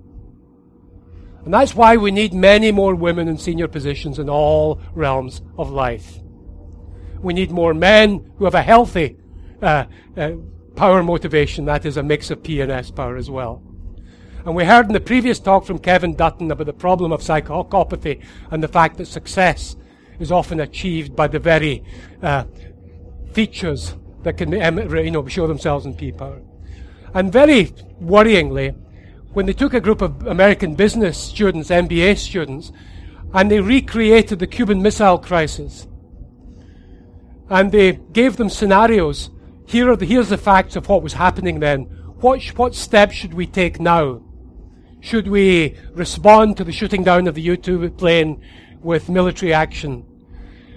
And 1.44 1.52
that's 1.52 1.74
why 1.74 1.96
we 1.96 2.10
need 2.10 2.32
many 2.32 2.70
more 2.70 2.94
women 2.94 3.28
in 3.28 3.36
senior 3.36 3.68
positions 3.68 4.18
in 4.18 4.28
all 4.28 4.80
realms 4.94 5.42
of 5.58 5.70
life. 5.70 6.18
We 7.20 7.34
need 7.34 7.50
more 7.50 7.74
men 7.74 8.32
who 8.36 8.44
have 8.44 8.54
a 8.54 8.62
healthy 8.62 9.16
uh, 9.60 9.86
uh, 10.16 10.32
power 10.76 11.02
motivation, 11.02 11.64
that 11.66 11.84
is 11.84 11.96
a 11.96 12.02
mix 12.02 12.30
of 12.30 12.42
P 12.42 12.60
and 12.60 12.70
S 12.70 12.90
power 12.90 13.16
as 13.16 13.30
well. 13.30 13.62
And 14.44 14.56
we 14.56 14.64
heard 14.64 14.86
in 14.86 14.92
the 14.92 15.00
previous 15.00 15.38
talk 15.38 15.64
from 15.64 15.78
Kevin 15.78 16.16
Dutton 16.16 16.50
about 16.50 16.66
the 16.66 16.72
problem 16.72 17.12
of 17.12 17.20
psychopathy 17.20 18.24
and 18.50 18.62
the 18.62 18.68
fact 18.68 18.96
that 18.98 19.06
success 19.06 19.76
is 20.18 20.32
often 20.32 20.60
achieved 20.60 21.14
by 21.14 21.28
the 21.28 21.38
very 21.38 21.84
uh, 22.22 22.44
features 23.32 23.94
that 24.22 24.36
can 24.36 24.52
you 24.52 25.10
know, 25.10 25.26
show 25.28 25.46
themselves 25.46 25.86
in 25.86 25.94
P 25.94 26.12
power. 26.12 26.40
And 27.14 27.32
very 27.32 27.66
worryingly, 28.00 28.76
when 29.32 29.46
they 29.46 29.52
took 29.52 29.74
a 29.74 29.80
group 29.80 30.02
of 30.02 30.26
American 30.26 30.74
business 30.74 31.16
students, 31.16 31.70
MBA 31.70 32.18
students, 32.18 32.70
and 33.32 33.50
they 33.50 33.60
recreated 33.60 34.38
the 34.38 34.46
Cuban 34.46 34.82
Missile 34.82 35.18
Crisis. 35.18 35.86
And 37.48 37.72
they 37.72 37.92
gave 37.92 38.36
them 38.36 38.50
scenarios. 38.50 39.30
Here 39.66 39.90
are 39.90 39.96
the, 39.96 40.04
here's 40.04 40.28
the 40.28 40.38
facts 40.38 40.76
of 40.76 40.88
what 40.88 41.02
was 41.02 41.14
happening 41.14 41.60
then. 41.60 41.84
What, 42.20 42.42
what 42.56 42.74
steps 42.74 43.14
should 43.14 43.34
we 43.34 43.46
take 43.46 43.80
now? 43.80 44.22
Should 45.00 45.28
we 45.28 45.76
respond 45.92 46.56
to 46.58 46.64
the 46.64 46.72
shooting 46.72 47.02
down 47.02 47.26
of 47.26 47.34
the 47.34 47.42
U-2 47.42 47.96
plane 47.96 48.40
with 48.80 49.08
military 49.08 49.52
action? 49.52 50.04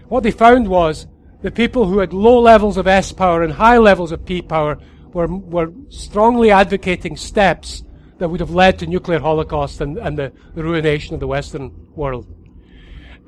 What 0.08 0.24
they 0.24 0.32
found 0.32 0.68
was 0.68 1.08
the 1.42 1.52
people 1.52 1.86
who 1.86 2.00
had 2.00 2.14
low 2.14 2.40
levels 2.40 2.78
of 2.78 2.88
S 2.88 3.12
power 3.12 3.44
and 3.44 3.54
high 3.54 3.78
levels 3.78 4.12
of 4.12 4.26
P 4.26 4.42
power 4.42 4.80
were, 5.14 5.28
were 5.28 5.72
strongly 5.90 6.52
advocating 6.52 7.18
steps 7.18 7.84
that 8.18 8.30
would 8.30 8.40
have 8.40 8.52
led 8.52 8.80
to 8.80 8.88
nuclear 8.88 9.20
holocaust 9.20 9.82
and, 9.82 9.98
and 9.98 10.18
the, 10.18 10.32
ruination 10.56 11.14
of 11.14 11.20
the 11.20 11.28
Western 11.28 11.72
world. 11.96 12.26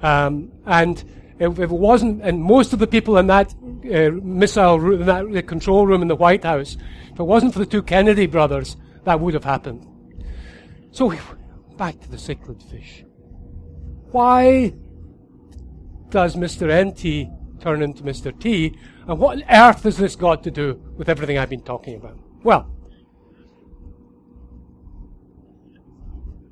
Um, 0.02 0.52
and 0.66 1.04
if, 1.40 1.60
it 1.60 1.70
wasn't, 1.70 2.22
and 2.22 2.42
most 2.42 2.74
of 2.74 2.80
the 2.80 2.88
people 2.88 3.18
in 3.18 3.28
that 3.28 3.54
uh, 3.54 4.12
missile 4.24 4.80
room, 4.80 5.06
that 5.06 5.32
the 5.32 5.44
control 5.44 5.86
room 5.86 6.02
in 6.02 6.08
the 6.08 6.16
White 6.16 6.44
House, 6.44 6.78
if 7.12 7.20
it 7.20 7.24
wasn't 7.24 7.54
for 7.54 7.60
the 7.60 7.66
two 7.66 7.82
Kennedy 7.82 8.28
brothers, 8.28 8.78
that 9.04 9.20
would 9.20 9.34
have 9.34 9.44
happened. 9.44 9.86
So, 10.92 11.14
back 11.78 12.00
to 12.02 12.10
the 12.10 12.18
cichlid 12.18 12.62
fish. 12.72 13.04
Why 14.12 14.74
does 16.10 16.36
Mr. 16.36 16.68
NT 16.68 17.62
turn 17.62 17.82
into 17.82 18.04
Mr. 18.04 18.38
T? 18.40 18.78
And 19.08 19.20
what 19.20 19.38
on 19.38 19.44
earth 19.50 19.84
has 19.84 19.98
this 19.98 20.16
got 20.16 20.44
to 20.44 20.52
do 20.52 20.82
with 20.98 21.10
everything 21.10 21.38
I've 21.38 21.50
been 21.50 21.62
talking 21.62 21.96
about? 21.96 22.18
Well, 22.44 22.77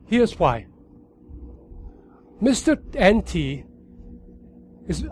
here's 0.08 0.38
why. 0.40 0.68
Mr. 2.42 2.78
NT 2.96 3.66
is 4.88 5.06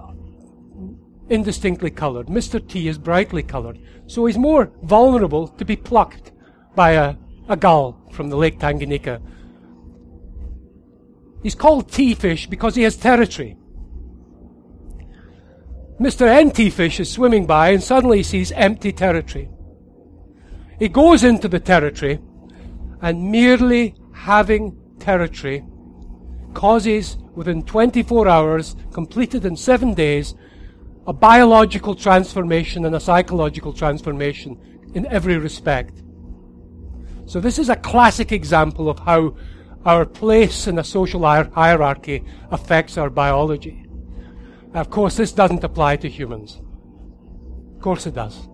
indistinctly 1.29 1.89
coloured. 1.89 2.27
Mr. 2.27 2.65
T 2.65 2.87
is 2.87 2.97
brightly 2.97 3.43
coloured. 3.43 3.79
So 4.07 4.25
he's 4.25 4.37
more 4.37 4.71
vulnerable 4.83 5.47
to 5.47 5.65
be 5.65 5.75
plucked 5.75 6.31
by 6.75 6.91
a, 6.91 7.15
a 7.49 7.55
gull 7.55 8.09
from 8.11 8.29
the 8.29 8.35
Lake 8.35 8.59
Tanganyika. 8.59 9.21
He's 11.41 11.55
called 11.55 11.91
T 11.91 12.13
fish 12.15 12.47
because 12.47 12.75
he 12.75 12.83
has 12.83 12.95
territory. 12.95 13.57
Mr. 15.99 16.27
NT 16.45 16.73
fish 16.73 16.99
is 16.99 17.11
swimming 17.11 17.45
by 17.45 17.69
and 17.69 17.81
suddenly 17.81 18.17
he 18.17 18.23
sees 18.23 18.51
empty 18.53 18.91
territory. 18.91 19.49
He 20.79 20.89
goes 20.89 21.23
into 21.23 21.47
the 21.47 21.59
territory 21.59 22.19
and 23.01 23.31
merely 23.31 23.95
having 24.13 24.82
territory 25.03 25.63
causes 26.53 27.17
within 27.35 27.63
24 27.63 28.27
hours, 28.27 28.75
completed 28.91 29.45
in 29.45 29.55
seven 29.55 29.93
days, 29.93 30.35
a 31.05 31.13
biological 31.13 31.95
transformation 31.95 32.85
and 32.85 32.95
a 32.95 32.99
psychological 32.99 33.73
transformation 33.73 34.57
in 34.93 35.05
every 35.07 35.37
respect. 35.37 36.01
So 37.25 37.39
this 37.39 37.59
is 37.59 37.69
a 37.69 37.75
classic 37.75 38.31
example 38.31 38.89
of 38.89 38.99
how 38.99 39.35
our 39.85 40.05
place 40.05 40.67
in 40.67 40.79
a 40.79 40.83
social 40.83 41.25
hierarchy 41.25 42.23
affects 42.51 42.97
our 42.97 43.09
biology. 43.09 43.85
Of 44.73 44.89
course, 44.89 45.17
this 45.17 45.33
doesn't 45.33 45.63
apply 45.63 45.97
to 45.97 46.09
humans. 46.09 46.61
Of 47.75 47.81
course 47.81 48.05
it 48.05 48.15
does. 48.15 48.47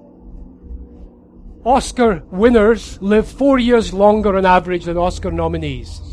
Oscar 1.63 2.23
winners 2.31 2.99
live 3.01 3.27
four 3.27 3.59
years 3.59 3.93
longer 3.93 4.35
on 4.37 4.45
average 4.45 4.85
than 4.85 4.97
Oscar 4.97 5.31
nominees. 5.31 6.08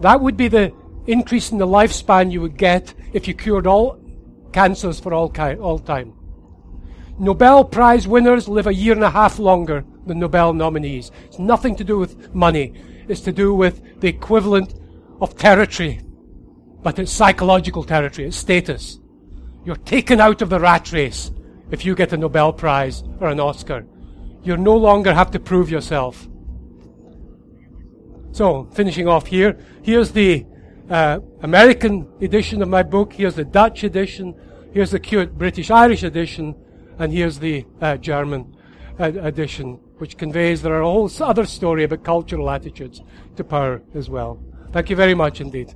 That 0.00 0.20
would 0.20 0.36
be 0.36 0.48
the 0.48 0.72
increase 1.06 1.50
in 1.50 1.58
the 1.58 1.66
lifespan 1.66 2.32
you 2.32 2.40
would 2.40 2.56
get 2.56 2.94
if 3.12 3.28
you 3.28 3.34
cured 3.34 3.66
all 3.66 4.00
cancers 4.52 5.00
for 5.00 5.12
all, 5.12 5.28
ki- 5.28 5.56
all 5.56 5.78
time. 5.78 6.14
Nobel 7.18 7.64
Prize 7.64 8.08
winners 8.08 8.48
live 8.48 8.66
a 8.66 8.74
year 8.74 8.94
and 8.94 9.04
a 9.04 9.10
half 9.10 9.38
longer 9.38 9.84
than 10.06 10.18
Nobel 10.18 10.52
nominees. 10.52 11.10
It's 11.26 11.38
nothing 11.38 11.76
to 11.76 11.84
do 11.84 11.98
with 11.98 12.34
money. 12.34 12.74
It's 13.08 13.20
to 13.22 13.32
do 13.32 13.54
with 13.54 14.00
the 14.00 14.08
equivalent 14.08 14.74
of 15.20 15.36
territory. 15.36 16.00
But 16.82 16.98
it's 16.98 17.12
psychological 17.12 17.84
territory. 17.84 18.28
It's 18.28 18.36
status. 18.36 18.98
You're 19.64 19.76
taken 19.76 20.20
out 20.20 20.42
of 20.42 20.50
the 20.50 20.60
rat 20.60 20.92
race 20.92 21.30
if 21.70 21.84
you 21.84 21.94
get 21.94 22.12
a 22.12 22.16
Nobel 22.16 22.52
Prize 22.52 23.02
or 23.20 23.28
an 23.28 23.40
Oscar. 23.40 23.86
You 24.42 24.56
no 24.56 24.76
longer 24.76 25.14
have 25.14 25.30
to 25.32 25.38
prove 25.38 25.70
yourself. 25.70 26.28
So, 28.32 28.68
finishing 28.72 29.06
off 29.06 29.26
here, 29.26 29.56
here's 29.84 30.12
the 30.12 30.46
uh, 30.88 31.20
American 31.42 32.08
edition 32.22 32.62
of 32.62 32.68
my 32.68 32.82
book, 32.82 33.12
here's 33.12 33.34
the 33.34 33.44
Dutch 33.44 33.84
edition, 33.84 34.34
here's 34.72 34.90
the 34.90 34.98
cute 34.98 35.36
British 35.36 35.70
Irish 35.70 36.02
edition, 36.02 36.54
and 36.98 37.12
here's 37.12 37.38
the 37.38 37.66
uh, 37.82 37.96
German 37.98 38.56
uh, 38.98 39.12
edition, 39.20 39.74
which 39.98 40.16
conveys 40.16 40.62
there 40.62 40.72
are 40.72 40.80
a 40.80 40.90
whole 40.90 41.10
other 41.20 41.44
story 41.44 41.84
about 41.84 42.02
cultural 42.02 42.50
attitudes 42.50 43.02
to 43.36 43.44
power 43.44 43.82
as 43.94 44.08
well. 44.08 44.42
Thank 44.72 44.88
you 44.88 44.96
very 44.96 45.14
much 45.14 45.40
indeed. 45.40 45.74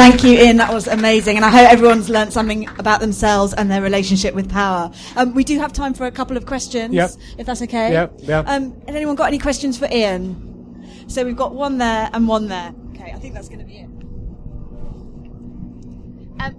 Thank 0.00 0.24
you, 0.24 0.30
Ian. 0.30 0.56
That 0.56 0.72
was 0.72 0.86
amazing. 0.86 1.36
And 1.36 1.44
I 1.44 1.50
hope 1.50 1.70
everyone's 1.70 2.08
learned 2.08 2.32
something 2.32 2.66
about 2.78 3.00
themselves 3.00 3.52
and 3.52 3.70
their 3.70 3.82
relationship 3.82 4.34
with 4.34 4.50
power. 4.50 4.90
Um, 5.14 5.34
we 5.34 5.44
do 5.44 5.58
have 5.58 5.74
time 5.74 5.92
for 5.92 6.06
a 6.06 6.10
couple 6.10 6.38
of 6.38 6.46
questions, 6.46 6.94
yep. 6.94 7.10
if 7.36 7.44
that's 7.44 7.60
okay. 7.60 7.92
Yeah, 7.92 8.08
yeah. 8.16 8.38
Um, 8.38 8.80
has 8.86 8.96
anyone 8.96 9.14
got 9.14 9.26
any 9.26 9.36
questions 9.38 9.76
for 9.76 9.86
Ian? 9.92 11.04
So 11.06 11.22
we've 11.22 11.36
got 11.36 11.54
one 11.54 11.76
there 11.76 12.08
and 12.14 12.26
one 12.26 12.48
there. 12.48 12.72
Okay, 12.94 13.12
I 13.12 13.18
think 13.18 13.34
that's 13.34 13.50
going 13.50 13.58
to 13.58 13.66
be 13.66 13.76
it. 13.76 13.90
Um, 16.40 16.54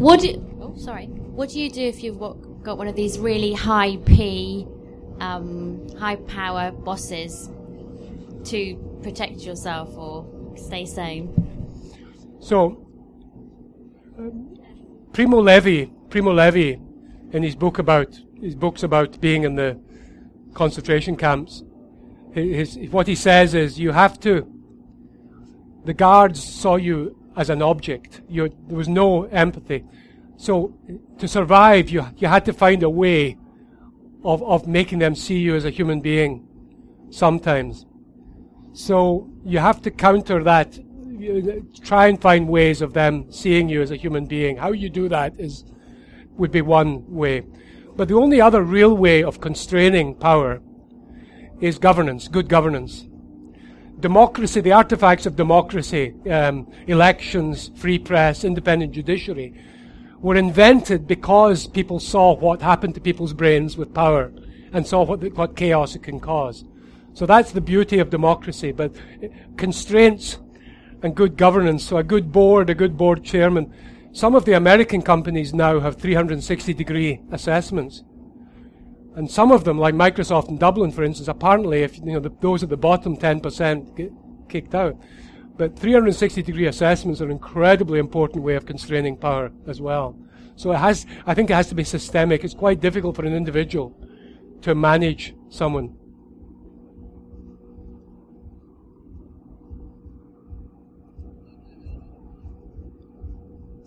what 0.00 0.18
do, 0.18 0.58
oh, 0.60 0.76
sorry. 0.76 1.06
What 1.06 1.50
do 1.50 1.60
you 1.60 1.70
do 1.70 1.82
if 1.82 2.02
you've 2.02 2.18
got 2.18 2.76
one 2.76 2.88
of 2.88 2.96
these 2.96 3.20
really 3.20 3.52
high 3.52 3.98
P, 3.98 4.66
um, 5.20 5.88
high 5.96 6.16
power 6.16 6.72
bosses 6.72 7.48
to 8.46 8.98
protect 9.04 9.42
yourself 9.42 9.96
or 9.96 10.26
stay 10.56 10.86
sane? 10.86 11.45
So, 12.46 12.86
um, 14.16 14.56
Primo 15.12 15.40
Levi, 15.40 15.86
Primo 16.10 16.32
Levi, 16.32 16.78
in 17.32 17.42
his 17.42 17.56
book 17.56 17.80
about 17.80 18.16
his 18.40 18.54
books 18.54 18.84
about 18.84 19.20
being 19.20 19.42
in 19.42 19.56
the 19.56 19.80
concentration 20.54 21.16
camps, 21.16 21.64
his, 22.32 22.78
what 22.92 23.08
he 23.08 23.16
says 23.16 23.52
is 23.52 23.80
you 23.80 23.90
have 23.90 24.20
to. 24.20 24.46
The 25.86 25.94
guards 25.94 26.40
saw 26.40 26.76
you 26.76 27.16
as 27.36 27.50
an 27.50 27.62
object. 27.62 28.20
You, 28.28 28.48
there 28.68 28.76
was 28.76 28.88
no 28.88 29.24
empathy. 29.24 29.82
So 30.36 30.78
to 31.18 31.26
survive, 31.26 31.90
you 31.90 32.06
you 32.16 32.28
had 32.28 32.44
to 32.44 32.52
find 32.52 32.84
a 32.84 32.90
way 32.90 33.38
of 34.22 34.40
of 34.44 34.68
making 34.68 35.00
them 35.00 35.16
see 35.16 35.38
you 35.38 35.56
as 35.56 35.64
a 35.64 35.70
human 35.70 36.00
being. 36.00 36.46
Sometimes, 37.10 37.86
so 38.72 39.28
you 39.44 39.58
have 39.58 39.82
to 39.82 39.90
counter 39.90 40.44
that 40.44 40.78
try 41.82 42.08
and 42.08 42.20
find 42.20 42.48
ways 42.48 42.82
of 42.82 42.92
them 42.92 43.30
seeing 43.30 43.68
you 43.68 43.82
as 43.82 43.90
a 43.90 43.96
human 43.96 44.26
being. 44.26 44.56
How 44.56 44.72
you 44.72 44.88
do 44.88 45.08
that 45.08 45.34
is 45.38 45.64
would 46.36 46.52
be 46.52 46.62
one 46.62 47.04
way. 47.12 47.42
But 47.96 48.08
the 48.08 48.14
only 48.14 48.40
other 48.40 48.62
real 48.62 48.94
way 48.94 49.22
of 49.22 49.40
constraining 49.40 50.14
power 50.14 50.60
is 51.60 51.78
governance, 51.78 52.28
good 52.28 52.48
governance. 52.48 53.06
Democracy, 53.98 54.60
the 54.60 54.72
artifacts 54.72 55.24
of 55.24 55.36
democracy, 55.36 56.14
um, 56.30 56.70
elections, 56.86 57.70
free 57.76 57.98
press, 57.98 58.44
independent 58.44 58.92
judiciary, 58.92 59.54
were 60.20 60.36
invented 60.36 61.06
because 61.06 61.66
people 61.66 61.98
saw 61.98 62.34
what 62.34 62.60
happened 62.60 62.94
to 62.94 63.00
people's 63.00 63.32
brains 63.32 63.78
with 63.78 63.94
power 63.94 64.32
and 64.72 64.86
saw 64.86 65.02
what, 65.02 65.22
what 65.32 65.56
chaos 65.56 65.94
it 65.94 66.02
can 66.02 66.20
cause. 66.20 66.64
So 67.14 67.24
that's 67.24 67.52
the 67.52 67.62
beauty 67.62 67.98
of 67.98 68.10
democracy. 68.10 68.72
But 68.72 68.94
constraints 69.56 70.38
and 71.06 71.14
good 71.14 71.36
governance. 71.36 71.84
So 71.84 71.96
a 71.96 72.04
good 72.04 72.32
board, 72.32 72.68
a 72.68 72.74
good 72.74 72.96
board 72.98 73.24
chairman. 73.24 73.72
Some 74.12 74.34
of 74.34 74.44
the 74.44 74.54
American 74.54 75.02
companies 75.02 75.54
now 75.54 75.80
have 75.80 75.96
360 75.96 76.74
degree 76.74 77.22
assessments. 77.30 78.02
And 79.14 79.30
some 79.30 79.52
of 79.52 79.64
them, 79.64 79.78
like 79.78 79.94
Microsoft 79.94 80.48
in 80.48 80.58
Dublin, 80.58 80.90
for 80.90 81.04
instance, 81.04 81.28
apparently, 81.28 81.82
if 81.82 81.96
you 81.96 82.12
know 82.12 82.20
the, 82.20 82.32
those 82.40 82.62
at 82.62 82.68
the 82.68 82.76
bottom 82.76 83.16
10% 83.16 83.96
get 83.96 84.10
kicked 84.48 84.74
out. 84.74 84.98
But 85.56 85.78
360 85.78 86.42
degree 86.42 86.66
assessments 86.66 87.20
are 87.22 87.26
an 87.26 87.30
incredibly 87.30 87.98
important 87.98 88.44
way 88.44 88.56
of 88.56 88.66
constraining 88.66 89.16
power 89.16 89.52
as 89.66 89.80
well. 89.80 90.18
So 90.56 90.72
it 90.72 90.78
has, 90.78 91.06
I 91.24 91.34
think 91.34 91.50
it 91.50 91.54
has 91.54 91.68
to 91.68 91.74
be 91.74 91.84
systemic. 91.84 92.44
It's 92.44 92.52
quite 92.52 92.80
difficult 92.80 93.16
for 93.16 93.24
an 93.24 93.34
individual 93.34 93.96
to 94.62 94.74
manage 94.74 95.34
someone. 95.48 95.95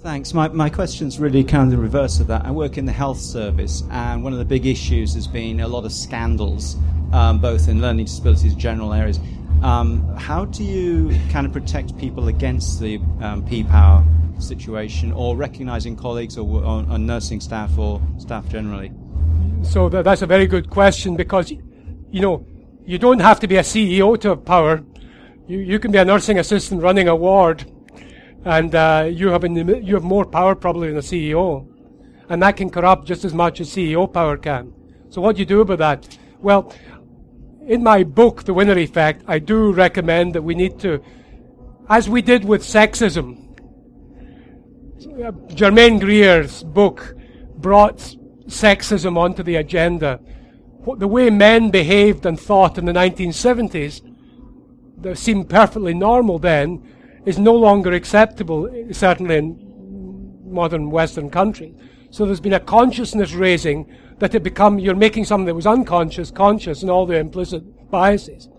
Thanks. 0.09 0.33
My, 0.33 0.47
my 0.47 0.71
question's 0.71 1.19
really 1.19 1.43
kind 1.43 1.65
of 1.65 1.69
the 1.69 1.77
reverse 1.77 2.19
of 2.19 2.25
that. 2.27 2.43
I 2.43 2.49
work 2.49 2.79
in 2.79 2.85
the 2.85 2.91
health 2.91 3.19
service, 3.19 3.83
and 3.91 4.23
one 4.23 4.33
of 4.33 4.39
the 4.39 4.43
big 4.43 4.65
issues 4.65 5.13
has 5.13 5.27
been 5.27 5.59
a 5.59 5.67
lot 5.67 5.85
of 5.85 5.91
scandals, 5.91 6.77
um, 7.13 7.37
both 7.37 7.67
in 7.69 7.79
learning 7.79 8.05
disabilities 8.05 8.55
general 8.55 8.91
areas. 8.91 9.19
Um, 9.61 10.03
how 10.15 10.45
do 10.45 10.63
you 10.63 11.15
kind 11.29 11.45
of 11.45 11.53
protect 11.53 11.95
people 11.99 12.27
against 12.27 12.79
the 12.79 12.99
um, 13.21 13.45
P 13.45 13.63
power 13.63 14.03
situation, 14.39 15.11
or 15.11 15.37
recognizing 15.37 15.95
colleagues 15.95 16.39
or, 16.39 16.63
or, 16.63 16.83
or, 16.89 16.97
nursing 16.97 17.39
staff 17.39 17.77
or 17.77 18.01
staff 18.17 18.49
generally? 18.49 18.91
So 19.61 19.89
that, 19.89 20.05
that's 20.05 20.23
a 20.23 20.27
very 20.27 20.47
good 20.47 20.71
question 20.71 21.17
because, 21.17 21.51
you 21.51 22.19
know, 22.19 22.47
you 22.83 22.97
don't 22.97 23.19
have 23.19 23.39
to 23.41 23.47
be 23.47 23.57
a 23.57 23.61
CEO 23.61 24.19
to 24.21 24.29
have 24.29 24.43
power. 24.43 24.83
You, 25.47 25.59
you 25.59 25.77
can 25.77 25.91
be 25.91 25.99
a 25.99 26.05
nursing 26.05 26.39
assistant 26.39 26.81
running 26.81 27.07
a 27.07 27.15
ward 27.15 27.71
and 28.45 28.73
uh, 28.73 29.09
you 29.11 29.29
have 29.29 29.43
an, 29.43 29.55
you 29.85 29.93
have 29.95 30.03
more 30.03 30.25
power 30.25 30.55
probably 30.55 30.89
than 30.89 30.97
a 30.97 31.01
CEO, 31.01 31.67
and 32.29 32.41
that 32.41 32.57
can 32.57 32.69
corrupt 32.69 33.05
just 33.05 33.25
as 33.25 33.33
much 33.33 33.59
as 33.59 33.69
CEO 33.69 34.11
power 34.11 34.37
can. 34.37 34.73
So 35.09 35.21
what 35.21 35.35
do 35.35 35.39
you 35.39 35.45
do 35.45 35.61
about 35.61 35.79
that? 35.79 36.17
Well, 36.39 36.73
in 37.67 37.83
my 37.83 38.03
book, 38.03 38.43
The 38.43 38.53
Winner 38.53 38.77
Effect, 38.77 39.23
I 39.27 39.39
do 39.39 39.71
recommend 39.71 40.35
that 40.35 40.41
we 40.41 40.55
need 40.55 40.79
to, 40.79 41.03
as 41.89 42.09
we 42.09 42.21
did 42.21 42.45
with 42.45 42.63
sexism, 42.63 43.45
Germaine 45.53 45.99
Greer's 45.99 46.63
book 46.63 47.15
brought 47.57 47.97
sexism 48.47 49.17
onto 49.17 49.43
the 49.43 49.55
agenda. 49.55 50.19
The 50.97 51.07
way 51.07 51.29
men 51.29 51.71
behaved 51.71 52.25
and 52.25 52.39
thought 52.39 52.77
in 52.77 52.85
the 52.85 52.93
1970s, 52.93 54.01
that 55.01 55.17
seemed 55.17 55.49
perfectly 55.49 55.93
normal 55.93 56.39
then, 56.39 56.83
is 57.25 57.37
no 57.37 57.53
longer 57.53 57.91
acceptable, 57.91 58.69
certainly 58.91 59.37
in 59.37 59.69
modern 60.45 60.89
Western 60.89 61.29
countries. 61.29 61.75
So 62.11 62.25
there's 62.25 62.39
been 62.39 62.53
a 62.53 62.59
consciousness 62.59 63.33
raising 63.33 63.91
that 64.19 64.35
it 64.35 64.43
become 64.43 64.79
you're 64.79 64.95
making 64.95 65.25
something 65.25 65.45
that 65.45 65.55
was 65.55 65.67
unconscious 65.67 66.31
conscious 66.31 66.81
and 66.81 66.91
all 66.91 67.05
the 67.05 67.17
implicit 67.17 67.89
biases. 67.91 68.49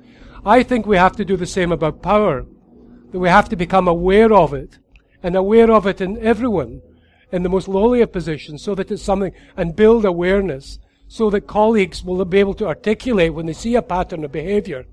I 0.45 0.63
think 0.63 0.87
we 0.87 0.97
have 0.97 1.17
to 1.17 1.25
do 1.25 1.37
the 1.37 1.47
same 1.47 1.73
about 1.73 2.03
power. 2.03 2.47
That 3.13 3.19
we 3.19 3.29
have 3.29 3.49
to 3.49 3.57
become 3.57 3.89
aware 3.89 4.33
of 4.33 4.55
it 4.55 4.79
and 5.23 5.35
aware 5.35 5.71
of 5.71 5.87
it 5.87 6.01
in 6.01 6.17
everyone 6.19 6.81
in 7.33 7.43
the 7.43 7.49
most 7.49 7.69
lowly 7.69 8.01
of 8.01 8.13
positions 8.13 8.63
so 8.63 8.75
that 8.75 8.91
it's 8.91 9.03
something 9.03 9.33
and 9.57 9.77
build 9.77 10.05
awareness 10.05 10.79
so 11.09 11.29
that 11.31 11.47
colleagues 11.47 12.05
will 12.05 12.25
be 12.25 12.39
able 12.39 12.55
to 12.55 12.67
articulate 12.67 13.35
when 13.35 13.47
they 13.47 13.53
see 13.53 13.75
a 13.75 13.83
pattern 13.83 14.25
of 14.25 14.33
behavior 14.33 14.87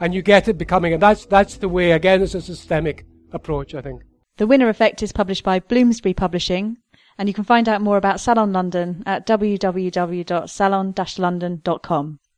and 0.00 0.14
you 0.14 0.22
get 0.22 0.48
it 0.48 0.58
becoming 0.58 0.92
and 0.92 1.02
that's 1.02 1.26
that's 1.26 1.58
the 1.58 1.68
way 1.68 1.92
again 1.92 2.22
it's 2.22 2.34
a 2.34 2.40
systemic 2.40 3.04
approach 3.32 3.74
I 3.74 3.82
think. 3.82 4.02
The 4.38 4.46
Winner 4.46 4.70
Effect 4.70 5.02
is 5.02 5.12
published 5.12 5.44
by 5.44 5.60
Bloomsbury 5.60 6.14
Publishing 6.14 6.78
and 7.18 7.28
you 7.28 7.34
can 7.34 7.44
find 7.44 7.68
out 7.68 7.82
more 7.82 7.98
about 7.98 8.20
Salon 8.20 8.52
London 8.52 9.02
at 9.04 9.26
www.salon-london.com. 9.26 12.19